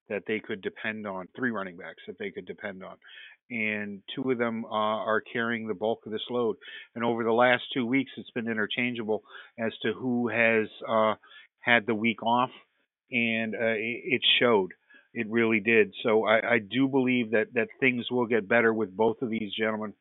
that 0.10 0.24
they 0.28 0.40
could 0.40 0.62
depend 0.62 1.06
on, 1.08 1.28
three 1.36 1.52
running 1.52 1.78
backs 1.78 2.02
that 2.08 2.18
they 2.20 2.32
could 2.32 2.46
depend 2.46 2.84
on, 2.84 2.98
and 3.50 4.02
two 4.16 4.32
of 4.32 4.38
them 4.38 4.66
uh, 4.66 4.70
are 4.70 5.22
carrying 5.22 5.68
the 5.68 5.74
bulk 5.74 6.00
of 6.06 6.12
this 6.12 6.26
load. 6.30 6.56
And 6.96 7.04
over 7.04 7.24
the 7.24 7.32
last 7.32 7.64
two 7.74 7.86
weeks, 7.86 8.12
it's 8.18 8.32
been 8.32 8.50
interchangeable 8.50 9.24
as 9.60 9.72
to 9.84 9.94
who 9.94 10.30
has 10.30 10.68
uh, 10.88 11.16
had 11.60 11.86
the 11.86 11.96
week 11.96 12.24
off, 12.24 12.50
and 13.12 13.54
uh, 13.56 13.76
it 13.78 14.22
showed. 14.40 14.74
It 15.14 15.28
really 15.30 15.60
did. 15.60 15.94
So 16.04 16.26
I, 16.26 16.56
I 16.56 16.60
do 16.60 16.88
believe 16.88 17.32
that 17.32 17.54
that 17.54 17.68
things 17.80 18.10
will 18.10 18.26
get 18.26 18.48
better 18.48 18.74
with 18.74 18.96
both 18.96 19.22
of 19.22 19.30
these 19.30 19.54
gentlemen 19.58 19.94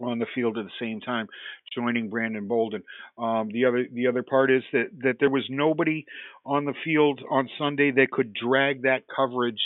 on 0.00 0.18
the 0.18 0.26
field 0.34 0.58
at 0.58 0.64
the 0.64 0.70
same 0.80 1.00
time, 1.00 1.28
joining 1.74 2.08
Brandon 2.08 2.48
Bolden. 2.48 2.82
Um, 3.18 3.50
the 3.52 3.66
other 3.66 3.86
the 3.92 4.06
other 4.06 4.22
part 4.22 4.50
is 4.50 4.62
that 4.72 4.86
that 5.02 5.16
there 5.20 5.30
was 5.30 5.44
nobody 5.48 6.04
on 6.44 6.64
the 6.64 6.74
field 6.84 7.20
on 7.30 7.48
Sunday 7.58 7.90
that 7.92 8.10
could 8.10 8.32
drag 8.34 8.82
that 8.82 9.02
coverage 9.14 9.60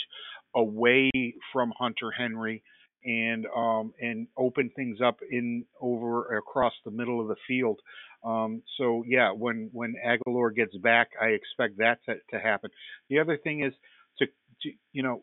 away 0.55 1.11
from 1.53 1.71
Hunter 1.77 2.11
Henry 2.11 2.63
and 3.05 3.45
um, 3.55 3.93
and 4.01 4.27
open 4.37 4.69
things 4.75 4.99
up 5.03 5.19
in 5.29 5.65
over 5.81 6.37
across 6.37 6.73
the 6.83 6.91
middle 6.91 7.21
of 7.21 7.27
the 7.27 7.35
field. 7.47 7.79
Um, 8.23 8.63
so 8.77 9.03
yeah, 9.07 9.31
when 9.31 9.69
when 9.71 9.95
Agholor 10.05 10.53
gets 10.53 10.75
back, 10.77 11.09
I 11.21 11.27
expect 11.27 11.77
that 11.77 11.99
to, 12.05 12.15
to 12.31 12.39
happen. 12.39 12.69
The 13.09 13.19
other 13.19 13.37
thing 13.37 13.63
is 13.63 13.73
to, 14.19 14.27
you 14.93 15.03
know, 15.03 15.21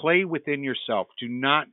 play 0.00 0.24
within 0.24 0.62
yourself. 0.62 1.08
Do 1.20 1.28
not 1.28 1.66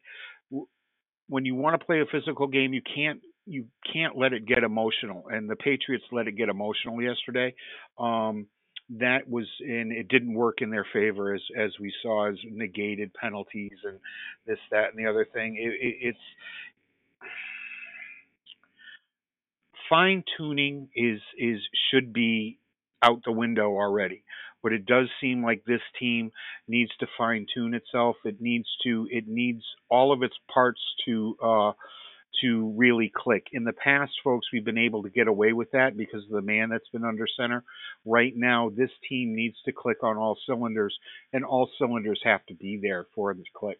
when 1.27 1.45
you 1.45 1.55
want 1.55 1.79
to 1.79 1.85
play 1.85 2.01
a 2.01 2.05
physical 2.05 2.47
game, 2.47 2.73
you 2.73 2.81
can't 2.95 3.21
you 3.45 3.65
can't 3.91 4.17
let 4.17 4.33
it 4.33 4.45
get 4.45 4.63
emotional. 4.63 5.25
And 5.29 5.49
the 5.49 5.55
Patriots 5.55 6.05
let 6.11 6.27
it 6.27 6.33
get 6.33 6.49
emotional 6.49 7.01
yesterday. 7.01 7.55
Um, 7.97 8.47
that 8.99 9.29
was 9.29 9.45
and 9.61 9.91
it 9.91 10.09
didn't 10.09 10.33
work 10.33 10.61
in 10.61 10.69
their 10.69 10.85
favor 10.91 11.33
as 11.33 11.41
as 11.57 11.71
we 11.79 11.93
saw 12.01 12.29
as 12.29 12.35
negated 12.49 13.13
penalties 13.13 13.77
and 13.85 13.97
this 14.45 14.59
that 14.71 14.93
and 14.93 14.99
the 14.99 15.09
other 15.09 15.25
thing. 15.33 15.55
It, 15.55 15.69
it, 15.69 15.95
it's 16.01 16.17
fine 19.89 20.23
tuning 20.37 20.89
is 20.95 21.21
is 21.37 21.59
should 21.91 22.11
be 22.11 22.59
out 23.01 23.21
the 23.25 23.31
window 23.31 23.69
already. 23.71 24.23
But 24.63 24.73
it 24.73 24.85
does 24.85 25.07
seem 25.19 25.43
like 25.43 25.63
this 25.65 25.81
team 25.99 26.31
needs 26.67 26.91
to 26.99 27.07
fine 27.17 27.45
tune 27.53 27.73
itself. 27.73 28.15
It 28.25 28.37
needs 28.39 28.67
to 28.83 29.07
it 29.11 29.25
needs 29.27 29.63
all 29.89 30.11
of 30.11 30.23
its 30.23 30.35
parts 30.53 30.81
to 31.05 31.35
uh, 31.43 31.71
to 32.41 32.73
really 32.75 33.11
click. 33.13 33.47
In 33.51 33.63
the 33.63 33.73
past, 33.73 34.13
folks, 34.23 34.47
we've 34.51 34.65
been 34.65 34.77
able 34.77 35.03
to 35.03 35.09
get 35.09 35.27
away 35.27 35.53
with 35.53 35.71
that 35.71 35.97
because 35.97 36.23
of 36.23 36.31
the 36.31 36.41
man 36.41 36.69
that's 36.69 36.87
been 36.89 37.03
under 37.05 37.27
center. 37.27 37.63
Right 38.05 38.33
now, 38.35 38.69
this 38.75 38.89
team 39.07 39.35
needs 39.35 39.57
to 39.65 39.71
click 39.71 40.03
on 40.03 40.17
all 40.17 40.37
cylinders, 40.47 40.97
and 41.33 41.43
all 41.43 41.69
cylinders 41.77 42.21
have 42.23 42.45
to 42.47 42.55
be 42.55 42.79
there 42.81 43.05
for 43.13 43.31
it 43.31 43.35
to 43.35 43.43
click. 43.55 43.79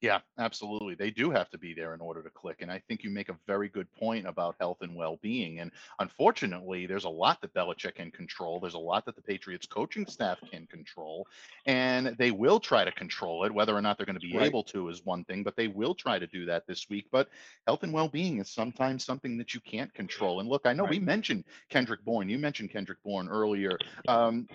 Yeah, 0.00 0.20
absolutely. 0.38 0.94
They 0.94 1.10
do 1.10 1.30
have 1.30 1.50
to 1.50 1.58
be 1.58 1.74
there 1.74 1.92
in 1.92 2.00
order 2.00 2.22
to 2.22 2.30
click. 2.30 2.58
And 2.60 2.70
I 2.70 2.78
think 2.86 3.02
you 3.02 3.10
make 3.10 3.30
a 3.30 3.36
very 3.48 3.68
good 3.68 3.92
point 3.94 4.28
about 4.28 4.54
health 4.60 4.78
and 4.80 4.94
well 4.94 5.18
being. 5.22 5.58
And 5.58 5.72
unfortunately, 5.98 6.86
there's 6.86 7.04
a 7.04 7.08
lot 7.08 7.40
that 7.40 7.52
Belichick 7.52 7.96
can 7.96 8.12
control. 8.12 8.60
There's 8.60 8.74
a 8.74 8.78
lot 8.78 9.04
that 9.06 9.16
the 9.16 9.22
Patriots 9.22 9.66
coaching 9.66 10.06
staff 10.06 10.38
can 10.52 10.68
control. 10.68 11.26
And 11.66 12.14
they 12.16 12.30
will 12.30 12.60
try 12.60 12.84
to 12.84 12.92
control 12.92 13.44
it. 13.44 13.52
Whether 13.52 13.74
or 13.74 13.82
not 13.82 13.96
they're 13.96 14.06
going 14.06 14.20
to 14.20 14.26
be 14.26 14.36
Right. 14.36 14.46
able 14.46 14.62
to 14.64 14.88
is 14.88 15.04
one 15.04 15.24
thing, 15.24 15.42
but 15.42 15.56
they 15.56 15.66
will 15.66 15.96
try 15.96 16.18
to 16.20 16.26
do 16.28 16.44
that 16.46 16.66
this 16.68 16.88
week. 16.88 17.06
But 17.10 17.28
health 17.66 17.82
and 17.82 17.92
well 17.92 18.08
being 18.08 18.38
is 18.38 18.50
sometimes 18.50 19.04
something 19.04 19.36
that 19.38 19.52
you 19.52 19.60
can't 19.60 19.92
control. 19.94 20.38
And 20.38 20.48
look, 20.48 20.62
I 20.64 20.74
know 20.74 20.84
we 20.84 21.00
mentioned 21.00 21.44
Kendrick 21.70 22.04
Bourne. 22.04 22.28
You 22.28 22.38
mentioned 22.38 22.70
Kendrick 22.70 23.02
Bourne 23.02 23.28
earlier. 23.28 23.76
Um, 24.06 24.46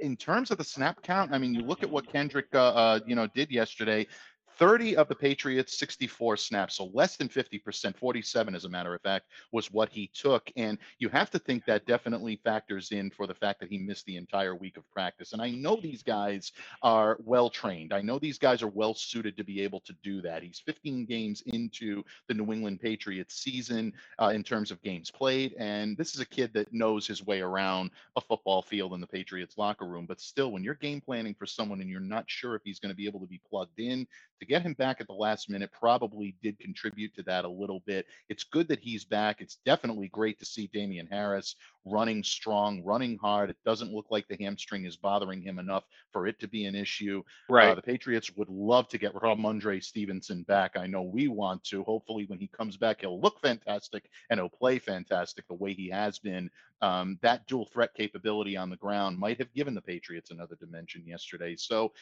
in 0.00 0.16
terms 0.16 0.50
of 0.50 0.58
the 0.58 0.64
snap 0.64 1.00
count, 1.02 1.32
I 1.32 1.38
mean, 1.38 1.54
you 1.54 1.62
look 1.62 1.82
at 1.82 1.90
what 1.90 2.10
Kendrick, 2.10 2.48
uh, 2.54 2.58
uh, 2.74 3.00
you 3.06 3.14
know, 3.14 3.26
did 3.28 3.50
yesterday. 3.50 4.06
30 4.62 4.94
of 4.94 5.08
the 5.08 5.14
Patriots, 5.16 5.76
64 5.76 6.36
snaps, 6.36 6.76
so 6.76 6.88
less 6.94 7.16
than 7.16 7.28
50%, 7.28 7.96
47 7.96 8.54
as 8.54 8.64
a 8.64 8.68
matter 8.68 8.94
of 8.94 9.00
fact, 9.00 9.26
was 9.50 9.72
what 9.72 9.88
he 9.88 10.08
took. 10.14 10.52
And 10.54 10.78
you 11.00 11.08
have 11.08 11.32
to 11.32 11.40
think 11.40 11.64
that 11.64 11.84
definitely 11.84 12.40
factors 12.44 12.92
in 12.92 13.10
for 13.10 13.26
the 13.26 13.34
fact 13.34 13.58
that 13.58 13.68
he 13.68 13.78
missed 13.78 14.06
the 14.06 14.16
entire 14.16 14.54
week 14.54 14.76
of 14.76 14.88
practice. 14.88 15.32
And 15.32 15.42
I 15.42 15.50
know 15.50 15.74
these 15.74 16.04
guys 16.04 16.52
are 16.80 17.18
well 17.24 17.50
trained. 17.50 17.92
I 17.92 18.02
know 18.02 18.20
these 18.20 18.38
guys 18.38 18.62
are 18.62 18.68
well 18.68 18.94
suited 18.94 19.36
to 19.36 19.42
be 19.42 19.60
able 19.62 19.80
to 19.80 19.94
do 20.04 20.22
that. 20.22 20.44
He's 20.44 20.62
15 20.64 21.06
games 21.06 21.42
into 21.46 22.04
the 22.28 22.34
New 22.34 22.52
England 22.52 22.80
Patriots 22.80 23.34
season 23.42 23.92
uh, 24.20 24.28
in 24.28 24.44
terms 24.44 24.70
of 24.70 24.80
games 24.82 25.10
played. 25.10 25.56
And 25.58 25.96
this 25.96 26.14
is 26.14 26.20
a 26.20 26.26
kid 26.26 26.54
that 26.54 26.72
knows 26.72 27.04
his 27.04 27.26
way 27.26 27.40
around 27.40 27.90
a 28.14 28.20
football 28.20 28.62
field 28.62 28.94
in 28.94 29.00
the 29.00 29.08
Patriots 29.08 29.58
locker 29.58 29.86
room. 29.86 30.06
But 30.06 30.20
still, 30.20 30.52
when 30.52 30.62
you're 30.62 30.74
game 30.74 31.00
planning 31.00 31.34
for 31.34 31.46
someone 31.46 31.80
and 31.80 31.90
you're 31.90 31.98
not 31.98 32.26
sure 32.28 32.54
if 32.54 32.62
he's 32.64 32.78
going 32.78 32.92
to 32.92 32.96
be 32.96 33.06
able 33.06 33.18
to 33.18 33.26
be 33.26 33.40
plugged 33.50 33.80
in, 33.80 34.06
to 34.42 34.51
get 34.52 34.60
him 34.62 34.74
back 34.74 35.00
at 35.00 35.06
the 35.06 35.14
last 35.14 35.48
minute 35.48 35.70
probably 35.72 36.36
did 36.42 36.58
contribute 36.58 37.14
to 37.14 37.22
that 37.22 37.46
a 37.46 37.48
little 37.48 37.80
bit. 37.86 38.04
It's 38.28 38.44
good 38.44 38.68
that 38.68 38.80
he's 38.80 39.02
back. 39.02 39.40
It's 39.40 39.56
definitely 39.64 40.08
great 40.08 40.38
to 40.40 40.44
see 40.44 40.68
Damien 40.74 41.08
Harris 41.10 41.56
running 41.86 42.22
strong, 42.22 42.84
running 42.84 43.16
hard. 43.16 43.48
It 43.48 43.56
doesn't 43.64 43.94
look 43.94 44.06
like 44.10 44.28
the 44.28 44.36
hamstring 44.38 44.84
is 44.84 44.94
bothering 44.94 45.40
him 45.40 45.58
enough 45.58 45.84
for 46.12 46.26
it 46.26 46.38
to 46.40 46.48
be 46.48 46.66
an 46.66 46.74
issue. 46.74 47.22
Right. 47.48 47.70
Uh, 47.70 47.76
the 47.76 47.82
Patriots 47.82 48.30
would 48.36 48.50
love 48.50 48.88
to 48.88 48.98
get 48.98 49.14
Rhamondre 49.14 49.82
Stevenson 49.82 50.42
back. 50.42 50.76
I 50.76 50.86
know 50.86 51.00
we 51.00 51.28
want 51.28 51.64
to. 51.64 51.82
Hopefully, 51.84 52.26
when 52.26 52.38
he 52.38 52.46
comes 52.46 52.76
back, 52.76 53.00
he'll 53.00 53.20
look 53.20 53.40
fantastic 53.40 54.10
and 54.28 54.38
he'll 54.38 54.50
play 54.50 54.78
fantastic 54.78 55.48
the 55.48 55.54
way 55.54 55.72
he 55.72 55.88
has 55.88 56.18
been. 56.18 56.50
Um, 56.82 57.18
that 57.22 57.46
dual 57.46 57.66
threat 57.72 57.94
capability 57.94 58.56
on 58.56 58.68
the 58.68 58.76
ground 58.76 59.16
might 59.16 59.38
have 59.38 59.54
given 59.54 59.72
the 59.74 59.80
Patriots 59.80 60.30
another 60.30 60.56
dimension 60.56 61.04
yesterday. 61.06 61.54
So 61.56 61.92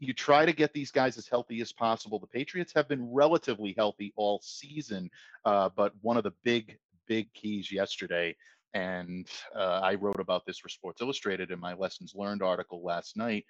you 0.00 0.12
try 0.12 0.44
to 0.44 0.52
get 0.52 0.72
these 0.72 0.90
guys 0.90 1.16
as 1.16 1.28
healthy 1.28 1.60
as 1.60 1.72
possible. 1.72 2.18
The 2.18 2.26
Patriots 2.26 2.72
have 2.74 2.88
been 2.88 3.12
relatively 3.12 3.74
healthy 3.76 4.12
all 4.16 4.40
season, 4.42 5.10
uh, 5.44 5.70
but 5.76 5.92
one 6.02 6.16
of 6.16 6.24
the 6.24 6.32
big, 6.42 6.78
big 7.06 7.32
keys 7.32 7.70
yesterday, 7.70 8.36
and 8.74 9.28
uh, 9.54 9.80
I 9.82 9.94
wrote 9.94 10.18
about 10.20 10.44
this 10.46 10.58
for 10.58 10.68
Sports 10.68 11.00
Illustrated 11.00 11.50
in 11.50 11.60
my 11.60 11.74
lessons 11.74 12.12
learned 12.14 12.42
article 12.42 12.82
last 12.82 13.16
night. 13.16 13.44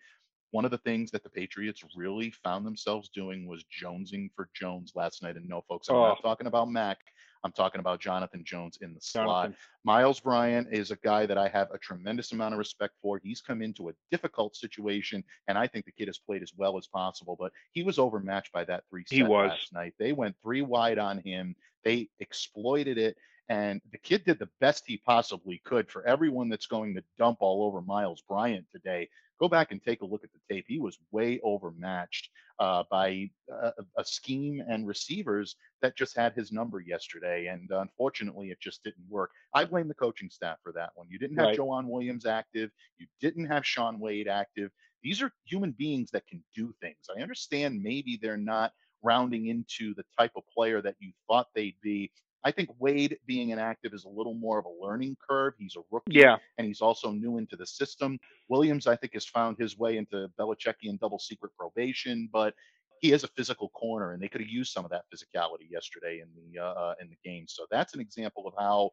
One 0.50 0.64
of 0.64 0.70
the 0.70 0.78
things 0.78 1.10
that 1.10 1.24
the 1.24 1.30
Patriots 1.30 1.82
really 1.96 2.30
found 2.30 2.64
themselves 2.64 3.08
doing 3.08 3.48
was 3.48 3.64
jonesing 3.64 4.28
for 4.36 4.48
Jones 4.54 4.92
last 4.94 5.22
night. 5.22 5.36
And 5.36 5.48
no, 5.48 5.62
folks, 5.62 5.88
I'm 5.88 5.96
not 5.96 6.18
Oh. 6.18 6.22
talking 6.22 6.46
about 6.46 6.70
Mac. 6.70 6.98
I'm 7.44 7.52
talking 7.52 7.78
about 7.78 8.00
Jonathan 8.00 8.42
Jones 8.42 8.78
in 8.80 8.94
the 8.94 9.00
slot. 9.00 9.26
Jonathan. 9.26 9.56
Myles 9.84 10.18
Bryant 10.18 10.68
is 10.72 10.90
a 10.90 10.96
guy 10.96 11.26
that 11.26 11.36
I 11.36 11.46
have 11.48 11.68
a 11.72 11.78
tremendous 11.78 12.32
amount 12.32 12.54
of 12.54 12.58
respect 12.58 12.94
for. 13.02 13.20
He's 13.22 13.42
come 13.42 13.60
into 13.60 13.90
a 13.90 13.92
difficult 14.10 14.56
situation, 14.56 15.22
and 15.46 15.58
I 15.58 15.66
think 15.66 15.84
the 15.84 15.92
kid 15.92 16.08
has 16.08 16.18
played 16.18 16.42
as 16.42 16.52
well 16.56 16.78
as 16.78 16.86
possible. 16.86 17.36
But 17.38 17.52
he 17.72 17.82
was 17.82 17.98
overmatched 17.98 18.50
by 18.52 18.64
that 18.64 18.84
three 18.88 19.04
He 19.08 19.18
set 19.18 19.28
was. 19.28 19.50
last 19.50 19.72
night. 19.74 19.92
They 19.98 20.14
went 20.14 20.36
three 20.42 20.62
wide 20.62 20.98
on 20.98 21.18
him. 21.18 21.54
They 21.84 22.08
exploited 22.18 22.96
it, 22.96 23.16
and 23.50 23.82
the 23.92 23.98
kid 23.98 24.24
did 24.24 24.38
the 24.38 24.48
best 24.60 24.84
he 24.86 24.96
possibly 24.96 25.60
could. 25.64 25.90
For 25.90 26.06
everyone 26.06 26.48
that's 26.48 26.66
going 26.66 26.94
to 26.94 27.04
dump 27.18 27.38
all 27.40 27.62
over 27.64 27.82
Myles 27.82 28.22
Bryant 28.26 28.64
today, 28.72 29.10
go 29.40 29.48
back 29.48 29.72
and 29.72 29.82
take 29.82 30.02
a 30.02 30.06
look 30.06 30.24
at 30.24 30.30
the 30.32 30.54
tape. 30.54 30.64
He 30.68 30.78
was 30.78 30.98
way 31.10 31.40
overmatched 31.42 32.30
uh, 32.58 32.84
by 32.90 33.30
a, 33.50 33.72
a 33.98 34.04
scheme 34.04 34.62
and 34.68 34.86
receivers 34.86 35.56
that 35.82 35.96
just 35.96 36.16
had 36.16 36.34
his 36.34 36.52
number 36.52 36.80
yesterday. 36.80 37.46
And 37.46 37.70
unfortunately, 37.70 38.50
it 38.50 38.60
just 38.60 38.82
didn't 38.84 39.08
work. 39.08 39.30
I 39.52 39.64
blame 39.64 39.88
the 39.88 39.94
coaching 39.94 40.30
staff 40.30 40.58
for 40.62 40.72
that 40.72 40.90
one. 40.94 41.08
You 41.10 41.18
didn't 41.18 41.36
have 41.38 41.48
Right. 41.48 41.58
Joejuan 41.58 41.88
Williams 41.88 42.26
active, 42.26 42.70
you 42.98 43.06
didn't 43.20 43.46
have 43.46 43.66
Shaun 43.66 43.98
Wade 43.98 44.28
active. 44.28 44.70
These 45.02 45.20
are 45.22 45.32
human 45.44 45.72
beings 45.72 46.10
that 46.12 46.26
can 46.26 46.42
do 46.54 46.72
things. 46.80 46.96
I 47.14 47.20
understand 47.20 47.82
maybe 47.82 48.18
they're 48.20 48.36
not 48.38 48.72
rounding 49.02 49.48
into 49.48 49.94
the 49.94 50.04
type 50.18 50.32
of 50.36 50.44
player 50.48 50.80
that 50.80 50.96
you 50.98 51.12
thought 51.28 51.48
they'd 51.54 51.76
be. 51.82 52.10
I 52.44 52.50
think 52.50 52.68
Wade 52.78 53.18
being 53.26 53.50
inactive 53.50 53.94
is 53.94 54.04
a 54.04 54.08
little 54.08 54.34
more 54.34 54.58
of 54.58 54.66
a 54.66 54.84
learning 54.84 55.16
curve. 55.28 55.54
He's 55.58 55.76
a 55.76 55.82
rookie 55.90 56.12
Yeah. 56.12 56.38
and 56.58 56.66
he's 56.66 56.82
also 56.82 57.10
new 57.10 57.38
into 57.38 57.56
the 57.56 57.66
system. 57.66 58.18
Williams, 58.48 58.86
I 58.86 58.96
think, 58.96 59.14
has 59.14 59.24
found 59.24 59.58
his 59.58 59.78
way 59.78 59.96
into 59.96 60.28
Belichickian 60.38 60.98
double 61.00 61.18
secret 61.18 61.52
probation, 61.58 62.28
but 62.32 62.54
he 63.00 63.12
is 63.12 63.24
a 63.24 63.28
physical 63.28 63.70
corner, 63.70 64.12
and 64.12 64.22
they 64.22 64.28
could 64.28 64.40
have 64.40 64.50
used 64.50 64.72
some 64.72 64.84
of 64.84 64.90
that 64.90 65.04
physicality 65.12 65.70
yesterday 65.70 66.20
in 66.20 66.28
the 66.36 66.58
uh, 66.60 66.64
uh, 66.64 66.94
in 67.00 67.08
the 67.08 67.16
game. 67.24 67.46
So 67.48 67.66
that's 67.70 67.94
an 67.94 68.00
example 68.00 68.46
of 68.46 68.54
how 68.58 68.90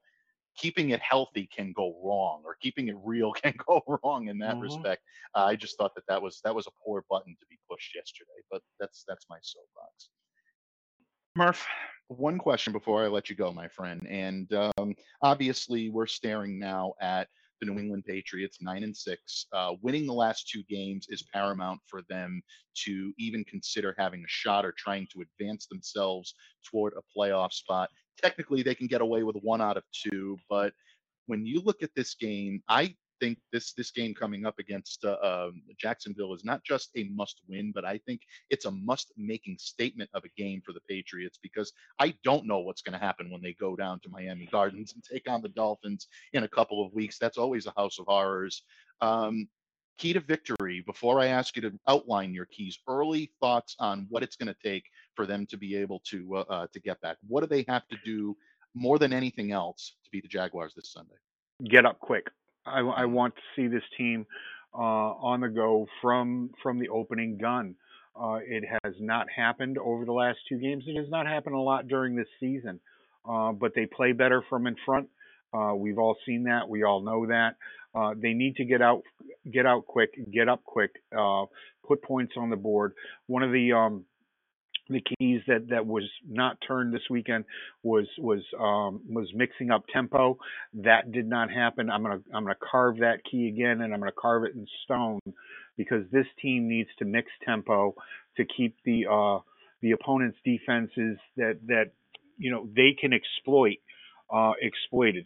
keeping 0.57 0.89
it 0.89 0.99
healthy 1.01 1.47
can 1.47 1.71
go 1.71 1.99
wrong, 2.03 2.41
or 2.45 2.55
keeping 2.55 2.87
it 2.89 2.95
real 3.03 3.31
can 3.43 3.53
go 3.67 3.81
wrong 4.03 4.27
in 4.27 4.37
that 4.39 4.55
Mhm. 4.55 4.61
respect. 4.61 5.03
Uh, 5.35 5.45
I 5.45 5.55
just 5.55 5.77
thought 5.77 5.95
that 5.95 6.05
that 6.07 6.21
was 6.21 6.41
that 6.43 6.55
was 6.55 6.67
a 6.67 6.71
poor 6.83 7.05
button 7.09 7.35
to 7.39 7.45
be 7.47 7.57
pushed 7.69 7.95
yesterday, 7.95 8.41
but 8.49 8.61
that's 8.79 9.03
that's 9.07 9.27
my 9.29 9.39
soapbox. 9.41 10.09
Murph, 11.35 11.65
one 12.17 12.37
question 12.37 12.73
before 12.73 13.03
I 13.03 13.07
let 13.07 13.29
you 13.29 13.35
go, 13.35 13.51
my 13.51 13.67
friend. 13.67 14.05
And 14.09 14.51
um, 14.53 14.95
obviously, 15.21 15.89
we're 15.89 16.07
staring 16.07 16.59
now 16.59 16.93
at 17.01 17.27
the 17.59 17.67
New 17.67 17.79
England 17.79 18.05
Patriots, 18.05 18.57
nine 18.61 18.83
and 18.83 18.95
six. 18.95 19.45
Uh, 19.53 19.73
winning 19.81 20.07
the 20.07 20.13
last 20.13 20.49
two 20.49 20.63
games 20.63 21.07
is 21.09 21.23
paramount 21.33 21.79
for 21.85 22.01
them 22.09 22.41
to 22.85 23.13
even 23.17 23.43
consider 23.45 23.95
having 23.97 24.21
a 24.21 24.27
shot 24.27 24.65
or 24.65 24.73
trying 24.77 25.07
to 25.13 25.21
advance 25.21 25.67
themselves 25.67 26.33
toward 26.69 26.93
a 26.93 27.19
playoff 27.19 27.53
spot. 27.53 27.89
Technically, 28.21 28.63
they 28.63 28.75
can 28.75 28.87
get 28.87 29.01
away 29.01 29.23
with 29.23 29.35
one 29.41 29.61
out 29.61 29.77
of 29.77 29.83
two, 29.93 30.37
but 30.49 30.73
when 31.27 31.45
you 31.45 31.61
look 31.61 31.83
at 31.83 31.91
this 31.95 32.15
game, 32.15 32.61
I 32.67 32.95
think 33.21 33.37
this 33.53 33.73
this 33.73 33.91
game 33.91 34.13
coming 34.13 34.45
up 34.45 34.59
against 34.59 35.05
uh, 35.05 35.17
um, 35.23 35.61
Jacksonville 35.79 36.33
is 36.33 36.43
not 36.43 36.63
just 36.65 36.89
a 36.97 37.05
must 37.05 37.39
win, 37.47 37.71
but 37.73 37.85
I 37.85 37.99
think 38.05 38.21
it's 38.49 38.65
a 38.65 38.71
must 38.71 39.13
making 39.15 39.57
statement 39.59 40.09
of 40.13 40.23
a 40.25 40.41
game 40.41 40.61
for 40.65 40.73
the 40.73 40.81
Patriots 40.89 41.39
because 41.41 41.71
I 41.99 42.15
don't 42.23 42.47
know 42.47 42.59
what's 42.59 42.81
going 42.81 42.99
to 42.99 43.05
happen 43.05 43.31
when 43.31 43.41
they 43.41 43.53
go 43.53 43.75
down 43.75 43.99
to 44.01 44.09
Miami 44.09 44.47
Gardens 44.51 44.93
and 44.93 45.03
take 45.03 45.29
on 45.29 45.41
the 45.41 45.49
Dolphins 45.49 46.07
in 46.33 46.43
a 46.43 46.49
couple 46.49 46.83
of 46.83 46.93
weeks. 46.93 47.17
That's 47.19 47.37
always 47.37 47.67
a 47.67 47.73
house 47.77 47.99
of 47.99 48.07
horrors. 48.07 48.63
Um, 48.99 49.47
key 49.97 50.13
to 50.13 50.19
victory, 50.19 50.83
before 50.87 51.19
I 51.19 51.27
ask 51.27 51.55
you 51.55 51.61
to 51.61 51.79
outline 51.87 52.33
your 52.33 52.47
keys, 52.47 52.79
early 52.87 53.31
thoughts 53.39 53.75
on 53.79 54.07
what 54.09 54.23
it's 54.23 54.35
going 54.35 54.53
to 54.53 54.67
take 54.67 54.85
for 55.15 55.27
them 55.27 55.45
to 55.47 55.57
be 55.57 55.75
able 55.75 56.01
to 56.05 56.37
uh, 56.37 56.45
uh, 56.49 56.67
to 56.73 56.79
get 56.79 56.99
back. 57.01 57.17
What 57.27 57.41
do 57.41 57.47
they 57.47 57.65
have 57.67 57.87
to 57.89 57.97
do 58.03 58.35
more 58.73 58.97
than 58.97 59.13
anything 59.13 59.51
else 59.51 59.95
to 60.03 60.09
beat 60.11 60.23
the 60.23 60.29
Jaguars 60.29 60.73
this 60.75 60.91
Sunday? 60.91 61.15
get 61.69 61.85
up 61.85 61.99
quick. 61.99 62.29
I, 62.65 62.79
I 62.79 63.05
want 63.05 63.35
to 63.35 63.41
see 63.55 63.67
this 63.67 63.83
team 63.97 64.25
uh, 64.73 64.77
on 64.77 65.41
the 65.41 65.49
go 65.49 65.87
from 66.01 66.51
from 66.61 66.79
the 66.79 66.89
opening 66.89 67.37
gun. 67.37 67.75
Uh, 68.15 68.39
it 68.45 68.63
has 68.83 68.93
not 68.99 69.27
happened 69.33 69.77
over 69.77 70.05
the 70.05 70.11
last 70.11 70.39
two 70.49 70.57
games. 70.57 70.83
It 70.85 70.97
has 70.97 71.09
not 71.09 71.25
happened 71.27 71.55
a 71.55 71.59
lot 71.59 71.87
during 71.87 72.15
this 72.15 72.27
season, 72.39 72.79
uh, 73.27 73.53
but 73.53 73.73
they 73.73 73.85
play 73.85 74.11
better 74.11 74.43
from 74.49 74.67
in 74.67 74.75
front. 74.85 75.09
Uh, 75.53 75.73
we've 75.75 75.97
all 75.97 76.17
seen 76.25 76.43
that. 76.43 76.67
We 76.69 76.83
all 76.83 77.01
know 77.01 77.27
that. 77.27 77.55
Uh, 77.93 78.13
they 78.15 78.33
need 78.33 78.55
to 78.55 78.65
get 78.65 78.81
out, 78.81 79.03
get 79.51 79.65
out 79.65 79.85
quick, 79.85 80.11
get 80.31 80.47
up 80.47 80.63
quick, 80.63 80.91
uh, 81.17 81.45
put 81.85 82.01
points 82.01 82.33
on 82.37 82.49
the 82.49 82.55
board. 82.55 82.93
One 83.27 83.43
of 83.43 83.51
the 83.51 83.73
um, 83.73 84.05
the 84.93 85.01
keys 85.01 85.41
that 85.47 85.69
that 85.69 85.85
was 85.85 86.03
not 86.27 86.57
turned 86.67 86.93
this 86.93 87.09
weekend 87.09 87.45
was 87.83 88.07
was 88.17 88.41
um 88.59 89.01
was 89.09 89.27
mixing 89.33 89.71
up 89.71 89.83
tempo 89.93 90.37
that 90.73 91.11
did 91.11 91.27
not 91.27 91.51
happen 91.51 91.89
i'm 91.89 92.03
to 92.03 92.21
i'm 92.33 92.45
to 92.45 92.55
carve 92.71 92.97
that 92.97 93.19
key 93.29 93.47
again 93.47 93.81
and 93.81 93.93
i'm 93.93 94.01
to 94.01 94.11
carve 94.11 94.43
it 94.43 94.55
in 94.55 94.65
stone 94.83 95.19
because 95.77 96.03
this 96.11 96.25
team 96.41 96.67
needs 96.67 96.89
to 96.99 97.05
mix 97.05 97.27
tempo 97.45 97.93
to 98.37 98.43
keep 98.45 98.75
the 98.85 99.05
uh 99.09 99.39
the 99.81 99.91
opponent's 99.91 100.37
defenses 100.45 101.17
that 101.37 101.59
that 101.65 101.91
you 102.37 102.51
know 102.51 102.67
they 102.75 102.95
can 102.99 103.11
exploit 103.13 103.77
uh 104.33 104.53
exploited 104.61 105.25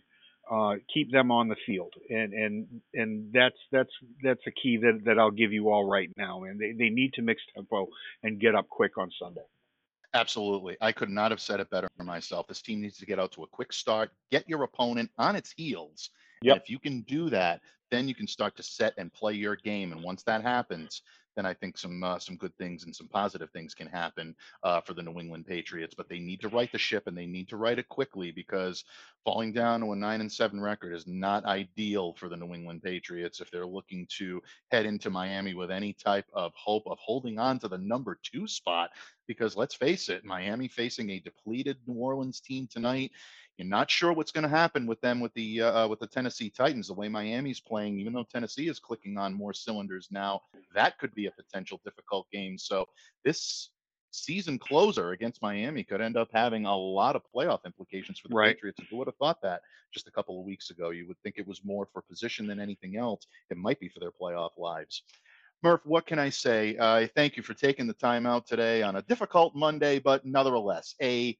uh, 0.49 0.75
keep 0.93 1.11
them 1.11 1.31
on 1.31 1.47
the 1.47 1.55
field, 1.65 1.93
and 2.09 2.33
and 2.33 2.67
and 2.93 3.33
that's 3.33 3.57
that's 3.71 3.89
that's 4.23 4.41
a 4.45 4.51
key 4.51 4.77
that 4.77 5.01
that 5.05 5.17
I'll 5.17 5.31
give 5.31 5.51
you 5.51 5.69
all 5.69 5.89
right 5.89 6.09
now. 6.17 6.43
And 6.43 6.59
they 6.59 6.71
they 6.71 6.89
need 6.89 7.13
to 7.13 7.21
mix 7.21 7.41
tempo 7.55 7.87
and 8.21 8.39
get 8.39 8.53
up 8.53 8.69
quick 8.69 8.97
on 8.97 9.09
Sunday. 9.19 9.41
Absolutely. 10.15 10.77
I 10.79 10.93
could 10.93 11.09
not 11.09 11.31
have 11.31 11.41
said 11.41 11.59
it 11.59 11.69
better 11.69 11.89
myself. 11.99 12.47
This 12.47 12.61
team 12.61 12.81
needs 12.81 12.97
to 12.99 13.05
get 13.05 13.19
out 13.19 13.33
to 13.33 13.43
a 13.43 13.47
quick 13.47 13.73
start, 13.73 14.11
get 14.31 14.47
your 14.47 14.63
opponent 14.63 15.11
on 15.17 15.35
its 15.35 15.51
heels. 15.51 16.09
Yep. 16.41 16.53
And 16.53 16.61
if 16.63 16.69
you 16.69 16.79
can 16.79 17.01
do 17.01 17.29
that, 17.31 17.59
then 17.91 18.07
you 18.07 18.15
can 18.15 18.25
start 18.25 18.55
to 18.55 18.63
set 18.63 18.93
and 18.97 19.13
play 19.13 19.33
your 19.33 19.57
game. 19.57 19.91
And 19.91 20.01
once 20.01 20.23
that 20.23 20.41
happens, 20.41 21.01
then 21.35 21.45
I 21.45 21.53
think 21.53 21.77
some 21.77 22.01
uh, 22.03 22.17
some 22.17 22.37
good 22.37 22.55
things 22.57 22.85
and 22.85 22.95
some 22.95 23.07
positive 23.09 23.49
things 23.51 23.73
can 23.73 23.87
happen 23.87 24.35
uh, 24.63 24.81
for 24.81 24.93
the 24.93 25.03
New 25.03 25.19
England 25.19 25.45
Patriots. 25.45 25.93
But 25.93 26.07
they 26.07 26.19
need 26.19 26.39
to 26.41 26.49
right 26.49 26.71
the 26.71 26.77
ship 26.77 27.07
and 27.07 27.17
they 27.17 27.25
need 27.25 27.49
to 27.49 27.57
right 27.57 27.77
it 27.77 27.89
quickly 27.89 28.31
because 28.31 28.85
falling 29.25 29.51
down 29.51 29.81
to 29.81 29.91
a 29.91 29.95
nine 29.95 30.21
and 30.21 30.31
seven 30.31 30.61
record 30.61 30.93
is 30.93 31.07
not 31.07 31.45
ideal 31.45 32.13
for 32.13 32.29
the 32.29 32.37
New 32.37 32.53
England 32.53 32.83
Patriots 32.83 33.41
if 33.41 33.51
they're 33.51 33.65
looking 33.65 34.07
to 34.17 34.41
head 34.71 34.85
into 34.85 35.09
Miami 35.09 35.53
with 35.53 35.71
any 35.71 35.93
type 35.93 36.25
of 36.33 36.53
hope 36.55 36.83
of 36.87 36.97
holding 36.99 37.37
on 37.37 37.59
to 37.59 37.67
the 37.67 37.77
number 37.77 38.17
two 38.23 38.47
spot. 38.47 38.91
Because 39.27 39.55
let's 39.55 39.75
face 39.75 40.09
it, 40.09 40.23
Miami 40.23 40.67
facing 40.67 41.09
a 41.09 41.19
depleted 41.19 41.77
New 41.87 41.95
Orleans 41.95 42.39
team 42.39 42.67
tonight 42.71 43.11
you're 43.57 43.67
not 43.67 43.89
sure 43.89 44.11
what's 44.11 44.31
going 44.31 44.43
to 44.43 44.49
happen 44.49 44.85
with 44.85 44.99
them 45.01 45.19
with 45.19 45.33
the 45.33 45.61
uh, 45.61 45.85
uh, 45.85 45.87
with 45.87 45.99
the 45.99 46.07
Tennessee 46.07 46.49
Titans. 46.49 46.87
The 46.87 46.93
way 46.93 47.07
Miami's 47.07 47.61
playing, 47.61 47.99
even 47.99 48.13
though 48.13 48.25
Tennessee 48.29 48.67
is 48.67 48.79
clicking 48.79 49.17
on 49.17 49.33
more 49.33 49.53
cylinders 49.53 50.09
now, 50.11 50.41
that 50.73 50.97
could 50.99 51.13
be 51.15 51.27
a 51.27 51.31
potential 51.31 51.79
difficult 51.85 52.27
game. 52.31 52.57
So 52.57 52.85
this 53.23 53.69
season 54.11 54.57
closer 54.59 55.11
against 55.11 55.41
Miami 55.41 55.83
could 55.83 56.01
end 56.01 56.17
up 56.17 56.29
having 56.33 56.65
a 56.65 56.75
lot 56.75 57.15
of 57.15 57.21
playoff 57.33 57.65
implications 57.65 58.19
for 58.19 58.27
the 58.27 58.35
right. 58.35 58.55
Patriots. 58.55 58.81
Who 58.89 58.97
would 58.97 59.07
have 59.07 59.17
thought 59.17 59.41
that 59.43 59.61
just 59.93 60.07
a 60.07 60.11
couple 60.11 60.39
of 60.39 60.45
weeks 60.45 60.69
ago? 60.69 60.89
You 60.89 61.07
would 61.07 61.19
think 61.23 61.35
it 61.37 61.47
was 61.47 61.63
more 61.63 61.87
for 61.93 62.01
position 62.01 62.47
than 62.47 62.59
anything 62.59 62.97
else. 62.97 63.25
It 63.49 63.57
might 63.57 63.79
be 63.79 63.89
for 63.89 64.01
their 64.01 64.11
playoff 64.11 64.51
lives. 64.57 65.03
Murph, 65.63 65.81
what 65.85 66.05
can 66.05 66.19
I 66.19 66.29
say? 66.29 66.77
I 66.77 67.05
uh, 67.05 67.07
thank 67.15 67.37
you 67.37 67.43
for 67.43 67.53
taking 67.53 67.87
the 67.87 67.93
time 67.93 68.25
out 68.25 68.45
today 68.45 68.83
on 68.83 68.97
a 68.97 69.01
difficult 69.01 69.55
Monday, 69.55 69.99
but 69.99 70.25
nonetheless, 70.25 70.95
a 71.01 71.37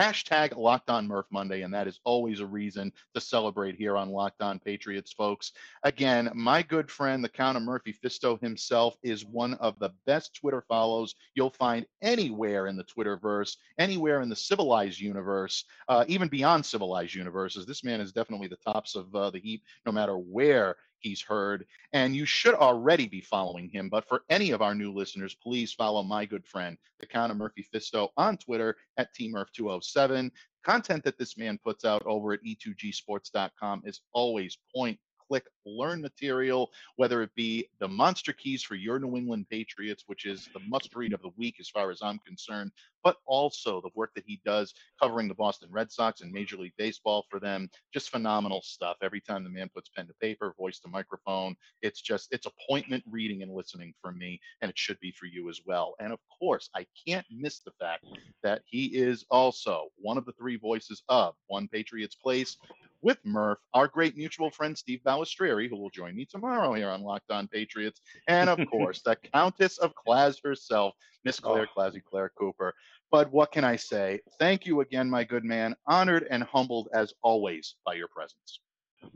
hashtag 0.00 0.56
Locked 0.56 0.88
On 0.88 1.06
Murph 1.06 1.26
Monday, 1.30 1.60
and 1.60 1.74
that 1.74 1.86
is 1.86 2.00
always 2.04 2.40
a 2.40 2.46
reason 2.46 2.90
to 3.14 3.20
celebrate 3.20 3.74
here 3.74 3.98
on 3.98 4.08
Locked 4.08 4.40
On 4.40 4.58
Patriots, 4.58 5.12
folks. 5.12 5.52
Again, 5.82 6.30
my 6.34 6.62
good 6.62 6.90
friend, 6.90 7.22
the 7.22 7.28
Count 7.28 7.58
of 7.58 7.62
Murphy 7.62 7.92
Fisto 7.92 8.40
himself, 8.40 8.96
is 9.02 9.26
one 9.26 9.54
of 9.54 9.78
the 9.78 9.90
best 10.06 10.34
Twitter 10.34 10.64
follows 10.66 11.14
you'll 11.34 11.50
find 11.50 11.84
anywhere 12.00 12.66
in 12.66 12.78
the 12.78 12.84
Twitterverse, 12.84 13.56
anywhere 13.78 14.22
in 14.22 14.30
the 14.30 14.36
civilized 14.36 15.00
universe, 15.00 15.64
uh, 15.88 16.04
even 16.08 16.28
beyond 16.28 16.64
civilized 16.64 17.14
universes. 17.14 17.66
This 17.66 17.84
man 17.84 18.00
is 18.00 18.12
definitely 18.12 18.48
the 18.48 18.72
tops 18.72 18.94
of 18.94 19.14
uh, 19.14 19.28
the 19.28 19.40
heap, 19.40 19.62
no 19.84 19.92
matter 19.92 20.16
where 20.16 20.76
he's 21.00 21.22
heard. 21.22 21.66
And 21.92 22.14
you 22.14 22.24
should 22.26 22.54
already 22.54 23.06
be 23.06 23.20
following 23.20 23.68
him. 23.68 23.88
But 23.88 24.06
for 24.06 24.22
any 24.30 24.50
of 24.50 24.62
our 24.62 24.74
new 24.74 24.92
listeners, 24.92 25.36
please 25.42 25.72
follow 25.72 26.02
my 26.02 26.24
good 26.24 26.46
friend, 26.46 26.76
the 26.98 27.06
Count 27.06 27.32
of 27.32 27.38
Murphy 27.38 27.66
Fisto, 27.72 28.10
on 28.16 28.36
Twitter 28.36 28.76
at 28.96 29.14
TMurph207. 29.14 30.30
Content 30.64 31.04
that 31.04 31.18
this 31.18 31.38
man 31.38 31.58
puts 31.64 31.84
out 31.84 32.02
over 32.04 32.32
at 32.32 32.44
e2gsports.com 32.44 33.82
is 33.84 34.00
always 34.12 34.58
point 34.74 34.98
click 35.30 35.44
learn 35.64 36.00
material, 36.02 36.70
whether 36.96 37.22
it 37.22 37.30
be 37.36 37.68
the 37.78 37.86
monster 37.86 38.32
keys 38.32 38.64
for 38.64 38.74
your 38.74 38.98
New 38.98 39.16
England 39.16 39.46
Patriots, 39.48 40.02
which 40.08 40.26
is 40.26 40.48
the 40.52 40.60
must 40.68 40.92
read 40.96 41.12
of 41.12 41.22
the 41.22 41.30
week 41.36 41.56
as 41.60 41.68
far 41.68 41.92
as 41.92 42.00
I'm 42.02 42.18
concerned, 42.26 42.72
but 43.04 43.16
also 43.26 43.80
the 43.80 43.90
work 43.94 44.10
that 44.16 44.24
he 44.26 44.40
does 44.44 44.74
covering 45.00 45.28
the 45.28 45.34
Boston 45.34 45.68
Red 45.70 45.92
Sox 45.92 46.20
and 46.20 46.32
Major 46.32 46.56
League 46.56 46.72
Baseball 46.76 47.24
for 47.30 47.38
them. 47.38 47.70
Just 47.94 48.10
phenomenal 48.10 48.60
stuff. 48.62 48.96
Every 49.02 49.20
time 49.20 49.44
the 49.44 49.50
man 49.50 49.70
puts 49.72 49.88
pen 49.88 50.08
to 50.08 50.14
paper, 50.20 50.52
voice 50.58 50.80
to 50.80 50.88
microphone, 50.88 51.54
it's 51.80 52.00
just, 52.00 52.28
it's 52.32 52.46
appointment 52.46 53.04
reading 53.08 53.42
and 53.42 53.54
listening 53.54 53.94
for 54.02 54.10
me, 54.10 54.40
and 54.62 54.68
it 54.68 54.78
should 54.78 54.98
be 54.98 55.12
for 55.12 55.26
you 55.26 55.48
as 55.48 55.60
well. 55.64 55.94
And 56.00 56.12
of 56.12 56.18
course, 56.40 56.68
I 56.74 56.86
can't 57.06 57.26
miss 57.30 57.60
the 57.60 57.72
fact 57.78 58.04
that 58.42 58.62
he 58.66 58.86
is 58.86 59.24
also 59.30 59.88
one 59.96 60.18
of 60.18 60.26
the 60.26 60.32
three 60.32 60.56
voices 60.56 61.04
of 61.08 61.34
One 61.46 61.68
Patriots 61.68 62.16
Place, 62.16 62.56
with 63.02 63.18
Murph, 63.24 63.58
our 63.74 63.88
great 63.88 64.16
mutual 64.16 64.50
friend 64.50 64.76
Steve 64.76 65.00
Balistrieri, 65.04 65.68
who 65.68 65.76
will 65.76 65.90
join 65.90 66.14
me 66.14 66.26
tomorrow 66.26 66.72
here 66.74 66.88
on 66.88 67.02
Locked 67.02 67.30
On 67.30 67.48
Patriots, 67.48 68.00
and 68.28 68.50
of 68.50 68.58
course 68.70 69.02
the 69.02 69.16
Countess 69.32 69.78
of 69.78 69.94
Claz 69.94 70.38
herself, 70.42 70.94
Miss 71.24 71.40
Claire 71.40 71.66
oh. 71.70 71.74
Classy 71.74 72.02
Claire 72.08 72.32
Cooper. 72.38 72.74
But 73.10 73.32
what 73.32 73.50
can 73.50 73.64
I 73.64 73.76
say? 73.76 74.20
Thank 74.38 74.66
you 74.66 74.82
again, 74.82 75.10
my 75.10 75.24
good 75.24 75.44
man. 75.44 75.74
Honored 75.86 76.26
and 76.30 76.44
humbled 76.44 76.88
as 76.94 77.12
always 77.22 77.74
by 77.84 77.94
your 77.94 78.08
presence. 78.08 78.60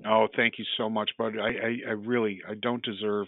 Oh, 0.07 0.27
thank 0.35 0.59
you 0.59 0.65
so 0.77 0.91
much, 0.91 1.11
bud. 1.19 1.39
I, 1.39 1.49
I, 1.49 1.79
I 1.89 1.93
really 1.93 2.41
I 2.49 2.55
don't 2.55 2.85
deserve 2.85 3.27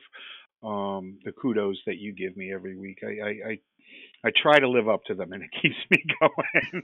um, 0.62 1.18
the 1.24 1.32
kudos 1.32 1.78
that 1.86 1.98
you 1.98 2.12
give 2.12 2.36
me 2.36 2.52
every 2.52 2.76
week. 2.76 2.98
I, 3.04 3.28
I, 3.28 3.50
I 3.50 3.59
I 4.24 4.32
try 4.42 4.59
to 4.59 4.68
live 4.68 4.88
up 4.88 5.04
to 5.04 5.14
them, 5.14 5.32
and 5.32 5.42
it 5.42 5.50
keeps 5.62 5.76
me 5.90 6.02
going. 6.20 6.82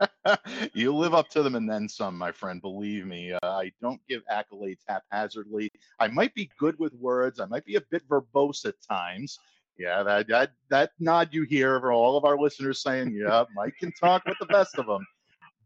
you 0.74 0.94
live 0.94 1.14
up 1.14 1.28
to 1.30 1.42
them 1.42 1.54
and 1.54 1.68
then 1.68 1.88
some, 1.88 2.16
my 2.16 2.32
friend. 2.32 2.60
Believe 2.60 3.06
me, 3.06 3.32
uh, 3.32 3.38
I 3.42 3.72
don't 3.80 4.00
give 4.08 4.22
accolades 4.30 4.82
haphazardly. 4.86 5.70
I 5.98 6.08
might 6.08 6.34
be 6.34 6.50
good 6.58 6.78
with 6.78 6.94
words. 6.94 7.40
I 7.40 7.46
might 7.46 7.64
be 7.64 7.76
a 7.76 7.80
bit 7.80 8.08
verbose 8.08 8.64
at 8.66 8.76
times. 8.82 9.38
Yeah, 9.78 10.02
that 10.04 10.28
that 10.28 10.52
that 10.70 10.92
nod 10.98 11.34
you 11.34 11.44
hear 11.44 11.80
for 11.80 11.92
all 11.92 12.16
of 12.16 12.24
our 12.24 12.38
listeners 12.38 12.82
saying, 12.82 13.14
"Yeah, 13.14 13.44
Mike 13.54 13.76
can 13.78 13.92
talk 13.92 14.24
with 14.26 14.38
the 14.38 14.46
best 14.46 14.78
of 14.78 14.86
them." 14.86 15.06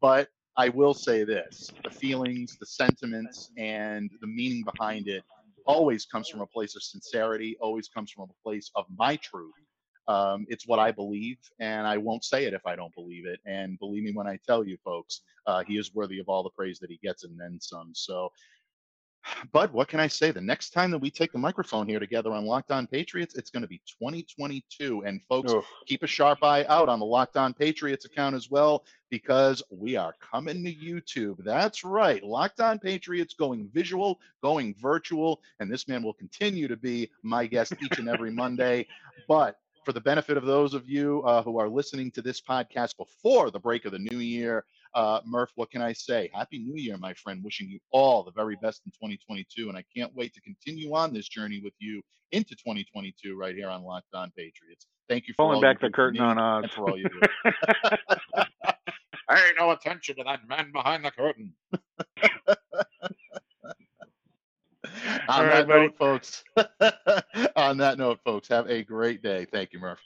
But 0.00 0.30
I 0.56 0.68
will 0.70 0.94
say 0.94 1.24
this: 1.24 1.70
the 1.84 1.90
feelings, 1.90 2.56
the 2.58 2.66
sentiments, 2.66 3.52
and 3.56 4.10
the 4.20 4.26
meaning 4.26 4.64
behind 4.64 5.08
it 5.08 5.24
always 5.66 6.06
comes 6.06 6.28
from 6.28 6.40
a 6.40 6.46
place 6.46 6.76
of 6.76 6.82
sincerity. 6.82 7.56
Always 7.60 7.88
comes 7.88 8.10
from 8.12 8.30
a 8.30 8.42
place 8.42 8.70
of 8.74 8.86
my 8.96 9.16
truth 9.16 9.54
um, 10.10 10.44
it's 10.48 10.66
what 10.66 10.80
I 10.80 10.90
believe, 10.90 11.38
and 11.60 11.86
I 11.86 11.96
won't 11.96 12.24
say 12.24 12.44
it 12.44 12.52
if 12.52 12.66
I 12.66 12.74
don't 12.74 12.94
believe 12.96 13.26
it. 13.26 13.38
And 13.46 13.78
believe 13.78 14.02
me 14.02 14.10
when 14.12 14.26
I 14.26 14.40
tell 14.44 14.66
you, 14.66 14.76
folks, 14.84 15.20
uh, 15.46 15.62
he 15.62 15.78
is 15.78 15.94
worthy 15.94 16.18
of 16.18 16.28
all 16.28 16.42
the 16.42 16.50
praise 16.50 16.80
that 16.80 16.90
he 16.90 16.98
gets 17.00 17.22
and 17.22 17.38
then 17.38 17.60
some. 17.60 17.92
So, 17.94 18.32
Bud, 19.52 19.72
what 19.72 19.86
can 19.86 20.00
I 20.00 20.08
say? 20.08 20.32
The 20.32 20.40
next 20.40 20.70
time 20.70 20.90
that 20.90 20.98
we 20.98 21.12
take 21.12 21.30
the 21.30 21.38
microphone 21.38 21.86
here 21.86 22.00
together 22.00 22.32
on 22.32 22.44
Locked 22.44 22.72
On 22.72 22.88
Patriots, 22.88 23.36
it's 23.36 23.50
going 23.50 23.62
to 23.62 23.68
be 23.68 23.80
2022. 23.86 25.04
And 25.06 25.22
folks, 25.28 25.54
keep 25.86 26.02
a 26.02 26.08
sharp 26.08 26.42
eye 26.42 26.64
out 26.68 26.88
on 26.88 26.98
the 26.98 27.06
Locked 27.06 27.36
On 27.36 27.54
Patriots 27.54 28.04
account 28.04 28.34
as 28.34 28.50
well, 28.50 28.84
because 29.10 29.62
we 29.70 29.94
are 29.94 30.16
coming 30.20 30.64
to 30.64 30.74
YouTube. 30.74 31.36
That's 31.44 31.84
right. 31.84 32.20
Locked 32.24 32.58
On 32.58 32.80
Patriots 32.80 33.34
going 33.34 33.70
visual, 33.72 34.18
going 34.42 34.74
virtual. 34.82 35.40
And 35.60 35.70
this 35.70 35.86
man 35.86 36.02
will 36.02 36.14
continue 36.14 36.66
to 36.66 36.76
be 36.76 37.12
my 37.22 37.46
guest 37.46 37.74
each 37.80 38.00
and 38.00 38.08
every 38.08 38.32
Monday. 38.32 38.88
But 39.28 39.56
for 39.84 39.92
the 39.92 40.00
benefit 40.00 40.36
of 40.36 40.44
those 40.44 40.74
of 40.74 40.88
you 40.88 41.22
uh, 41.22 41.42
who 41.42 41.58
are 41.58 41.68
listening 41.68 42.10
to 42.12 42.22
this 42.22 42.40
podcast 42.40 42.96
before 42.96 43.50
the 43.50 43.58
break 43.58 43.84
of 43.84 43.92
the 43.92 43.98
new 43.98 44.18
year, 44.18 44.64
uh, 44.94 45.20
Murph, 45.24 45.52
what 45.54 45.70
can 45.70 45.82
I 45.82 45.92
say? 45.92 46.30
Happy 46.34 46.58
New 46.58 46.76
Year, 46.76 46.96
my 46.98 47.14
friend. 47.14 47.42
Wishing 47.44 47.68
you 47.68 47.78
all 47.92 48.22
the 48.22 48.32
very 48.32 48.56
best 48.60 48.82
in 48.84 48.92
2022. 48.92 49.68
And 49.68 49.78
I 49.78 49.84
can't 49.96 50.14
wait 50.14 50.34
to 50.34 50.40
continue 50.40 50.94
on 50.94 51.12
this 51.12 51.28
journey 51.28 51.60
with 51.62 51.74
you 51.78 52.02
into 52.32 52.54
2022 52.56 53.36
right 53.36 53.54
here 53.54 53.68
on 53.68 53.82
Locked 53.82 54.14
On 54.14 54.30
Patriots. 54.36 54.86
Thank 55.08 55.28
you 55.28 55.34
for 55.34 55.46
pulling 55.46 55.60
back 55.60 55.80
the 55.80 55.90
curtain 55.90 56.20
on 56.20 56.38
us. 56.38 56.64
And 56.64 56.72
for 56.72 56.90
all 56.90 56.98
you 56.98 57.08
do. 57.08 57.20
Pay 59.30 59.52
no 59.58 59.70
attention 59.70 60.16
to 60.16 60.24
that 60.24 60.40
man 60.48 60.72
behind 60.72 61.04
the 61.04 61.10
curtain. 61.10 61.52
on 65.38 65.46
right, 65.46 65.66
that 65.66 65.68
buddy. 65.68 65.80
note, 65.82 65.96
folks. 65.98 66.44
on 67.56 67.76
that 67.78 67.98
note, 67.98 68.20
folks, 68.24 68.48
have 68.48 68.68
a 68.68 68.82
great 68.82 69.22
day. 69.22 69.46
Thank 69.50 69.72
you, 69.72 69.78
Murph. 69.78 70.00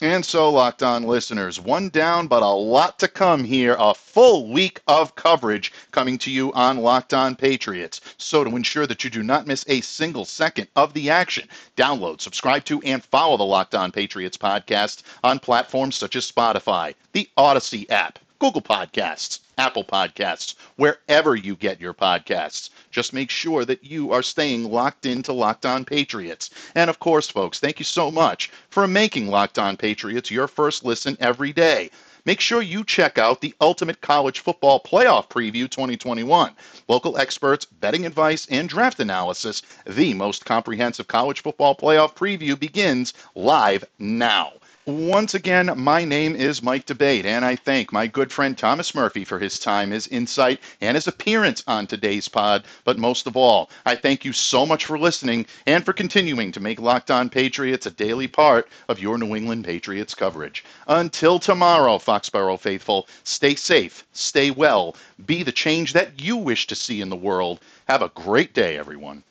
And 0.00 0.26
so, 0.26 0.50
locked 0.50 0.82
on 0.82 1.04
listeners, 1.04 1.60
one 1.60 1.88
down, 1.88 2.26
but 2.26 2.42
a 2.42 2.48
lot 2.48 2.98
to 2.98 3.06
come 3.06 3.44
here. 3.44 3.76
A 3.78 3.94
full 3.94 4.50
week 4.52 4.80
of 4.88 5.14
coverage 5.14 5.72
coming 5.92 6.18
to 6.18 6.30
you 6.30 6.52
on 6.54 6.78
Locked 6.78 7.14
On 7.14 7.36
Patriots. 7.36 8.00
So, 8.16 8.42
to 8.42 8.56
ensure 8.56 8.88
that 8.88 9.04
you 9.04 9.10
do 9.10 9.22
not 9.22 9.46
miss 9.46 9.64
a 9.68 9.80
single 9.80 10.24
second 10.24 10.66
of 10.74 10.92
the 10.92 11.08
action, 11.08 11.46
download, 11.76 12.20
subscribe 12.20 12.64
to, 12.64 12.82
and 12.82 13.04
follow 13.04 13.36
the 13.36 13.44
Locked 13.44 13.76
On 13.76 13.92
Patriots 13.92 14.36
podcast 14.36 15.04
on 15.22 15.38
platforms 15.38 15.94
such 15.94 16.16
as 16.16 16.28
Spotify, 16.28 16.94
the 17.12 17.28
Odyssey 17.36 17.88
app, 17.88 18.18
Google 18.42 18.60
Podcasts, 18.60 19.38
Apple 19.56 19.84
Podcasts, 19.84 20.56
wherever 20.74 21.36
you 21.36 21.54
get 21.54 21.80
your 21.80 21.94
podcasts. 21.94 22.70
Just 22.90 23.12
make 23.12 23.30
sure 23.30 23.64
that 23.64 23.84
you 23.84 24.10
are 24.10 24.20
staying 24.20 24.68
locked 24.68 25.06
into 25.06 25.32
Locked 25.32 25.64
On 25.64 25.84
Patriots. 25.84 26.50
And 26.74 26.90
of 26.90 26.98
course, 26.98 27.28
folks, 27.28 27.60
thank 27.60 27.78
you 27.78 27.84
so 27.84 28.10
much 28.10 28.50
for 28.68 28.88
making 28.88 29.28
Locked 29.28 29.60
On 29.60 29.76
Patriots 29.76 30.28
your 30.28 30.48
first 30.48 30.84
listen 30.84 31.16
every 31.20 31.52
day. 31.52 31.88
Make 32.24 32.40
sure 32.40 32.62
you 32.62 32.82
check 32.82 33.16
out 33.16 33.40
the 33.40 33.54
Ultimate 33.60 34.00
College 34.00 34.40
Football 34.40 34.80
Playoff 34.80 35.28
Preview 35.28 35.70
2021. 35.70 36.50
Local 36.88 37.18
experts, 37.18 37.64
betting 37.64 38.04
advice, 38.06 38.48
and 38.50 38.68
draft 38.68 38.98
analysis. 38.98 39.62
The 39.86 40.14
most 40.14 40.44
comprehensive 40.44 41.06
college 41.06 41.42
football 41.42 41.76
playoff 41.76 42.16
preview 42.16 42.58
begins 42.58 43.14
live 43.36 43.84
now. 44.00 44.54
Once 44.84 45.32
again, 45.32 45.70
my 45.76 46.04
name 46.04 46.34
is 46.34 46.60
Mike 46.60 46.86
D'Abate, 46.86 47.24
and 47.24 47.44
I 47.44 47.54
thank 47.54 47.92
my 47.92 48.08
good 48.08 48.32
friend 48.32 48.58
Thomas 48.58 48.96
Murphy 48.96 49.24
for 49.24 49.38
his 49.38 49.60
time, 49.60 49.92
his 49.92 50.08
insight, 50.08 50.58
and 50.80 50.96
his 50.96 51.06
appearance 51.06 51.62
on 51.68 51.86
today's 51.86 52.26
pod. 52.26 52.64
But 52.82 52.98
most 52.98 53.28
of 53.28 53.36
all, 53.36 53.70
I 53.86 53.94
thank 53.94 54.24
you 54.24 54.32
so 54.32 54.66
much 54.66 54.86
for 54.86 54.98
listening 54.98 55.46
and 55.68 55.84
for 55.84 55.92
continuing 55.92 56.50
to 56.50 56.58
make 56.58 56.80
Locked 56.80 57.12
On 57.12 57.30
Patriots 57.30 57.86
a 57.86 57.92
daily 57.92 58.26
part 58.26 58.68
of 58.88 58.98
your 58.98 59.18
New 59.18 59.36
England 59.36 59.66
Patriots 59.66 60.16
coverage. 60.16 60.64
Until 60.88 61.38
tomorrow, 61.38 61.98
Foxborough 61.98 62.58
faithful, 62.58 63.06
stay 63.22 63.54
safe, 63.54 64.04
stay 64.12 64.50
well, 64.50 64.96
be 65.26 65.44
the 65.44 65.52
change 65.52 65.92
that 65.92 66.20
you 66.20 66.36
wish 66.36 66.66
to 66.66 66.74
see 66.74 67.00
in 67.00 67.08
the 67.08 67.14
world. 67.14 67.60
Have 67.86 68.02
a 68.02 68.08
great 68.08 68.52
day, 68.52 68.76
everyone. 68.78 69.22